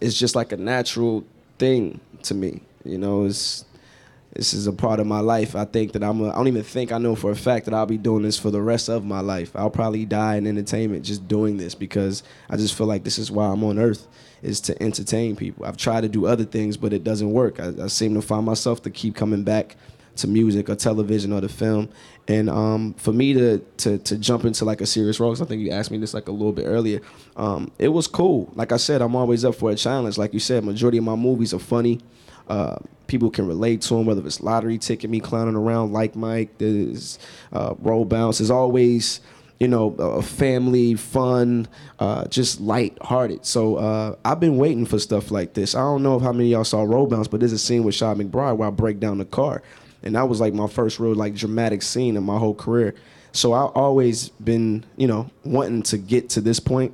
it's 0.00 0.18
just 0.18 0.34
like 0.34 0.52
a 0.52 0.56
natural 0.56 1.24
thing 1.58 2.00
to 2.24 2.34
me. 2.34 2.60
You 2.84 2.98
know, 2.98 3.24
it's 3.24 3.64
this 4.32 4.54
is 4.54 4.66
a 4.66 4.72
part 4.72 4.98
of 4.98 5.06
my 5.06 5.20
life. 5.20 5.54
I 5.54 5.66
think 5.66 5.92
that 5.92 6.02
I'm. 6.02 6.20
A, 6.22 6.30
I 6.30 6.36
don't 6.36 6.48
even 6.48 6.62
think 6.62 6.90
I 6.90 6.98
know 6.98 7.14
for 7.14 7.30
a 7.30 7.36
fact 7.36 7.66
that 7.66 7.74
I'll 7.74 7.86
be 7.86 7.98
doing 7.98 8.22
this 8.22 8.38
for 8.38 8.50
the 8.50 8.62
rest 8.62 8.88
of 8.88 9.04
my 9.04 9.20
life. 9.20 9.54
I'll 9.54 9.70
probably 9.70 10.06
die 10.06 10.36
in 10.36 10.46
entertainment 10.46 11.04
just 11.04 11.28
doing 11.28 11.58
this 11.58 11.74
because 11.74 12.22
I 12.48 12.56
just 12.56 12.74
feel 12.74 12.86
like 12.86 13.04
this 13.04 13.18
is 13.18 13.30
why 13.30 13.46
I'm 13.46 13.62
on 13.62 13.78
earth 13.78 14.08
is 14.40 14.60
to 14.62 14.82
entertain 14.82 15.36
people. 15.36 15.66
I've 15.66 15.76
tried 15.76 16.00
to 16.00 16.08
do 16.08 16.26
other 16.26 16.44
things, 16.44 16.76
but 16.78 16.92
it 16.92 17.04
doesn't 17.04 17.30
work. 17.30 17.60
I, 17.60 17.72
I 17.84 17.86
seem 17.88 18.14
to 18.14 18.22
find 18.22 18.46
myself 18.46 18.82
to 18.82 18.90
keep 18.90 19.14
coming 19.14 19.44
back 19.44 19.76
to 20.16 20.26
music 20.26 20.68
or 20.68 20.76
television 20.76 21.32
or 21.32 21.40
the 21.40 21.48
film. 21.48 21.90
And 22.28 22.48
um, 22.48 22.94
for 22.94 23.12
me 23.12 23.34
to, 23.34 23.58
to 23.58 23.98
to 23.98 24.16
jump 24.16 24.44
into 24.46 24.64
like 24.64 24.80
a 24.80 24.86
serious 24.86 25.20
role, 25.20 25.32
I 25.32 25.44
think 25.44 25.60
you 25.60 25.70
asked 25.72 25.90
me 25.90 25.98
this 25.98 26.14
like 26.14 26.28
a 26.28 26.32
little 26.32 26.52
bit 26.52 26.64
earlier. 26.64 27.00
Um, 27.36 27.70
it 27.78 27.88
was 27.88 28.06
cool. 28.06 28.50
Like 28.54 28.72
I 28.72 28.78
said, 28.78 29.02
I'm 29.02 29.14
always 29.14 29.44
up 29.44 29.56
for 29.56 29.70
a 29.70 29.74
challenge. 29.74 30.16
Like 30.16 30.32
you 30.32 30.40
said, 30.40 30.64
majority 30.64 30.98
of 30.98 31.04
my 31.04 31.16
movies 31.16 31.52
are 31.52 31.58
funny. 31.58 32.00
Uh, 32.48 32.76
people 33.06 33.30
can 33.30 33.46
relate 33.46 33.82
to 33.82 33.96
him, 33.96 34.06
whether 34.06 34.24
it's 34.26 34.40
lottery 34.40 34.78
ticket, 34.78 35.10
me 35.10 35.20
clowning 35.20 35.56
around 35.56 35.92
like 35.92 36.16
Mike, 36.16 36.58
there's 36.58 37.18
uh, 37.52 37.74
roll 37.78 38.04
bounce. 38.04 38.38
There's 38.38 38.50
always 38.50 39.20
you 39.58 39.68
know, 39.68 39.92
a 40.00 40.22
family, 40.22 40.96
fun, 40.96 41.68
uh, 42.00 42.26
just 42.26 42.60
light-hearted. 42.60 43.46
So 43.46 43.76
uh, 43.76 44.16
I've 44.24 44.40
been 44.40 44.56
waiting 44.56 44.84
for 44.84 44.98
stuff 44.98 45.30
like 45.30 45.54
this. 45.54 45.76
I 45.76 45.78
don't 45.78 46.02
know 46.02 46.16
if 46.16 46.22
how 46.22 46.32
many 46.32 46.48
y'all 46.48 46.64
saw 46.64 46.82
Roll 46.82 47.06
Bounce, 47.06 47.28
but 47.28 47.38
there's 47.38 47.52
a 47.52 47.58
scene 47.58 47.84
with 47.84 47.96
Chi 47.96 48.12
McBride 48.14 48.56
where 48.56 48.66
I 48.66 48.72
break 48.72 48.98
down 48.98 49.18
the 49.18 49.24
car, 49.24 49.62
and 50.02 50.16
that 50.16 50.28
was 50.28 50.40
like 50.40 50.52
my 50.52 50.66
first 50.66 50.98
real 50.98 51.14
like 51.14 51.36
dramatic 51.36 51.82
scene 51.82 52.16
in 52.16 52.24
my 52.24 52.38
whole 52.38 52.56
career. 52.56 52.96
So 53.30 53.52
I've 53.52 53.70
always 53.76 54.30
been, 54.30 54.84
you 54.96 55.06
know, 55.06 55.30
wanting 55.44 55.84
to 55.84 55.96
get 55.96 56.28
to 56.30 56.40
this 56.40 56.58
point, 56.58 56.92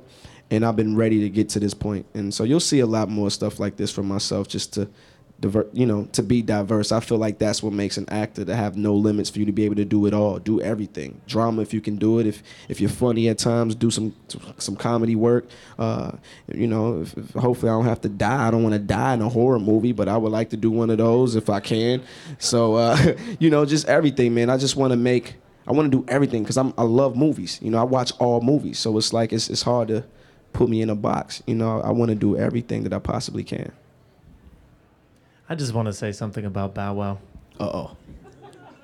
and 0.51 0.63
I've 0.63 0.75
been 0.75 0.95
ready 0.95 1.21
to 1.21 1.29
get 1.29 1.49
to 1.49 1.59
this 1.59 1.73
point. 1.73 2.05
And 2.13 2.31
so 2.31 2.43
you'll 2.43 2.59
see 2.59 2.81
a 2.81 2.85
lot 2.85 3.09
more 3.09 3.31
stuff 3.31 3.59
like 3.59 3.77
this 3.77 3.91
from 3.91 4.07
myself, 4.07 4.47
just 4.47 4.73
to 4.73 4.87
diver, 5.39 5.67
you 5.73 5.85
know, 5.85 6.05
to 6.13 6.23
be 6.23 6.41
diverse. 6.41 6.91
I 6.91 6.99
feel 6.99 7.17
like 7.17 7.39
that's 7.39 7.63
what 7.63 7.73
makes 7.73 7.97
an 7.97 8.09
actor 8.09 8.45
to 8.45 8.55
have 8.55 8.75
no 8.75 8.93
limits 8.93 9.29
for 9.29 9.39
you 9.39 9.45
to 9.45 9.51
be 9.51 9.65
able 9.65 9.75
to 9.75 9.85
do 9.85 10.05
it 10.05 10.13
all, 10.13 10.39
do 10.39 10.61
everything. 10.61 11.21
Drama 11.27 11.61
if 11.61 11.73
you 11.73 11.81
can 11.81 11.97
do 11.97 12.19
it. 12.19 12.27
If 12.27 12.43
if 12.67 12.81
you're 12.81 12.89
funny 12.89 13.29
at 13.29 13.37
times, 13.37 13.75
do 13.75 13.91
some 13.91 14.15
some 14.57 14.75
comedy 14.75 15.15
work. 15.15 15.47
Uh, 15.77 16.11
you 16.53 16.67
know, 16.67 17.01
if, 17.01 17.17
if 17.17 17.31
hopefully 17.31 17.69
I 17.69 17.73
don't 17.73 17.85
have 17.85 18.01
to 18.01 18.09
die. 18.09 18.47
I 18.47 18.51
don't 18.51 18.63
want 18.63 18.73
to 18.73 18.79
die 18.79 19.13
in 19.13 19.21
a 19.21 19.29
horror 19.29 19.59
movie, 19.59 19.91
but 19.91 20.07
I 20.07 20.17
would 20.17 20.31
like 20.31 20.49
to 20.49 20.57
do 20.57 20.71
one 20.71 20.89
of 20.89 20.97
those 20.97 21.35
if 21.35 21.49
I 21.49 21.59
can. 21.59 22.01
So 22.37 22.75
uh, 22.75 23.15
you 23.39 23.49
know, 23.49 23.65
just 23.65 23.87
everything, 23.87 24.33
man. 24.33 24.49
I 24.49 24.57
just 24.57 24.75
want 24.75 24.91
to 24.91 24.97
make. 24.97 25.35
I 25.67 25.71
want 25.71 25.91
to 25.91 25.97
do 25.99 26.05
everything 26.07 26.43
because 26.43 26.57
I'm 26.57 26.73
I 26.77 26.83
love 26.83 27.15
movies. 27.15 27.59
You 27.61 27.71
know, 27.71 27.79
I 27.79 27.83
watch 27.83 28.11
all 28.19 28.41
movies, 28.41 28.79
so 28.79 28.97
it's 28.97 29.13
like 29.13 29.31
it's 29.31 29.49
it's 29.49 29.61
hard 29.61 29.89
to 29.89 30.03
put 30.51 30.67
me 30.69 30.81
in 30.81 30.89
a 30.89 30.95
box. 30.95 31.43
You 31.45 31.55
know, 31.55 31.79
I 31.81 31.91
want 31.91 32.09
to 32.09 32.15
do 32.15 32.35
everything 32.35 32.83
that 32.83 32.93
I 32.93 32.99
possibly 32.99 33.43
can. 33.43 33.71
I 35.49 35.55
just 35.55 35.73
want 35.73 35.87
to 35.87 35.93
say 35.93 36.11
something 36.11 36.45
about 36.45 36.75
Bow 36.75 36.93
Wow. 36.93 37.17
Uh-oh. 37.59 37.97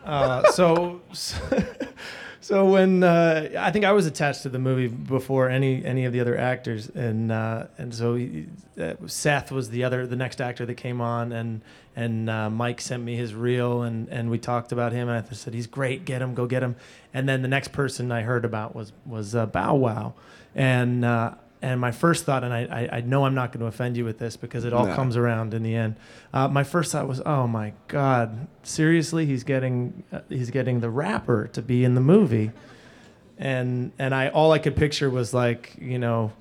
Uh 0.03 0.51
So, 0.51 1.01
so 2.41 2.65
when 2.65 3.03
uh, 3.03 3.49
I 3.57 3.71
think 3.71 3.85
I 3.85 3.91
was 3.91 4.07
attached 4.07 4.43
to 4.43 4.49
the 4.49 4.59
movie 4.59 4.87
before 4.87 5.47
any 5.49 5.85
any 5.85 6.05
of 6.05 6.13
the 6.13 6.19
other 6.19 6.37
actors, 6.37 6.89
and 6.89 7.31
uh, 7.31 7.67
and 7.77 7.93
so 7.93 8.15
he, 8.15 8.47
uh, 8.79 8.93
Seth 9.05 9.51
was 9.51 9.69
the 9.69 9.83
other 9.83 10.05
the 10.07 10.15
next 10.15 10.41
actor 10.41 10.65
that 10.65 10.75
came 10.75 11.01
on, 11.01 11.31
and 11.31 11.61
and 11.95 12.29
uh, 12.29 12.49
Mike 12.49 12.81
sent 12.81 13.03
me 13.03 13.15
his 13.15 13.33
reel, 13.33 13.83
and 13.83 14.09
and 14.09 14.29
we 14.29 14.37
talked 14.37 14.71
about 14.71 14.91
him, 14.91 15.07
and 15.07 15.25
I 15.25 15.33
said 15.33 15.53
he's 15.53 15.67
great, 15.67 16.05
get 16.05 16.21
him, 16.21 16.33
go 16.33 16.45
get 16.45 16.61
him, 16.63 16.75
and 17.13 17.29
then 17.29 17.41
the 17.41 17.47
next 17.47 17.71
person 17.71 18.11
I 18.11 18.21
heard 18.21 18.43
about 18.45 18.75
was 18.75 18.91
was 19.05 19.35
uh, 19.35 19.45
Bow 19.45 19.75
Wow, 19.75 20.13
and. 20.55 21.05
And 21.65 21.81
my 21.81 21.91
first 21.91 22.25
thought, 22.25 22.43
and 22.43 22.53
I, 22.53 22.59
I, 22.91 22.97
I 22.97 23.01
know 23.01 23.25
I'm 23.25 23.33
not 23.33 23.51
going 23.51 23.61
to 23.61 23.65
offend 23.65 23.97
you 23.97 24.05
with 24.05 24.19
this 24.19 24.37
because 24.37 24.65
it 24.65 24.71
all 24.73 24.85
Nah. 24.85 24.95
comes 24.95 25.17
around 25.17 25.51
in 25.55 25.63
the 25.63 25.73
end. 25.73 25.95
Uh, 26.31 26.47
my 26.47 26.63
first 26.63 26.91
thought 26.91 27.07
was, 27.07 27.21
oh 27.25 27.47
my 27.47 27.73
God, 27.87 28.45
seriously, 28.61 29.25
he's 29.25 29.43
getting 29.43 30.03
uh, 30.13 30.19
he's 30.29 30.51
getting 30.51 30.81
the 30.81 30.91
rapper 30.91 31.47
to 31.53 31.63
be 31.63 31.83
in 31.83 31.95
the 31.95 32.01
movie, 32.01 32.51
and 33.39 33.91
and 33.97 34.13
I 34.13 34.27
all 34.29 34.51
I 34.51 34.59
could 34.59 34.75
picture 34.75 35.09
was 35.09 35.33
like 35.33 35.73
you 35.79 35.97
know, 35.97 36.33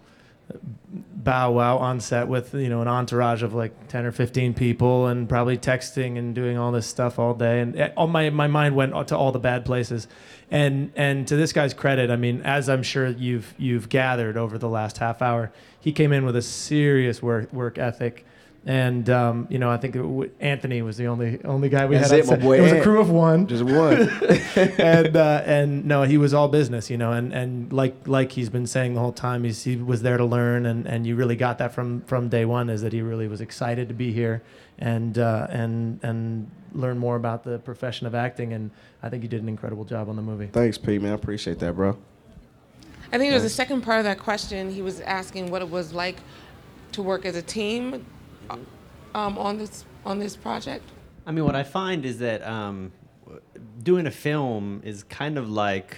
Bow 1.24 1.52
Wow 1.52 1.78
on 1.78 2.00
set 2.00 2.28
with 2.28 2.52
you 2.54 2.68
know 2.68 2.83
an 2.83 2.88
entourage 2.88 3.42
of 3.42 3.54
like 3.54 3.88
ten 3.88 4.04
or 4.04 4.12
fifteen 4.12 4.52
people 4.52 5.07
and 5.07 5.26
probably 5.28 5.57
texting 5.57 6.18
and 6.18 6.35
doing 6.35 6.59
all 6.59 6.70
this 6.70 6.87
stuff 6.87 7.18
all 7.18 7.33
day, 7.33 7.61
and 7.61 7.80
uh, 7.80 7.88
all 7.96 8.07
my 8.07 8.28
my 8.28 8.46
mind 8.46 8.76
went 8.76 9.09
to 9.09 9.16
all 9.16 9.33
the 9.33 9.38
bad 9.38 9.64
places, 9.64 10.07
and 10.50 10.92
and 10.94 11.26
to 11.28 11.37
this 11.37 11.52
guy's 11.52 11.72
credit, 11.72 12.11
I 12.11 12.16
mean, 12.16 12.42
as 12.42 12.68
I'm 12.68 12.83
sure 12.83 13.09
you've 13.09 13.54
you've 13.57 13.88
gathered 13.88 14.37
over 14.37 14.59
the 14.59 14.68
last 14.68 14.98
half 14.98 15.22
hour, 15.22 15.50
he 15.80 15.92
came 15.92 16.12
in 16.12 16.26
with 16.26 16.37
a 16.37 16.42
serious 16.42 17.22
work 17.22 17.50
work 17.52 17.78
ethic. 17.78 18.26
And 18.66 19.11
um, 19.11 19.46
you 19.50 19.59
know, 19.59 19.70
I 19.70 19.77
think 19.77 19.94
it 19.94 19.98
w- 19.98 20.31
Anthony 20.40 20.81
was 20.81 20.96
the 20.96 21.07
only 21.07 21.38
only 21.44 21.68
guy 21.68 21.85
we 21.85 21.96
That's 21.96 22.11
had. 22.11 22.20
it, 22.20 22.22
on 22.22 22.29
my 22.29 22.35
set. 22.37 22.42
boy 22.42 22.59
It 22.59 22.62
was 22.62 22.72
a 22.72 22.83
crew 22.83 22.98
of 22.98 23.11
one. 23.11 23.46
Just 23.46 23.62
one. 23.62 24.09
and 24.79 25.14
uh, 25.14 25.42
and 25.44 25.85
no, 25.85 26.05
he 26.05 26.16
was 26.16 26.33
all 26.33 26.48
business, 26.48 26.88
you 26.88 26.96
know, 26.96 27.12
and, 27.12 27.31
and 27.35 27.70
like 27.74 27.94
like 28.09 28.33
he's 28.33 28.48
been 28.48 28.66
saying 28.66 28.94
the 28.94 29.00
whole 29.00 29.12
time, 29.12 29.44
he's, 29.44 29.62
he 29.64 29.77
was 29.77 30.00
there 30.00 30.16
to 30.16 30.24
learn, 30.24 30.64
and, 30.64 30.87
and 30.87 31.07
you 31.07 31.14
really 31.14 31.37
got 31.37 31.59
that 31.59 31.74
from 31.74 32.00
from 32.03 32.31
day 32.31 32.46
one, 32.46 32.70
is 32.70 32.81
that 32.81 32.94
he 32.94 33.03
really 33.03 33.29
was 33.29 33.42
excited 33.42 33.88
to 33.88 33.94
be 33.94 34.12
here, 34.12 34.42
and 34.79 35.18
uh, 35.18 35.46
and 35.50 36.00
and 36.03 36.50
learn 36.72 36.96
more 36.96 37.16
about 37.16 37.44
the 37.44 37.59
profession 37.59 38.07
of 38.07 38.14
acting, 38.14 38.55
and 38.55 38.70
I 39.03 39.11
think 39.11 39.22
you 39.22 39.29
did 39.29 39.42
an 39.42 39.48
incredible 39.50 39.85
job 39.85 40.09
on 40.09 40.16
the 40.16 40.22
movie. 40.22 40.46
Thanks, 40.46 40.79
Pete. 40.79 41.03
man. 41.03 41.12
I 41.12 41.16
appreciate 41.16 41.59
that, 41.59 41.77
bro. 41.77 41.98
I 43.12 43.18
think 43.18 43.31
it 43.31 43.35
was 43.35 43.42
the 43.42 43.50
second 43.50 43.83
part 43.83 43.98
of 43.98 44.05
that 44.05 44.18
question. 44.18 44.72
He 44.72 44.81
was 44.81 45.00
asking 45.03 45.50
what 45.50 45.61
it 45.61 45.68
was 45.68 45.92
like 45.92 46.16
to 46.92 47.03
work 47.03 47.27
as 47.27 47.37
a 47.37 47.42
team 47.42 48.07
um, 48.50 49.38
on 49.38 49.59
this 49.59 49.85
on 50.04 50.18
this 50.18 50.37
project. 50.37 50.85
I 51.26 51.33
mean, 51.33 51.44
what 51.44 51.57
I 51.57 51.62
find 51.62 52.04
is 52.04 52.18
that 52.18 52.46
um, 52.46 52.92
doing 53.83 54.07
a 54.07 54.11
film 54.11 54.83
is 54.85 55.02
kind 55.04 55.38
of 55.38 55.48
like 55.48 55.96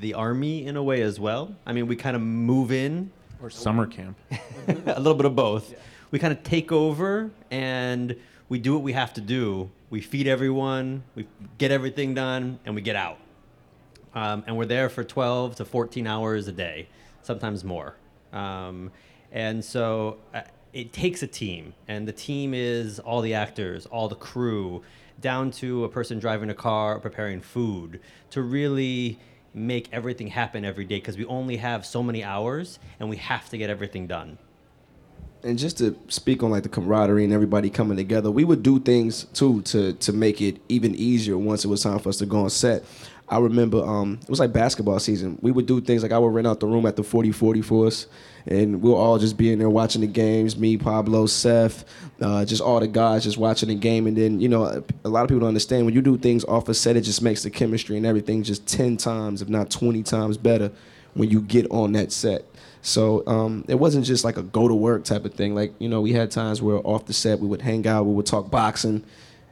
the 0.00 0.14
army 0.14 0.66
in 0.66 0.76
a 0.76 0.82
way 0.82 1.02
as 1.02 1.20
well. 1.20 1.54
I 1.66 1.72
mean, 1.72 1.86
we 1.86 1.96
kind 1.96 2.16
of 2.16 2.22
move 2.22 2.72
in. 2.72 3.10
Or 3.40 3.50
summer 3.50 3.86
camp. 3.86 4.16
a 4.68 4.98
little 4.98 5.14
bit 5.14 5.26
of 5.26 5.36
both. 5.36 5.74
We 6.10 6.18
kind 6.18 6.32
of 6.32 6.42
take 6.42 6.72
over 6.72 7.30
and 7.50 8.16
we 8.48 8.58
do 8.58 8.74
what 8.74 8.82
we 8.82 8.92
have 8.92 9.12
to 9.14 9.20
do. 9.20 9.70
We 9.90 10.00
feed 10.00 10.26
everyone, 10.26 11.04
we 11.14 11.26
get 11.56 11.70
everything 11.70 12.14
done, 12.14 12.58
and 12.66 12.74
we 12.74 12.82
get 12.82 12.96
out. 12.96 13.18
Um, 14.14 14.44
and 14.46 14.56
we're 14.56 14.66
there 14.66 14.88
for 14.88 15.04
12 15.04 15.56
to 15.56 15.64
14 15.64 16.06
hours 16.06 16.48
a 16.48 16.52
day, 16.52 16.88
sometimes 17.22 17.64
more. 17.64 17.94
Um, 18.32 18.90
and 19.32 19.64
so 19.64 20.18
uh, 20.34 20.42
it 20.72 20.92
takes 20.92 21.22
a 21.22 21.26
team, 21.26 21.74
and 21.86 22.06
the 22.06 22.12
team 22.12 22.54
is 22.54 22.98
all 22.98 23.20
the 23.20 23.34
actors, 23.34 23.86
all 23.86 24.08
the 24.08 24.14
crew, 24.16 24.82
down 25.20 25.50
to 25.50 25.84
a 25.84 25.88
person 25.88 26.18
driving 26.18 26.50
a 26.50 26.54
car, 26.54 27.00
preparing 27.00 27.40
food, 27.40 28.00
to 28.30 28.42
really 28.42 29.18
make 29.54 29.88
everything 29.92 30.28
happen 30.28 30.64
every 30.64 30.84
day 30.84 30.96
because 30.96 31.16
we 31.16 31.24
only 31.26 31.56
have 31.56 31.84
so 31.84 32.02
many 32.02 32.22
hours 32.22 32.78
and 33.00 33.08
we 33.08 33.16
have 33.16 33.48
to 33.48 33.58
get 33.58 33.70
everything 33.70 34.06
done. 34.06 34.38
and 35.44 35.58
just 35.58 35.78
to 35.78 35.96
speak 36.08 36.42
on 36.42 36.50
like 36.50 36.64
the 36.64 36.68
camaraderie 36.68 37.24
and 37.24 37.32
everybody 37.32 37.70
coming 37.70 37.96
together, 37.96 38.30
we 38.30 38.44
would 38.44 38.62
do 38.62 38.80
things 38.80 39.24
too 39.34 39.62
to 39.62 39.92
to 39.94 40.12
make 40.12 40.40
it 40.40 40.60
even 40.68 40.94
easier 40.96 41.38
once 41.38 41.64
it 41.64 41.68
was 41.68 41.82
time 41.82 41.98
for 41.98 42.08
us 42.08 42.18
to 42.18 42.26
go 42.26 42.42
on 42.42 42.50
set. 42.50 42.84
I 43.30 43.38
remember 43.38 43.84
um, 43.84 44.18
it 44.22 44.28
was 44.28 44.40
like 44.40 44.52
basketball 44.52 44.98
season. 44.98 45.38
We 45.42 45.52
would 45.52 45.66
do 45.66 45.80
things 45.80 46.02
like 46.02 46.12
I 46.12 46.18
would 46.18 46.32
rent 46.32 46.46
out 46.46 46.60
the 46.60 46.66
room 46.66 46.86
at 46.86 46.96
the 46.96 47.02
40-40 47.02 47.64
for 47.64 47.86
us, 47.86 48.06
and 48.46 48.80
we'll 48.80 48.94
all 48.94 49.18
just 49.18 49.36
be 49.36 49.52
in 49.52 49.58
there 49.58 49.68
watching 49.68 50.00
the 50.00 50.06
games. 50.06 50.56
Me, 50.56 50.78
Pablo, 50.78 51.26
Seth, 51.26 51.84
uh, 52.22 52.44
just 52.46 52.62
all 52.62 52.80
the 52.80 52.88
guys 52.88 53.24
just 53.24 53.36
watching 53.36 53.68
the 53.68 53.74
game. 53.74 54.06
And 54.06 54.16
then 54.16 54.40
you 54.40 54.48
know, 54.48 54.82
a 55.04 55.08
lot 55.08 55.22
of 55.22 55.28
people 55.28 55.40
don't 55.40 55.48
understand 55.48 55.84
when 55.84 55.94
you 55.94 56.00
do 56.00 56.16
things 56.16 56.44
off 56.44 56.68
a 56.68 56.74
set, 56.74 56.96
it 56.96 57.02
just 57.02 57.20
makes 57.20 57.42
the 57.42 57.50
chemistry 57.50 57.96
and 57.98 58.06
everything 58.06 58.42
just 58.42 58.66
ten 58.66 58.96
times, 58.96 59.42
if 59.42 59.48
not 59.48 59.70
twenty 59.70 60.02
times 60.02 60.38
better 60.38 60.72
when 61.14 61.28
you 61.30 61.42
get 61.42 61.66
on 61.70 61.92
that 61.92 62.12
set. 62.12 62.44
So 62.80 63.26
um, 63.26 63.64
it 63.68 63.74
wasn't 63.74 64.06
just 64.06 64.24
like 64.24 64.38
a 64.38 64.42
go 64.42 64.68
to 64.68 64.74
work 64.74 65.04
type 65.04 65.24
of 65.26 65.34
thing. 65.34 65.54
Like 65.54 65.74
you 65.78 65.88
know, 65.88 66.00
we 66.00 66.12
had 66.12 66.30
times 66.30 66.62
where 66.62 66.76
off 66.86 67.04
the 67.04 67.12
set 67.12 67.40
we 67.40 67.46
would 67.46 67.60
hang 67.60 67.86
out, 67.86 68.04
we 68.04 68.14
would 68.14 68.26
talk 68.26 68.50
boxing. 68.50 69.04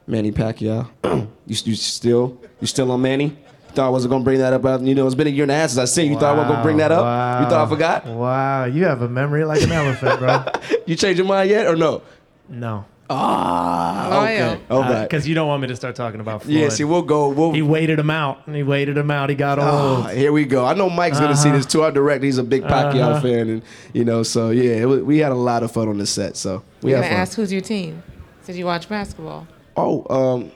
Manny 0.08 0.30
Pacquiao, 0.30 0.88
you, 1.46 1.56
you 1.64 1.74
still 1.74 2.40
you 2.60 2.66
still 2.66 2.92
on 2.92 3.02
Manny? 3.02 3.36
Thought 3.76 3.86
I 3.86 3.90
wasn't 3.90 4.10
gonna 4.10 4.24
bring 4.24 4.38
that 4.40 4.52
up. 4.52 4.82
You 4.82 4.94
know, 4.94 5.06
it's 5.06 5.14
been 5.14 5.28
a 5.28 5.30
year 5.30 5.44
and 5.44 5.52
a 5.52 5.54
half 5.54 5.70
since 5.70 5.78
I 5.78 5.84
seen. 5.84 6.10
You 6.12 6.18
thought 6.18 6.34
I 6.34 6.38
wasn't 6.38 6.48
gonna 6.54 6.62
bring 6.64 6.78
that 6.78 6.90
up? 6.90 7.02
Wow. 7.04 7.40
You 7.44 7.48
thought 7.50 7.66
I 7.66 7.70
forgot? 7.70 8.06
Wow, 8.06 8.64
you 8.64 8.84
have 8.84 9.02
a 9.02 9.08
memory 9.08 9.44
like 9.44 9.62
an 9.62 9.70
elephant, 9.70 10.18
bro. 10.18 10.44
you 10.86 10.96
changed 10.96 11.18
your 11.18 11.26
mind 11.28 11.50
yet 11.50 11.66
or 11.68 11.76
no? 11.76 12.02
No. 12.48 12.84
Ah, 13.08 14.22
okay. 14.24 14.60
All 14.68 14.80
right. 14.80 15.02
Because 15.04 15.28
you 15.28 15.34
don't 15.36 15.46
want 15.46 15.62
me 15.62 15.68
to 15.68 15.76
start 15.76 15.94
talking 15.94 16.18
about 16.20 16.42
Floyd. 16.42 16.56
Yeah, 16.56 16.68
see, 16.70 16.82
we'll 16.84 17.02
go. 17.02 17.28
We'll, 17.28 17.52
he 17.52 17.62
waited 17.62 17.98
him 18.00 18.10
out. 18.10 18.42
He 18.50 18.62
waited 18.64 18.96
him 18.96 19.10
out. 19.12 19.30
He 19.30 19.36
got 19.36 19.58
old. 19.60 19.68
Ah, 19.68 20.08
here 20.08 20.32
we 20.32 20.44
go. 20.44 20.64
I 20.64 20.74
know 20.74 20.90
Mike's 20.90 21.20
gonna 21.20 21.36
see 21.36 21.48
Uh-huh. 21.48 21.58
this 21.58 21.66
too. 21.66 21.82
Our 21.82 21.92
director, 21.92 22.26
he's 22.26 22.38
a 22.38 22.42
big 22.44 22.62
Pacquiao 22.64 23.10
Uh-huh. 23.12 23.20
fan, 23.20 23.48
and 23.48 23.62
you 23.92 24.04
know, 24.04 24.22
so 24.24 24.50
yeah, 24.50 24.72
it 24.74 24.86
was, 24.86 25.02
we 25.02 25.18
had 25.18 25.32
a 25.32 25.36
lot 25.36 25.62
of 25.62 25.70
fun 25.70 25.88
on 25.88 25.98
the 25.98 26.06
set. 26.06 26.36
So 26.36 26.62
we 26.82 26.90
We're 26.90 26.96
had 26.96 27.02
gonna 27.02 27.14
fun. 27.14 27.20
ask 27.22 27.36
who's 27.36 27.52
your 27.52 27.62
team. 27.62 28.02
Did 28.44 28.56
you 28.56 28.64
watch 28.66 28.88
basketball? 28.88 29.46
Oh, 29.76 30.04
um, 30.10 30.50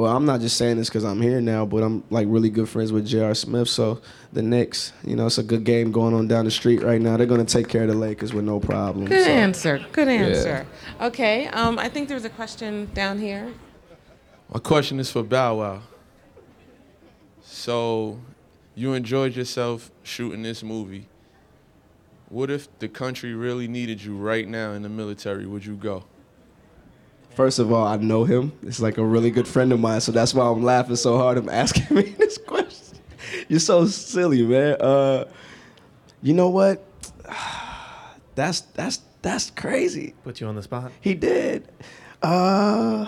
well, 0.00 0.16
I'm 0.16 0.24
not 0.24 0.40
just 0.40 0.56
saying 0.56 0.78
this 0.78 0.88
because 0.88 1.04
I'm 1.04 1.20
here 1.20 1.40
now, 1.40 1.66
but 1.66 1.82
I'm 1.82 2.02
like 2.10 2.26
really 2.30 2.48
good 2.48 2.68
friends 2.68 2.90
with 2.90 3.06
J.R. 3.06 3.34
Smith. 3.34 3.68
So 3.68 4.00
the 4.32 4.40
Knicks, 4.40 4.92
you 5.04 5.14
know, 5.14 5.26
it's 5.26 5.36
a 5.36 5.42
good 5.42 5.64
game 5.64 5.92
going 5.92 6.14
on 6.14 6.26
down 6.26 6.46
the 6.46 6.50
street 6.50 6.82
right 6.82 7.00
now. 7.00 7.16
They're 7.16 7.26
gonna 7.26 7.44
take 7.44 7.68
care 7.68 7.82
of 7.82 7.88
the 7.88 7.94
Lakers 7.94 8.32
with 8.32 8.44
no 8.44 8.60
problem. 8.60 9.04
Good 9.06 9.24
so. 9.24 9.30
answer. 9.30 9.84
Good 9.92 10.08
Yeah. 10.08 10.14
answer. 10.14 10.66
Okay. 11.00 11.48
Um, 11.48 11.78
I 11.78 11.88
think 11.88 12.08
there 12.08 12.14
was 12.14 12.24
a 12.24 12.30
question 12.30 12.90
down 12.94 13.18
here. 13.18 13.52
My 14.52 14.58
question 14.58 14.98
is 14.98 15.10
for 15.10 15.22
Bow 15.22 15.58
Wow. 15.58 15.82
So, 17.42 18.18
you 18.74 18.94
enjoyed 18.94 19.36
yourself 19.36 19.90
shooting 20.02 20.42
this 20.42 20.62
movie. 20.62 21.08
What 22.30 22.50
if 22.50 22.68
the 22.78 22.88
country 22.88 23.34
really 23.34 23.68
needed 23.68 24.02
you 24.02 24.16
right 24.16 24.48
now 24.48 24.72
in 24.72 24.82
the 24.82 24.88
military? 24.88 25.46
Would 25.46 25.66
you 25.66 25.74
go? 25.74 26.04
First 27.34 27.58
of 27.58 27.72
all, 27.72 27.86
I 27.86 27.96
know 27.96 28.24
him. 28.24 28.52
It's 28.62 28.80
like 28.80 28.98
a 28.98 29.04
really 29.04 29.30
good 29.30 29.46
friend 29.46 29.72
of 29.72 29.80
mine, 29.80 30.00
so 30.00 30.12
that's 30.12 30.34
why 30.34 30.46
I'm 30.46 30.62
laughing 30.62 30.96
so 30.96 31.16
hard. 31.16 31.38
I'm 31.38 31.48
asking 31.62 31.94
me 31.94 32.02
this 32.02 32.38
question. 32.38 32.98
You're 33.48 33.60
so 33.60 33.86
silly, 33.86 34.42
man. 34.42 34.76
Uh, 34.80 35.24
you 36.22 36.34
know 36.34 36.48
what? 36.48 36.84
That's 38.36 38.60
that's 38.60 39.00
that's 39.22 39.50
crazy. 39.50 40.14
Put 40.24 40.40
you 40.40 40.46
on 40.46 40.54
the 40.54 40.62
spot. 40.62 40.92
He 41.00 41.12
did. 41.14 41.68
Uh, 42.22 43.06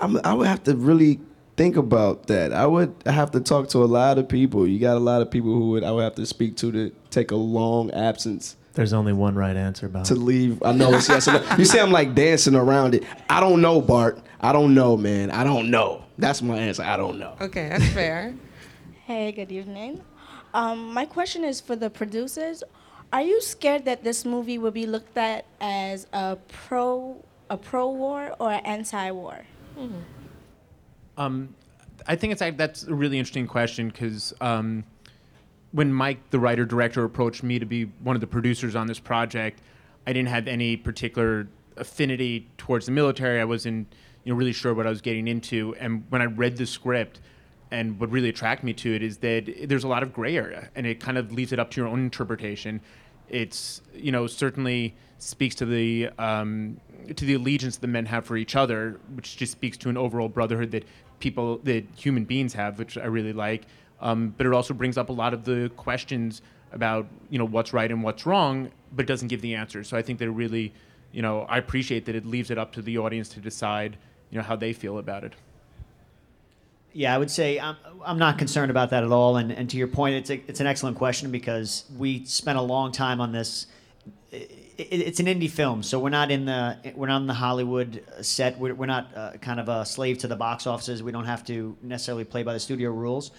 I'm, 0.00 0.18
I 0.24 0.34
would 0.34 0.46
have 0.46 0.64
to 0.64 0.76
really 0.76 1.20
think 1.56 1.76
about 1.76 2.26
that. 2.26 2.52
I 2.52 2.66
would 2.66 2.94
have 3.06 3.30
to 3.30 3.40
talk 3.40 3.68
to 3.70 3.78
a 3.78 3.86
lot 3.86 4.18
of 4.18 4.28
people. 4.28 4.66
You 4.66 4.78
got 4.78 4.96
a 4.96 5.00
lot 5.00 5.22
of 5.22 5.30
people 5.30 5.52
who 5.54 5.70
would 5.70 5.84
I 5.84 5.90
would 5.92 6.04
have 6.04 6.16
to 6.16 6.26
speak 6.26 6.56
to 6.58 6.72
to 6.72 6.90
take 7.10 7.30
a 7.30 7.36
long 7.36 7.90
absence 7.92 8.56
There's 8.76 8.92
only 8.92 9.14
one 9.14 9.34
right 9.34 9.56
answer, 9.56 9.88
Bob. 9.88 10.04
to 10.04 10.14
leave. 10.14 10.62
I 10.62 10.72
know 10.72 10.92
it's 10.92 11.08
yes. 11.08 11.26
You 11.58 11.64
see, 11.64 11.80
I'm 11.80 11.90
like 11.90 12.14
dancing 12.14 12.54
around 12.54 12.94
it. 12.94 13.04
I 13.30 13.40
don't 13.40 13.62
know, 13.62 13.80
Bart. 13.80 14.20
I 14.38 14.52
don't 14.52 14.74
know, 14.74 14.98
man. 14.98 15.30
I 15.30 15.44
don't 15.44 15.70
know. 15.70 16.04
That's 16.18 16.42
my 16.42 16.58
answer. 16.58 16.82
I 16.82 16.98
don't 16.98 17.18
know. 17.18 17.36
Okay, 17.40 17.68
that's 17.70 17.88
fair. 17.88 18.34
Hey, 19.06 19.30
good 19.30 19.52
evening. 19.52 20.02
Um, 20.52 20.92
my 20.92 21.04
question 21.06 21.44
is 21.44 21.60
for 21.60 21.76
the 21.76 21.88
producers. 21.88 22.64
Are 23.12 23.22
you 23.22 23.40
scared 23.40 23.84
that 23.84 24.02
this 24.02 24.24
movie 24.24 24.58
will 24.58 24.72
be 24.72 24.84
looked 24.84 25.16
at 25.16 25.44
as 25.60 26.08
a 26.12 26.36
pro 26.48 27.24
a 27.48 27.56
pro 27.56 27.88
war 27.88 28.34
or 28.40 28.50
an 28.50 28.66
anti 28.66 29.12
war? 29.12 29.44
Um, 31.16 31.54
I 32.08 32.16
think 32.16 32.32
it's 32.32 32.42
that's 32.56 32.82
a 32.82 32.94
really 32.94 33.16
interesting 33.16 33.46
question 33.46 33.90
because 33.90 34.34
um, 34.40 34.82
when 35.72 35.92
Mike, 35.92 36.30
the 36.30 36.38
writer 36.38 36.64
director, 36.64 37.04
approached 37.04 37.42
me 37.42 37.58
to 37.58 37.66
be 37.66 37.84
one 38.02 38.16
of 38.16 38.20
the 38.20 38.26
producers 38.26 38.76
on 38.76 38.86
this 38.86 38.98
project, 38.98 39.60
I 40.06 40.12
didn't 40.12 40.28
have 40.28 40.46
any 40.46 40.76
particular 40.76 41.48
affinity 41.76 42.48
towards 42.56 42.86
the 42.86 42.92
military. 42.92 43.40
I 43.40 43.44
wasn't, 43.44 43.92
you 44.24 44.32
know, 44.32 44.38
really 44.38 44.52
sure 44.52 44.72
what 44.74 44.86
I 44.86 44.90
was 44.90 45.00
getting 45.00 45.28
into. 45.28 45.74
And 45.78 46.04
when 46.08 46.22
I 46.22 46.26
read 46.26 46.56
the 46.56 46.66
script, 46.66 47.20
and 47.70 47.98
what 47.98 48.10
really 48.10 48.28
attracted 48.28 48.64
me 48.64 48.72
to 48.72 48.94
it 48.94 49.02
is 49.02 49.18
that 49.18 49.68
there's 49.68 49.84
a 49.84 49.88
lot 49.88 50.02
of 50.02 50.12
gray 50.12 50.36
area, 50.36 50.70
and 50.74 50.86
it 50.86 51.00
kind 51.00 51.18
of 51.18 51.32
leaves 51.32 51.52
it 51.52 51.58
up 51.58 51.70
to 51.72 51.80
your 51.80 51.88
own 51.88 52.00
interpretation. 52.00 52.80
It's 53.28 53.82
you 53.94 54.12
know 54.12 54.26
certainly 54.26 54.94
speaks 55.18 55.54
to 55.56 55.66
the 55.66 56.10
um, 56.18 56.80
to 57.14 57.24
the 57.24 57.34
allegiance 57.34 57.78
that 57.78 57.88
men 57.88 58.06
have 58.06 58.24
for 58.24 58.36
each 58.36 58.54
other, 58.54 59.00
which 59.14 59.36
just 59.36 59.52
speaks 59.52 59.76
to 59.78 59.88
an 59.88 59.96
overall 59.96 60.28
brotherhood 60.28 60.70
that 60.72 60.84
people 61.18 61.58
that 61.64 61.84
human 61.96 62.24
beings 62.24 62.54
have, 62.54 62.78
which 62.78 62.96
I 62.96 63.06
really 63.06 63.32
like. 63.32 63.64
Um, 64.00 64.34
but 64.36 64.46
it 64.46 64.52
also 64.52 64.74
brings 64.74 64.98
up 64.98 65.08
a 65.08 65.12
lot 65.12 65.32
of 65.32 65.44
the 65.44 65.70
questions 65.76 66.42
about 66.72 67.06
you 67.30 67.38
know 67.38 67.44
what's 67.44 67.72
right 67.72 67.90
and 67.90 68.02
what's 68.02 68.26
wrong, 68.26 68.70
but 68.92 69.04
it 69.04 69.08
doesn't 69.08 69.28
give 69.28 69.40
the 69.40 69.54
answers. 69.54 69.88
So 69.88 69.96
I 69.96 70.02
think 70.02 70.18
that 70.18 70.30
really, 70.30 70.72
you 71.12 71.22
know, 71.22 71.42
I 71.42 71.58
appreciate 71.58 72.04
that 72.06 72.14
it 72.14 72.26
leaves 72.26 72.50
it 72.50 72.58
up 72.58 72.72
to 72.72 72.82
the 72.82 72.98
audience 72.98 73.28
to 73.30 73.40
decide, 73.40 73.96
you 74.30 74.38
know, 74.38 74.44
how 74.44 74.56
they 74.56 74.72
feel 74.72 74.98
about 74.98 75.24
it. 75.24 75.34
Yeah, 76.92 77.14
I 77.14 77.18
would 77.18 77.30
say 77.30 77.60
I'm, 77.60 77.76
I'm 78.04 78.18
not 78.18 78.38
concerned 78.38 78.70
about 78.70 78.88
that 78.90 79.04
at 79.04 79.12
all. 79.12 79.36
And, 79.36 79.52
and 79.52 79.68
to 79.68 79.76
your 79.76 79.86
point, 79.86 80.14
it's, 80.14 80.30
a, 80.30 80.42
it's 80.48 80.60
an 80.60 80.66
excellent 80.66 80.96
question 80.96 81.30
because 81.30 81.84
we 81.94 82.24
spent 82.24 82.56
a 82.56 82.62
long 82.62 82.90
time 82.90 83.20
on 83.20 83.32
this. 83.32 83.66
It, 84.32 84.50
it's 84.78 85.20
an 85.20 85.26
indie 85.26 85.50
film, 85.50 85.82
so 85.82 85.98
we're 85.98 86.08
not 86.08 86.30
in 86.30 86.46
the 86.46 86.76
we're 86.94 87.06
not 87.06 87.20
in 87.20 87.26
the 87.26 87.34
Hollywood 87.34 88.02
set. 88.22 88.58
We're, 88.58 88.74
we're 88.74 88.86
not 88.86 89.14
uh, 89.14 89.32
kind 89.42 89.60
of 89.60 89.68
a 89.68 89.84
slave 89.84 90.18
to 90.18 90.28
the 90.28 90.36
box 90.36 90.66
offices. 90.66 91.02
We 91.02 91.12
don't 91.12 91.26
have 91.26 91.44
to 91.46 91.76
necessarily 91.82 92.24
play 92.24 92.42
by 92.42 92.54
the 92.54 92.60
studio 92.60 92.90
rules. 92.90 93.30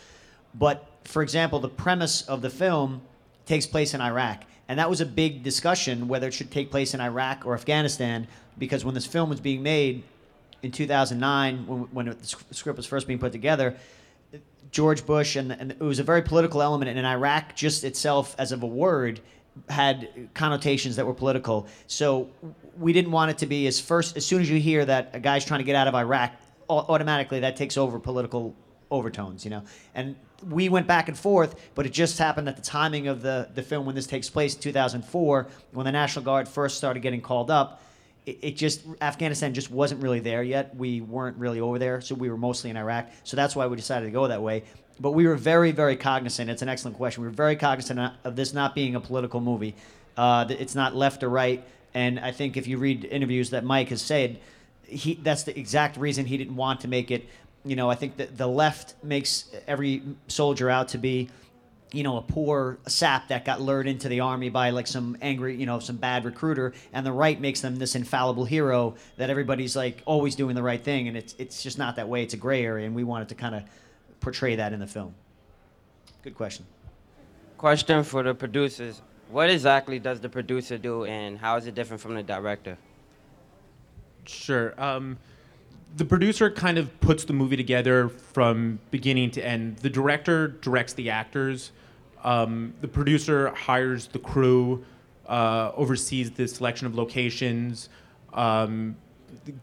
But 0.58 0.88
for 1.04 1.22
example, 1.22 1.60
the 1.60 1.70
premise 1.70 2.24
of 2.24 2.42
the 2.42 2.50
film 2.50 3.02
takes 3.46 3.66
place 3.66 3.94
in 3.94 4.02
Iraq, 4.02 4.44
and 4.68 4.80
that 4.80 4.90
was 4.90 5.02
a 5.02 5.06
big 5.06 5.44
discussion 5.44 6.08
whether 6.08 6.28
it 6.28 6.34
should 6.34 6.52
take 6.52 6.72
place 6.72 6.94
in 6.94 7.02
Iraq 7.02 7.46
or 7.46 7.54
Afghanistan. 7.54 8.28
Because 8.58 8.84
when 8.84 8.94
this 8.94 9.06
film 9.06 9.30
was 9.30 9.40
being 9.40 9.62
made 9.62 10.04
in 10.64 10.72
2009, 10.72 11.68
when, 11.68 11.80
when 11.94 12.06
the 12.08 12.36
script 12.52 12.78
was 12.78 12.86
first 12.86 13.08
being 13.08 13.20
put 13.20 13.32
together, 13.32 13.78
George 14.72 15.06
Bush, 15.06 15.36
and, 15.36 15.52
and 15.52 15.72
it 15.72 15.80
was 15.80 16.00
a 16.00 16.04
very 16.04 16.22
political 16.22 16.62
element, 16.62 16.90
and 16.90 17.08
Iraq 17.08 17.56
just 17.56 17.84
itself, 17.84 18.36
as 18.38 18.52
of 18.52 18.64
a 18.64 18.68
word, 18.68 19.22
had 19.70 20.30
connotations 20.34 20.96
that 20.98 21.06
were 21.06 21.14
political. 21.14 21.68
So 21.88 22.30
we 22.78 22.94
didn't 22.94 23.12
want 23.12 23.32
it 23.32 23.38
to 23.40 23.46
be 23.46 23.68
as 23.68 23.80
first 23.80 24.18
as 24.18 24.26
soon 24.26 24.42
as 24.42 24.50
you 24.50 24.60
hear 24.60 24.86
that 24.86 25.12
a 25.14 25.20
guy's 25.20 25.46
trying 25.46 25.60
to 25.60 25.64
get 25.64 25.76
out 25.76 25.88
of 25.88 25.96
Iraq, 25.96 26.34
automatically 26.70 27.40
that 27.40 27.56
takes 27.56 27.78
over 27.78 27.98
political 27.98 28.54
overtones, 28.92 29.44
you 29.44 29.52
know. 29.52 29.64
And 29.96 30.16
we 30.50 30.70
went 30.70 30.88
back 30.88 31.08
and 31.08 31.18
forth, 31.18 31.56
but 31.76 31.86
it 31.86 31.94
just 31.94 32.18
happened 32.20 32.48
that 32.48 32.56
the 32.56 32.62
timing 32.62 33.08
of 33.08 33.22
the 33.22 33.50
the 33.54 33.64
film 33.64 33.86
when 33.86 33.96
this 33.96 34.08
takes 34.08 34.30
place, 34.30 34.56
2004, 34.56 35.48
when 35.72 35.86
the 35.86 35.92
National 35.92 36.24
Guard 36.24 36.48
first 36.48 36.78
started 36.78 37.02
getting 37.02 37.22
called 37.22 37.52
up. 37.52 37.82
It, 38.26 38.40
it 38.42 38.58
just 38.58 38.84
Afghanistan 39.02 39.54
just 39.54 39.72
wasn't 39.72 40.02
really 40.04 40.20
there 40.20 40.44
yet. 40.44 40.76
We 40.76 41.02
weren't 41.02 41.38
really 41.38 41.60
over 41.60 41.80
there, 41.80 42.02
so 42.02 42.16
we 42.16 42.30
were 42.30 42.38
mostly 42.38 42.70
in 42.70 42.78
Iraq. 42.78 43.08
So 43.24 43.36
that's 43.36 43.56
why 43.56 43.68
we 43.68 43.76
decided 43.76 44.06
to 44.06 44.12
go 44.12 44.28
that 44.28 44.42
way. 44.42 44.64
But 45.00 45.12
we 45.12 45.28
were 45.28 45.36
very, 45.36 45.72
very 45.72 45.96
cognizant. 45.96 46.50
It's 46.50 46.62
an 46.62 46.70
excellent 46.70 46.98
question. 46.98 47.22
We 47.22 47.30
were 47.30 47.36
very 47.36 47.56
cognizant 47.56 48.14
of 48.24 48.36
this 48.36 48.54
not 48.54 48.74
being 48.74 48.96
a 48.96 49.00
political 49.00 49.40
movie. 49.40 49.76
Uh, 50.16 50.46
it's 50.50 50.74
not 50.74 50.96
left 50.96 51.24
or 51.24 51.30
right. 51.30 51.64
And 51.94 52.20
I 52.20 52.32
think 52.32 52.58
if 52.58 52.68
you 52.68 52.78
read 52.78 53.06
interviews 53.06 53.52
that 53.52 53.64
Mike 53.64 53.90
has 53.90 54.02
said, 54.02 54.40
he 54.84 55.16
that's 55.16 55.44
the 55.44 55.58
exact 55.58 55.98
reason 55.98 56.26
he 56.26 56.38
didn't 56.38 56.56
want 56.56 56.82
to 56.82 56.88
make 56.88 57.12
it. 57.12 57.28
You 57.68 57.76
know, 57.76 57.90
I 57.90 57.96
think 57.96 58.18
that 58.18 58.38
the 58.38 58.48
left 58.48 58.96
makes 59.04 59.50
every 59.68 60.02
soldier 60.28 60.70
out 60.70 60.90
to 60.90 60.98
be, 60.98 61.30
you 61.92 62.04
know, 62.04 62.18
a 62.18 62.22
poor 62.22 62.78
sap 62.88 63.28
that 63.30 63.46
got 63.46 63.62
lured 63.62 63.88
into 63.88 64.10
the 64.10 64.20
army 64.22 64.50
by 64.50 64.70
like 64.72 64.88
some 64.88 65.18
angry, 65.22 65.56
you 65.56 65.66
know, 65.66 65.80
some 65.80 65.98
bad 65.98 66.26
recruiter, 66.26 66.74
and 66.94 67.06
the 67.06 67.12
right 67.12 67.40
makes 67.40 67.62
them 67.62 67.76
this 67.76 67.96
infallible 67.96 68.46
hero 68.46 68.96
that 69.18 69.30
everybody's 69.30 69.76
like 69.76 70.02
always 70.06 70.36
doing 70.36 70.56
the 70.56 70.64
right 70.64 70.84
thing, 70.84 71.08
and 71.08 71.18
it's 71.18 71.36
it's 71.38 71.64
just 71.64 71.78
not 71.78 71.96
that 71.96 72.08
way. 72.08 72.24
It's 72.24 72.34
a 72.34 72.38
gray 72.38 72.64
area, 72.64 72.86
and 72.86 72.96
we 72.96 73.04
wanted 73.04 73.30
to 73.30 73.36
kind 73.36 73.56
of 73.56 73.64
portray 74.20 74.56
that 74.56 74.74
in 74.74 74.80
the 74.80 74.88
film. 74.88 75.14
Good 76.24 76.36
question. 76.36 76.66
Question 77.58 78.04
for 78.04 78.24
the 78.24 78.36
producers. 78.36 79.02
What 79.30 79.50
exactly 79.50 80.00
does 80.00 80.20
the 80.20 80.30
producer 80.30 80.78
do 80.78 81.06
and 81.06 81.38
how 81.38 81.58
is 81.58 81.68
it 81.68 81.76
different 81.76 82.02
from 82.02 82.16
the 82.16 82.24
director? 82.24 82.78
Sure. 84.26 84.74
Um, 84.78 85.18
the 85.96 86.06
producer 86.06 86.50
kind 86.52 86.78
of 86.78 87.00
puts 87.00 87.24
the 87.24 87.34
movie 87.34 87.58
together 87.58 88.10
from 88.10 88.80
beginning 88.92 89.32
to 89.32 89.46
end. 89.46 89.78
The 89.78 89.90
director 89.90 90.50
directs 90.50 90.94
the 90.94 91.10
actors. 91.10 91.72
Um, 92.24 92.74
the 92.82 92.88
producer 92.88 93.50
hires 93.50 94.08
the 94.08 94.20
crew, 94.20 94.84
uh, 95.28 95.72
oversees 95.76 96.32
the 96.32 96.48
selection 96.48 96.88
of 96.88 96.96
locations, 96.96 97.90
um, 98.34 98.96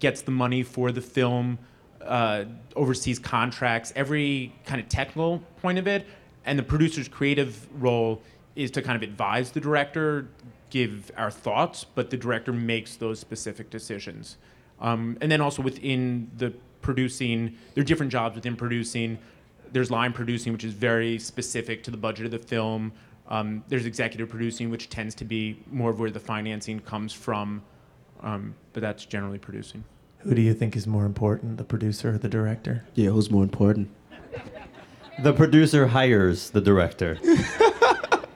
gets 0.01 0.23
the 0.23 0.31
money 0.31 0.63
for 0.63 0.93
the 0.93 1.01
film, 1.01 1.59
uh, 2.03 2.45
oversees 2.77 3.19
contracts, 3.19 3.93
every 3.97 4.53
kind 4.65 4.81
of 4.81 4.89
technical 4.89 5.39
point 5.61 5.79
of 5.79 5.87
it, 5.87 6.07
and 6.45 6.59
the 6.59 6.63
producer's 6.63 7.09
creative 7.09 7.67
role 7.83 8.21
is 8.57 8.71
to 8.73 8.83
kind 8.83 8.97
of 8.97 9.03
advise 9.03 9.51
the 9.51 9.61
director, 9.61 10.29
give 10.71 11.11
our 11.17 11.31
thoughts, 11.31 11.85
but 11.85 12.11
the 12.11 12.17
director 12.17 12.53
makes 12.53 12.97
those 12.97 13.19
specific 13.19 13.71
decisions. 13.71 14.37
Um, 14.81 15.17
and 15.21 15.31
then 15.31 15.41
also 15.41 15.63
within 15.63 16.31
the 16.37 16.53
producing, 16.83 17.57
there 17.75 17.83
are 17.83 17.85
different 17.85 18.13
jobs 18.13 18.35
within 18.35 18.57
producing. 18.57 19.19
There's 19.73 19.91
line 19.91 20.13
producing, 20.13 20.53
which 20.53 20.65
is 20.65 20.75
very 20.75 21.19
specific 21.19 21.83
to 21.85 21.91
the 21.91 21.97
budget 21.97 22.27
of 22.27 22.33
the 22.33 22.39
film. 22.39 22.93
Um, 23.29 23.65
there's 23.69 23.87
executive 23.87 24.29
producing, 24.29 24.71
which 24.71 24.91
tends 24.91 25.15
to 25.17 25.25
be 25.25 25.63
more 25.71 25.91
of 25.91 25.99
where 25.99 26.11
the 26.11 26.21
financing 26.21 26.79
comes 26.81 27.13
from, 27.13 27.63
um, 28.21 28.55
but 28.73 28.83
that's 28.83 29.07
generally 29.07 29.39
producing. 29.39 29.83
Who 30.19 30.35
do 30.35 30.43
you 30.43 30.55
think 30.55 30.77
is 30.77 30.87
more 30.87 31.07
important, 31.07 31.57
the 31.57 31.65
producer 31.65 32.11
or 32.11 32.19
the 32.19 32.29
director? 32.29 32.85
Yeah, 32.95 33.11
who's 33.11 33.31
more 33.31 33.43
important? 33.43 33.91
The 35.23 35.33
producer 35.33 35.87
hires 35.87 36.51
the 36.51 36.61
director. 36.61 37.19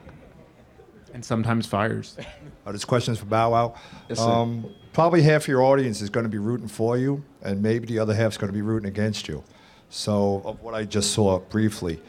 and 1.13 1.23
sometimes 1.25 1.65
fires. 1.65 2.17
Oh, 2.65 2.71
this 2.71 2.85
question 2.85 3.13
is 3.13 3.19
for 3.19 3.25
Bow 3.25 3.51
Wow. 3.51 3.75
Yes, 4.07 4.19
sir. 4.19 4.25
um, 4.25 4.73
probably 4.99 5.21
half 5.21 5.47
your 5.47 5.63
audience 5.63 6.01
is 6.01 6.09
going 6.09 6.25
to 6.25 6.29
be 6.29 6.37
rooting 6.37 6.67
for 6.67 6.97
you, 6.97 7.23
and 7.41 7.63
maybe 7.63 7.85
the 7.85 7.97
other 7.97 8.13
half 8.13 8.33
is 8.33 8.37
going 8.37 8.49
to 8.49 8.53
be 8.53 8.61
rooting 8.61 8.89
against 8.89 9.29
you. 9.29 9.41
So, 9.89 10.41
of 10.43 10.61
what 10.61 10.73
I 10.73 10.83
just 10.83 11.11
saw 11.13 11.39
briefly, 11.39 12.01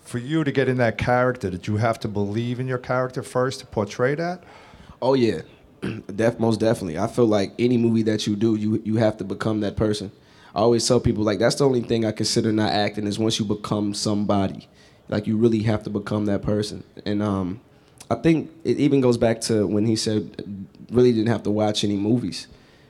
for 0.00 0.16
you 0.16 0.42
to 0.42 0.50
get 0.50 0.66
in 0.66 0.78
that 0.78 0.96
character, 0.96 1.50
did 1.50 1.66
you 1.66 1.76
have 1.76 2.00
to 2.00 2.08
believe 2.08 2.58
in 2.58 2.66
your 2.66 2.78
character 2.78 3.22
first 3.22 3.60
to 3.60 3.66
portray 3.66 4.14
that? 4.14 4.44
Oh 5.02 5.12
yeah, 5.12 5.42
Def, 6.16 6.38
most 6.38 6.58
definitely. 6.58 6.98
I 6.98 7.06
feel 7.06 7.26
like 7.26 7.52
any 7.58 7.76
movie 7.76 8.02
that 8.04 8.26
you 8.26 8.34
do, 8.34 8.54
you 8.54 8.80
you 8.82 8.96
have 8.96 9.18
to 9.18 9.24
become 9.24 9.60
that 9.60 9.76
person. 9.76 10.10
I 10.54 10.60
always 10.60 10.88
tell 10.88 11.00
people 11.00 11.24
like 11.24 11.38
that's 11.38 11.56
the 11.56 11.66
only 11.66 11.82
thing 11.82 12.06
I 12.06 12.12
consider 12.12 12.50
not 12.50 12.72
acting 12.72 13.06
is 13.06 13.18
once 13.18 13.38
you 13.38 13.44
become 13.44 13.92
somebody, 13.92 14.70
like 15.10 15.26
you 15.26 15.36
really 15.36 15.64
have 15.64 15.82
to 15.82 15.90
become 15.90 16.24
that 16.24 16.40
person. 16.40 16.82
And 17.04 17.22
um, 17.22 17.60
I 18.12 18.16
think 18.16 18.50
it 18.64 18.78
even 18.78 19.00
goes 19.00 19.16
back 19.16 19.40
to 19.42 19.66
when 19.66 19.86
he 19.86 19.96
said 19.96 20.66
really 20.90 21.12
didn't 21.12 21.28
have 21.28 21.42
to 21.44 21.50
watch 21.50 21.82
any 21.84 21.96
movies 21.96 22.46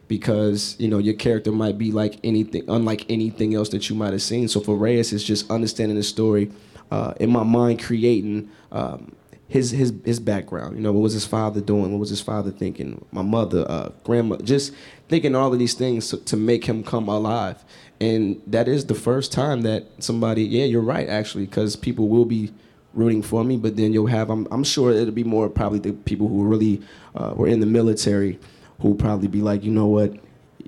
because 0.08 0.74
you 0.78 0.88
know 0.88 0.98
your 0.98 1.14
character 1.14 1.52
might 1.52 1.78
be 1.78 1.92
like 1.92 2.18
anything 2.24 2.64
unlike 2.68 3.08
anything 3.08 3.54
else 3.54 3.68
that 3.70 3.88
you 3.88 3.94
might 3.96 4.12
have 4.12 4.22
seen. 4.22 4.48
So 4.48 4.60
for 4.60 4.76
Reyes, 4.76 5.12
it's 5.12 5.24
just 5.24 5.50
understanding 5.50 5.96
the 5.96 6.02
story 6.02 6.50
uh, 6.90 7.14
in 7.20 7.30
my 7.30 7.44
mind, 7.44 7.82
creating. 7.82 8.50
Um, 8.70 9.16
his 9.48 9.70
his 9.70 9.92
his 10.06 10.18
background. 10.18 10.76
You 10.76 10.82
know, 10.82 10.92
what 10.92 11.02
was 11.02 11.12
his 11.12 11.26
father 11.26 11.60
doing? 11.60 11.92
What 11.92 11.98
was 11.98 12.08
his 12.08 12.22
father 12.22 12.50
thinking? 12.50 13.04
My 13.12 13.20
mother, 13.20 13.66
uh, 13.68 13.90
grandma, 14.02 14.38
just 14.38 14.72
thinking 15.10 15.36
all 15.36 15.52
of 15.52 15.58
these 15.58 15.74
things 15.74 16.08
to, 16.08 16.16
to 16.16 16.38
make 16.38 16.64
him 16.64 16.82
come 16.82 17.06
alive. 17.06 17.62
And 18.00 18.40
that 18.46 18.66
is 18.66 18.86
the 18.86 18.94
first 18.94 19.30
time 19.30 19.60
that 19.62 19.84
somebody, 19.98 20.42
yeah, 20.42 20.64
you're 20.64 20.80
right, 20.80 21.06
actually, 21.06 21.44
because 21.44 21.76
people 21.76 22.08
will 22.08 22.24
be 22.24 22.50
rooting 22.94 23.22
for 23.22 23.44
me, 23.44 23.56
but 23.56 23.76
then 23.76 23.92
you'll 23.92 24.06
have, 24.06 24.30
I'm, 24.30 24.46
I'm 24.50 24.64
sure 24.64 24.92
it'll 24.92 25.12
be 25.12 25.24
more 25.24 25.48
probably 25.48 25.78
the 25.78 25.92
people 25.92 26.28
who 26.28 26.44
really 26.44 26.82
uh, 27.14 27.32
were 27.34 27.48
in 27.48 27.60
the 27.60 27.66
military 27.66 28.38
who 28.80 28.94
probably 28.94 29.28
be 29.28 29.40
like, 29.40 29.62
you 29.64 29.70
know 29.70 29.86
what, 29.86 30.14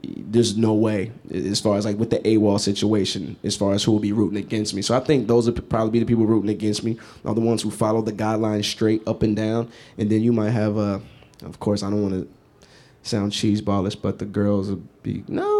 there's 0.03 0.57
no 0.57 0.75
way 0.75 1.11
as 1.33 1.61
far 1.61 1.77
as 1.77 1.85
like 1.85 1.99
with 1.99 2.11
the 2.11 2.19
AWOL 2.19 2.61
situation, 2.61 3.37
as 3.43 3.57
far 3.57 3.73
as 3.73 3.85
who 3.85 3.93
will 3.93 4.01
be 4.01 4.13
rooting 4.13 4.39
against 4.39 4.75
me. 4.75 4.83
So 4.83 4.97
I 4.97 5.01
think 5.01 5.29
those 5.29 5.47
would 5.47 5.69
probably 5.69 5.91
be 5.91 5.99
the 6.01 6.07
people 6.07 6.27
rooting 6.27 6.51
against 6.51 6.85
me, 6.85 6.99
are 7.25 7.35
the 7.35 7.41
ones 7.41 7.63
who 7.63 7.71
follow 7.71 8.03
the 8.03 8.13
guidelines 8.13 8.65
straight 8.65 9.07
up 9.07 9.23
and 9.23 9.35
down. 9.35 9.71
And 9.99 10.11
then 10.11 10.23
you 10.23 10.33
might 10.33 10.51
have, 10.51 10.77
uh, 10.77 10.99
of 11.43 11.59
course, 11.61 11.83
I 11.83 11.91
don't 11.91 12.03
want 12.03 12.15
to 12.15 12.69
sound 13.03 13.33
cheeseballish, 13.33 14.01
but 14.01 14.19
the 14.19 14.25
girls 14.25 14.71
would 14.71 15.03
be, 15.03 15.25
no, 15.29 15.54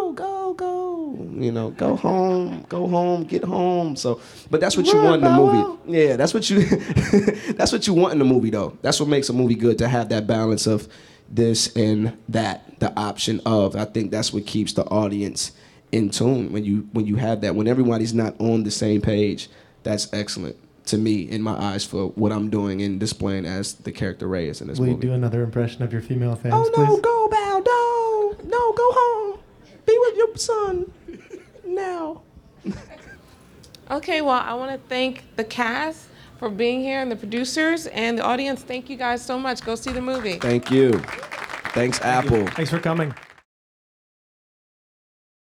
go, 1.17 1.41
you 1.41 1.53
know, 1.53 1.71
go 1.71 1.97
home, 1.97 2.65
go 2.69 2.87
home, 2.87 3.25
get 3.25 3.45
home. 3.45 3.97
So, 3.97 4.21
but 4.51 4.61
that's 4.61 4.77
what 4.77 4.87
you 4.87 5.01
want 5.01 5.23
in 5.25 5.31
the 5.31 5.37
movie. 5.37 5.79
Yeah, 5.99 6.17
that's 6.17 6.35
what 6.35 6.49
you, 6.51 6.65
that's 7.55 7.73
what 7.73 7.87
you 7.87 7.95
want 7.95 8.13
in 8.13 8.19
the 8.19 8.25
movie 8.25 8.51
though. 8.51 8.77
That's 8.83 9.01
what 9.01 9.09
makes 9.09 9.29
a 9.29 9.33
movie 9.33 9.55
good 9.55 9.79
to 9.79 9.89
have 9.89 10.09
that 10.11 10.27
balance 10.27 10.67
of 10.67 10.89
this 11.29 11.75
and 11.77 12.17
that, 12.29 12.81
the 12.81 12.93
option 12.99 13.41
of. 13.47 13.77
I 13.77 13.85
think 13.85 14.11
that's 14.11 14.33
what 14.33 14.47
keeps 14.47 14.73
the 14.73 14.85
audience 14.85 15.53
in 15.93 16.11
tune 16.11 16.53
when 16.53 16.65
you 16.65 16.89
when 16.93 17.07
you 17.07 17.17
have 17.17 17.41
that. 17.43 17.55
When 17.55 17.69
everybody's 17.69 18.15
not 18.15 18.35
on 18.41 18.65
the 18.65 18.71
same 18.71 19.01
page, 19.01 19.49
that's 19.83 20.13
excellent 20.13 20.57
to 20.87 20.99
me 20.99 21.23
in 21.23 21.41
my 21.41 21.53
eyes 21.59 21.85
for 21.85 22.09
what 22.09 22.31
I'm 22.31 22.51
doing 22.51 22.83
and 22.83 23.01
displaying 23.01 23.47
as 23.47 23.75
the 23.75 23.93
character 23.93 24.29
Reyes 24.29 24.61
in 24.61 24.69
this 24.69 24.79
Will 24.79 24.89
you 24.89 24.93
movie. 24.95 25.07
do 25.07 25.13
another 25.15 25.43
impression 25.43 25.83
of 25.83 25.93
your 25.93 26.03
female 26.03 26.37
fans, 26.37 26.55
Oh 26.55 26.71
no, 26.77 26.87
please? 26.87 27.01
go 27.01 27.29
bow, 27.31 27.63
no, 27.65 28.37
no, 28.47 28.73
go 28.73 28.87
home. 28.93 29.39
Be 29.87 29.97
with 29.99 30.17
your 30.17 30.37
son 30.37 30.93
now. 31.67 32.23
Okay, 33.91 34.23
well, 34.23 34.41
I 34.43 34.55
want 34.55 34.73
to 34.73 34.89
thank 34.89 35.25
the 35.37 35.45
cast 35.45 36.07
for 36.39 36.49
being 36.49 36.81
here 36.81 37.01
and 37.01 37.11
the 37.11 37.17
producers 37.17 37.87
and 37.89 38.19
the 38.19 38.23
audience. 38.23 38.63
Thank 38.63 38.89
you 38.89 38.97
guys 38.97 39.23
so 39.25 39.39
much. 39.39 39.63
Go 39.63 39.75
see 39.75 39.93
the 39.93 40.01
movie. 40.01 40.39
Thank 40.39 40.71
you. 40.71 40.93
Thanks, 41.75 42.01
Apple. 42.01 42.47
Thanks 42.49 42.71
for 42.71 42.79
coming. 42.79 43.15